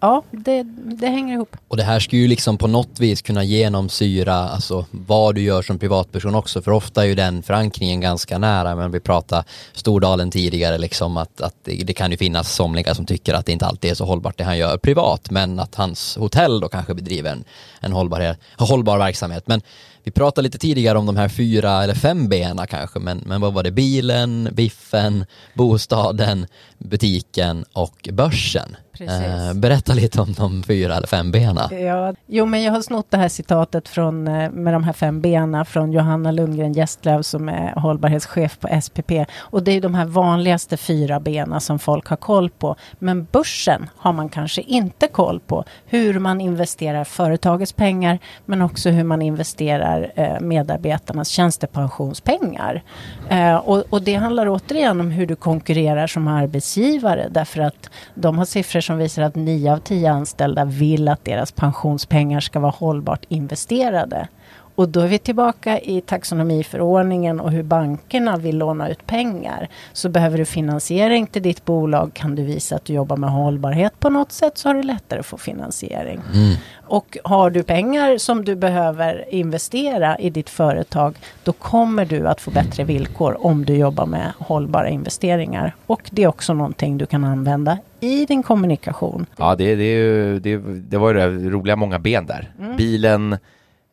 ja, 0.00 0.22
det, 0.30 0.62
det, 0.84 1.06
hänger 1.06 1.34
ihop. 1.34 1.56
Och 1.68 1.76
det 1.76 1.82
här 1.82 2.00
ska 2.00 2.16
ju 2.16 2.28
liksom 2.28 2.58
på 2.58 2.66
något 2.66 3.00
vis 3.00 3.22
kunna 3.22 3.44
genomsyra 3.44 4.34
alltså, 4.34 4.86
vad 4.90 5.34
du 5.34 5.40
gör 5.40 5.62
som 5.62 5.78
privatperson 5.78 6.34
också. 6.34 6.62
För 6.62 6.70
ofta 6.70 7.02
är 7.02 7.06
ju 7.06 7.14
den 7.14 7.42
förankringen 7.42 8.00
ganska 8.00 8.38
nära. 8.38 8.76
Men 8.76 8.92
vi 8.92 9.00
pratade 9.00 9.44
Stordalen 9.72 10.30
tidigare, 10.30 10.78
liksom 10.78 11.16
att, 11.16 11.40
att 11.40 11.54
det, 11.64 11.72
det, 11.72 11.92
kan 11.92 12.10
ju 12.10 12.16
finnas 12.16 12.54
somliga 12.54 12.94
som 12.94 13.06
tycker 13.06 13.34
att 13.34 13.46
det 13.46 13.52
inte 13.52 13.66
alltid 13.66 13.90
är 13.90 13.94
så 13.94 14.04
hållbart 14.04 14.38
det 14.38 14.44
han 14.44 14.58
gör 14.58 14.76
privat. 14.76 15.30
Men 15.30 15.60
att 15.60 15.74
hans 15.74 16.16
hotell 16.16 16.60
då 16.60 16.68
kanske 16.68 16.94
bedriver 16.94 17.32
en, 17.32 17.44
en 17.80 17.92
hållbar, 17.92 18.36
hållbar 18.56 18.98
verksamhet. 18.98 19.42
Men 19.46 19.60
vi 20.06 20.12
pratade 20.12 20.42
lite 20.42 20.58
tidigare 20.58 20.98
om 20.98 21.06
de 21.06 21.16
här 21.16 21.28
fyra 21.28 21.82
eller 21.82 21.94
fem 21.94 22.28
benen 22.28 22.66
kanske, 22.66 22.98
men, 22.98 23.22
men 23.26 23.40
vad 23.40 23.52
var 23.52 23.62
det? 23.62 23.70
Bilen, 23.70 24.48
biffen, 24.52 25.24
bostaden, 25.54 26.46
butiken 26.78 27.64
och 27.72 28.08
börsen. 28.12 28.76
Eh, 29.00 29.54
berätta 29.54 29.92
lite 29.92 30.20
om 30.20 30.32
de 30.32 30.62
fyra 30.62 30.96
eller 30.96 31.06
fem 31.06 31.32
benen. 31.32 31.84
Ja, 31.86 32.14
jo, 32.26 32.46
men 32.46 32.62
jag 32.62 32.72
har 32.72 32.82
snott 32.82 33.10
det 33.10 33.16
här 33.16 33.28
citatet 33.28 33.88
från, 33.88 34.28
eh, 34.28 34.50
med 34.50 34.74
de 34.74 34.84
här 34.84 34.92
fem 34.92 35.20
benen 35.20 35.64
från 35.64 35.92
Johanna 35.92 36.30
Lundgren 36.30 36.72
Gästlöv 36.72 37.22
som 37.22 37.48
är 37.48 37.72
hållbarhetschef 37.80 38.58
på 38.60 38.80
SPP. 38.82 39.26
Och 39.38 39.62
det 39.62 39.72
är 39.72 39.80
de 39.80 39.94
här 39.94 40.04
vanligaste 40.04 40.76
fyra 40.76 41.20
benen 41.20 41.60
som 41.60 41.78
folk 41.78 42.06
har 42.06 42.16
koll 42.16 42.50
på. 42.50 42.76
Men 42.98 43.26
börsen 43.32 43.90
har 43.96 44.12
man 44.12 44.28
kanske 44.28 44.60
inte 44.62 45.08
koll 45.08 45.40
på. 45.40 45.64
Hur 45.86 46.18
man 46.18 46.40
investerar 46.40 47.04
företagets 47.04 47.72
pengar, 47.72 48.18
men 48.44 48.62
också 48.62 48.90
hur 48.90 49.04
man 49.04 49.22
investerar 49.22 50.12
eh, 50.14 50.40
medarbetarnas 50.40 51.28
tjänstepensionspengar. 51.28 52.82
Eh, 53.28 53.56
och, 53.56 53.84
och 53.90 54.02
det 54.02 54.14
handlar 54.14 54.48
återigen 54.48 55.00
om 55.00 55.10
hur 55.10 55.26
du 55.26 55.36
konkurrerar 55.36 56.06
som 56.06 56.28
arbetsgivare, 56.28 57.28
därför 57.30 57.60
att 57.60 57.90
de 58.14 58.38
har 58.38 58.44
siffror 58.44 58.80
som 58.86 58.98
visar 58.98 59.22
att 59.22 59.34
nio 59.34 59.72
av 59.72 59.78
tio 59.78 60.12
anställda 60.12 60.64
vill 60.64 61.08
att 61.08 61.24
deras 61.24 61.52
pensionspengar 61.52 62.40
ska 62.40 62.60
vara 62.60 62.72
hållbart 62.72 63.24
investerade. 63.28 64.28
Och 64.76 64.88
då 64.88 65.00
är 65.00 65.08
vi 65.08 65.18
tillbaka 65.18 65.80
i 65.80 66.00
taxonomiförordningen 66.00 67.40
och 67.40 67.50
hur 67.50 67.62
bankerna 67.62 68.36
vill 68.36 68.58
låna 68.58 68.88
ut 68.88 69.06
pengar. 69.06 69.68
Så 69.92 70.08
behöver 70.08 70.38
du 70.38 70.44
finansiering 70.44 71.26
till 71.26 71.42
ditt 71.42 71.64
bolag 71.64 72.10
kan 72.14 72.34
du 72.34 72.42
visa 72.42 72.76
att 72.76 72.84
du 72.84 72.92
jobbar 72.92 73.16
med 73.16 73.30
hållbarhet 73.30 74.00
på 74.00 74.10
något 74.10 74.32
sätt 74.32 74.58
så 74.58 74.68
har 74.68 74.74
du 74.74 74.82
lättare 74.82 75.20
att 75.20 75.26
få 75.26 75.36
finansiering. 75.36 76.20
Mm. 76.34 76.54
Och 76.86 77.18
har 77.24 77.50
du 77.50 77.62
pengar 77.62 78.18
som 78.18 78.44
du 78.44 78.54
behöver 78.54 79.34
investera 79.34 80.18
i 80.18 80.30
ditt 80.30 80.50
företag 80.50 81.16
då 81.44 81.52
kommer 81.52 82.04
du 82.04 82.28
att 82.28 82.40
få 82.40 82.50
bättre 82.50 82.84
villkor 82.84 83.46
om 83.46 83.64
du 83.64 83.76
jobbar 83.76 84.06
med 84.06 84.32
hållbara 84.38 84.88
investeringar. 84.88 85.74
Och 85.86 86.10
det 86.10 86.22
är 86.22 86.26
också 86.26 86.54
någonting 86.54 86.98
du 86.98 87.06
kan 87.06 87.24
använda 87.24 87.78
i 88.00 88.26
din 88.26 88.42
kommunikation. 88.42 89.26
Ja, 89.36 89.54
det, 89.54 89.74
det, 89.74 90.38
det, 90.38 90.56
det 90.58 90.96
var 90.98 91.14
ju 91.14 91.38
det 91.38 91.50
roliga 91.50 91.76
många 91.76 91.98
ben 91.98 92.26
där. 92.26 92.50
Mm. 92.58 92.76
Bilen, 92.76 93.36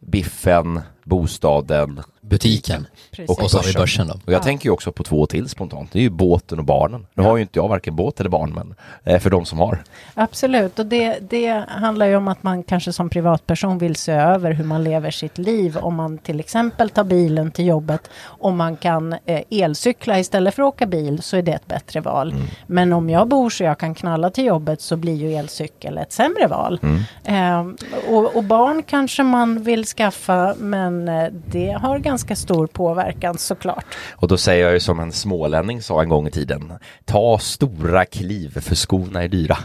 biffen, 0.06 0.84
bostaden, 1.06 2.04
butiken. 2.24 2.88
Och, 3.28 3.44
och 3.44 3.52
så 3.52 3.58
har 3.58 3.64
vi 3.64 3.74
börsen 3.74 4.08
då. 4.08 4.14
Och 4.14 4.34
jag 4.34 4.40
ja. 4.40 4.44
tänker 4.44 4.66
ju 4.66 4.72
också 4.72 4.92
på 4.92 5.04
två 5.04 5.26
till 5.26 5.50
spontant. 5.50 5.92
Det 5.92 6.00
är 6.00 6.04
ju 6.04 6.10
båten 6.10 6.60
och 6.60 6.66
barnen. 6.66 7.06
Nu 7.14 7.24
ja. 7.24 7.30
har 7.30 7.38
ju 7.38 7.42
inte 7.42 7.60
jag 7.60 7.68
varken 7.68 7.96
båt 7.96 8.20
eller 8.20 8.30
barn, 8.30 8.54
men 8.54 8.76
eh, 9.04 9.20
för 9.20 9.30
de 9.30 9.46
som 9.46 9.60
har. 9.60 9.84
Absolut, 10.14 10.80
och 10.80 10.86
det, 10.86 11.18
det 11.30 11.66
handlar 11.68 12.06
ju 12.06 12.16
om 12.16 12.28
att 12.28 12.44
man 12.44 12.64
kanske 12.64 12.94
som 12.94 13.10
privatperson 13.10 13.78
vill 13.78 13.96
se 13.96 14.12
över 14.12 14.52
hur 14.52 14.64
man 14.64 14.84
lever 14.84 15.12
sitt 15.12 15.38
liv. 15.38 15.78
Om 15.78 15.96
man 15.96 16.18
till 16.18 16.40
exempel 16.40 16.90
tar 16.90 17.04
bilen 17.04 17.52
till 17.52 17.66
jobbet, 17.66 18.10
om 18.26 18.58
man 18.58 18.78
kan 18.78 19.14
eh, 19.14 19.42
elcykla 19.50 20.20
istället 20.20 20.56
för 20.56 20.64
att 20.64 20.74
åka 20.74 20.86
bil 20.86 21.22
så 21.22 21.38
är 21.38 21.42
det 21.42 21.52
ett 21.52 21.68
bättre 21.68 22.02
val. 22.02 22.32
Mm. 22.32 22.44
Men 22.68 22.94
om 22.94 23.10
jag 23.10 23.28
bor 23.28 23.50
så 23.50 23.64
jag 23.64 23.78
kan 23.78 23.96
knalla 23.96 24.30
till 24.30 24.46
jobbet 24.46 24.82
så 24.82 24.98
blir 24.98 25.16
ju 25.16 25.34
elcykel 25.34 25.98
ett 25.98 26.12
sämre 26.12 26.48
val. 26.48 26.80
Mm. 26.84 27.04
Eh, 27.24 27.88
och, 28.10 28.36
och, 28.36 28.44
barn 28.44 28.84
kanske 28.84 29.24
man 29.24 29.64
vill 29.64 29.86
skaffa, 29.86 30.56
men 30.58 31.08
eh, 31.08 31.28
det 31.32 31.72
har 31.72 32.00
ganska 32.00 32.13
stor 32.18 32.68
påverkan 32.68 33.38
såklart. 33.38 33.86
Och 34.12 34.28
då 34.28 34.38
säger 34.38 34.64
jag 34.64 34.74
ju 34.74 34.80
som 34.80 35.00
en 35.00 35.12
smålänning 35.12 35.82
sa 35.82 36.02
en 36.02 36.10
gång 36.10 36.28
i 36.28 36.32
tiden. 36.32 36.74
Ta 37.06 37.40
stora 37.40 38.06
kliv 38.06 38.60
för 38.62 38.76
skorna 38.76 39.24
är 39.24 39.28
dyra. 39.28 39.58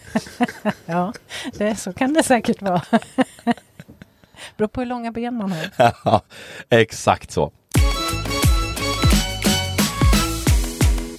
ja, 0.86 1.12
det, 1.58 1.76
så 1.76 1.92
kan 1.92 2.12
det 2.12 2.22
säkert 2.22 2.62
vara. 2.62 2.82
Beror 4.56 4.68
på 4.68 4.80
hur 4.80 4.86
långa 4.86 5.12
ben 5.12 5.34
man 5.34 5.52
har. 5.52 5.92
Ja, 6.04 6.22
exakt 6.68 7.30
så. 7.30 7.52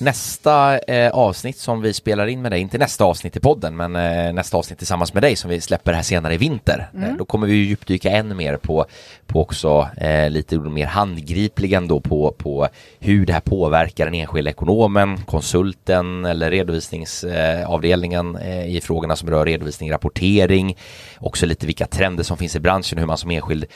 Nästa 0.03 0.79
eh, 0.79 1.11
avsnitt 1.11 1.57
som 1.57 1.81
vi 1.81 1.93
spelar 1.93 2.27
in 2.27 2.41
med 2.41 2.51
dig, 2.51 2.61
inte 2.61 2.77
nästa 2.77 3.03
avsnitt 3.03 3.35
i 3.35 3.39
podden, 3.39 3.75
men 3.75 3.95
eh, 3.95 4.33
nästa 4.33 4.57
avsnitt 4.57 4.77
tillsammans 4.79 5.13
med 5.13 5.23
dig 5.23 5.35
som 5.35 5.49
vi 5.49 5.61
släpper 5.61 5.93
här 5.93 6.01
senare 6.01 6.33
i 6.33 6.37
vinter. 6.37 6.89
Mm. 6.93 7.09
Eh, 7.09 7.17
då 7.17 7.25
kommer 7.25 7.47
vi 7.47 7.53
djupdyka 7.53 8.11
ännu 8.11 8.35
mer 8.35 8.57
på, 8.57 8.85
på 9.27 9.41
också 9.41 9.89
eh, 9.97 10.29
lite 10.29 10.59
mer 10.59 10.85
handgripligen 10.85 11.87
då 11.87 11.99
på, 11.99 12.31
på 12.37 12.67
hur 12.99 13.25
det 13.25 13.33
här 13.33 13.39
påverkar 13.39 14.05
den 14.05 14.13
enskilda 14.13 14.49
ekonomen, 14.49 15.17
konsulten 15.17 16.25
eller 16.25 16.51
redovisningsavdelningen 16.51 18.35
eh, 18.35 18.75
i 18.75 18.81
frågorna 18.81 19.15
som 19.15 19.29
rör 19.29 19.45
redovisning, 19.45 19.91
rapportering, 19.91 20.77
också 21.17 21.45
lite 21.45 21.65
vilka 21.65 21.87
trender 21.87 22.23
som 22.23 22.37
finns 22.37 22.55
i 22.55 22.59
branschen, 22.59 22.97
hur 22.97 23.05
man 23.05 23.17
som 23.17 23.31
enskild 23.31 23.65
Eh, 23.65 23.69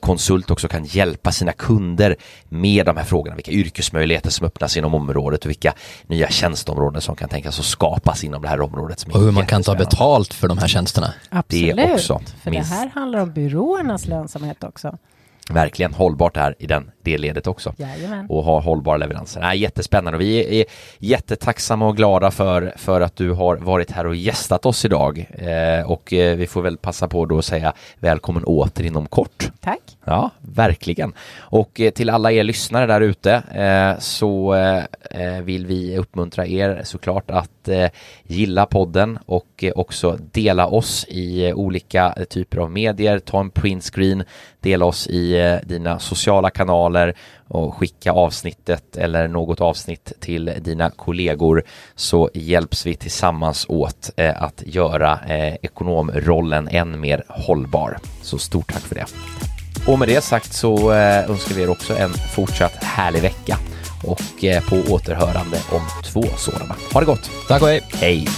konsult 0.00 0.50
också 0.50 0.68
kan 0.68 0.84
hjälpa 0.84 1.32
sina 1.32 1.52
kunder 1.52 2.16
med 2.48 2.86
de 2.86 2.96
här 2.96 3.04
frågorna, 3.04 3.36
vilka 3.36 3.50
yrkesmöjligheter 3.50 4.30
som 4.30 4.46
öppnas 4.46 4.76
inom 4.76 4.94
området 4.94 5.44
och 5.44 5.50
vilka 5.50 5.74
nya 6.06 6.28
tjänsteområden 6.28 7.02
som 7.02 7.16
kan 7.16 7.28
tänkas 7.28 7.58
att 7.58 7.64
skapas 7.64 8.24
inom 8.24 8.42
det 8.42 8.48
här 8.48 8.60
området. 8.60 9.02
och 9.12 9.20
hur 9.20 9.32
man 9.32 9.46
kan 9.46 9.62
ta 9.62 9.74
betalt 9.74 10.34
för 10.34 10.48
de 10.48 10.58
här 10.58 10.68
tjänsterna. 10.68 11.14
Absolut, 11.30 11.76
det 11.76 11.92
också, 11.92 12.20
för 12.42 12.50
minst. 12.50 12.70
det 12.70 12.76
här 12.76 12.88
handlar 12.94 13.18
om 13.20 13.32
byråernas 13.32 14.06
lönsamhet 14.06 14.64
också. 14.64 14.98
Verkligen 15.50 15.94
hållbart 15.94 16.36
här 16.36 16.54
i 16.58 16.66
den 16.66 16.90
det 17.04 17.18
ledet 17.18 17.46
också. 17.46 17.74
Jajamän. 17.76 18.26
Och 18.28 18.44
ha 18.44 18.60
hållbara 18.60 18.96
leveranser. 18.96 19.40
Nej, 19.40 19.58
jättespännande 19.58 20.16
och 20.16 20.20
vi 20.20 20.60
är 20.60 20.64
jättetacksamma 20.98 21.88
och 21.88 21.96
glada 21.96 22.30
för, 22.30 22.72
för 22.76 23.00
att 23.00 23.16
du 23.16 23.30
har 23.30 23.56
varit 23.56 23.90
här 23.90 24.06
och 24.06 24.16
gästat 24.16 24.66
oss 24.66 24.84
idag. 24.84 25.26
Eh, 25.38 25.90
och 25.90 26.12
eh, 26.12 26.36
vi 26.36 26.46
får 26.46 26.62
väl 26.62 26.76
passa 26.76 27.08
på 27.08 27.26
då 27.26 27.38
att 27.38 27.44
säga 27.44 27.72
välkommen 27.98 28.44
åter 28.44 28.86
inom 28.86 29.06
kort. 29.06 29.50
Tack. 29.60 29.80
Ja, 30.04 30.30
verkligen. 30.40 31.14
Och 31.38 31.80
eh, 31.80 31.90
till 31.90 32.10
alla 32.10 32.32
er 32.32 32.44
lyssnare 32.44 32.86
där 32.86 33.00
ute 33.00 33.32
eh, 33.54 34.00
så 34.00 34.54
eh, 34.54 34.84
eh, 35.10 35.42
vill 35.42 35.66
vi 35.66 35.98
uppmuntra 35.98 36.46
er 36.46 36.80
såklart 36.84 37.30
att 37.30 37.68
eh, 37.68 37.88
gilla 38.26 38.66
podden 38.66 39.18
och 39.26 39.64
också 39.74 40.18
dela 40.32 40.66
oss 40.66 41.06
i 41.08 41.52
olika 41.52 42.14
typer 42.30 42.58
av 42.58 42.70
medier. 42.70 43.18
Ta 43.18 43.40
en 43.40 43.50
printscreen, 43.50 44.24
dela 44.60 44.84
oss 44.84 45.06
i 45.06 45.58
dina 45.64 45.98
sociala 45.98 46.50
kanaler 46.50 46.93
och 47.48 47.74
skicka 47.74 48.12
avsnittet 48.12 48.96
eller 48.96 49.28
något 49.28 49.60
avsnitt 49.60 50.12
till 50.20 50.52
dina 50.60 50.90
kollegor 50.90 51.62
så 51.94 52.30
hjälps 52.34 52.86
vi 52.86 52.94
tillsammans 52.94 53.66
åt 53.68 54.10
eh, 54.16 54.42
att 54.42 54.62
göra 54.66 55.18
eh, 55.28 55.54
ekonomrollen 55.62 56.68
än 56.68 57.00
mer 57.00 57.24
hållbar. 57.28 57.98
Så 58.22 58.38
stort 58.38 58.72
tack 58.72 58.82
för 58.82 58.94
det. 58.94 59.06
Och 59.86 59.98
med 59.98 60.08
det 60.08 60.24
sagt 60.24 60.52
så 60.52 60.92
eh, 60.92 61.30
önskar 61.30 61.54
vi 61.54 61.62
er 61.62 61.70
också 61.70 61.96
en 61.96 62.10
fortsatt 62.10 62.74
härlig 62.84 63.22
vecka 63.22 63.58
och 64.04 64.20
på 64.68 64.92
återhörande 64.92 65.58
om 65.72 65.82
två 66.04 66.22
sådana. 66.36 66.74
Ha 66.92 67.00
det 67.00 67.06
gott! 67.06 67.30
Tack 67.48 67.62
och 67.62 67.68
hej! 67.68 67.82
Hej! 67.92 68.28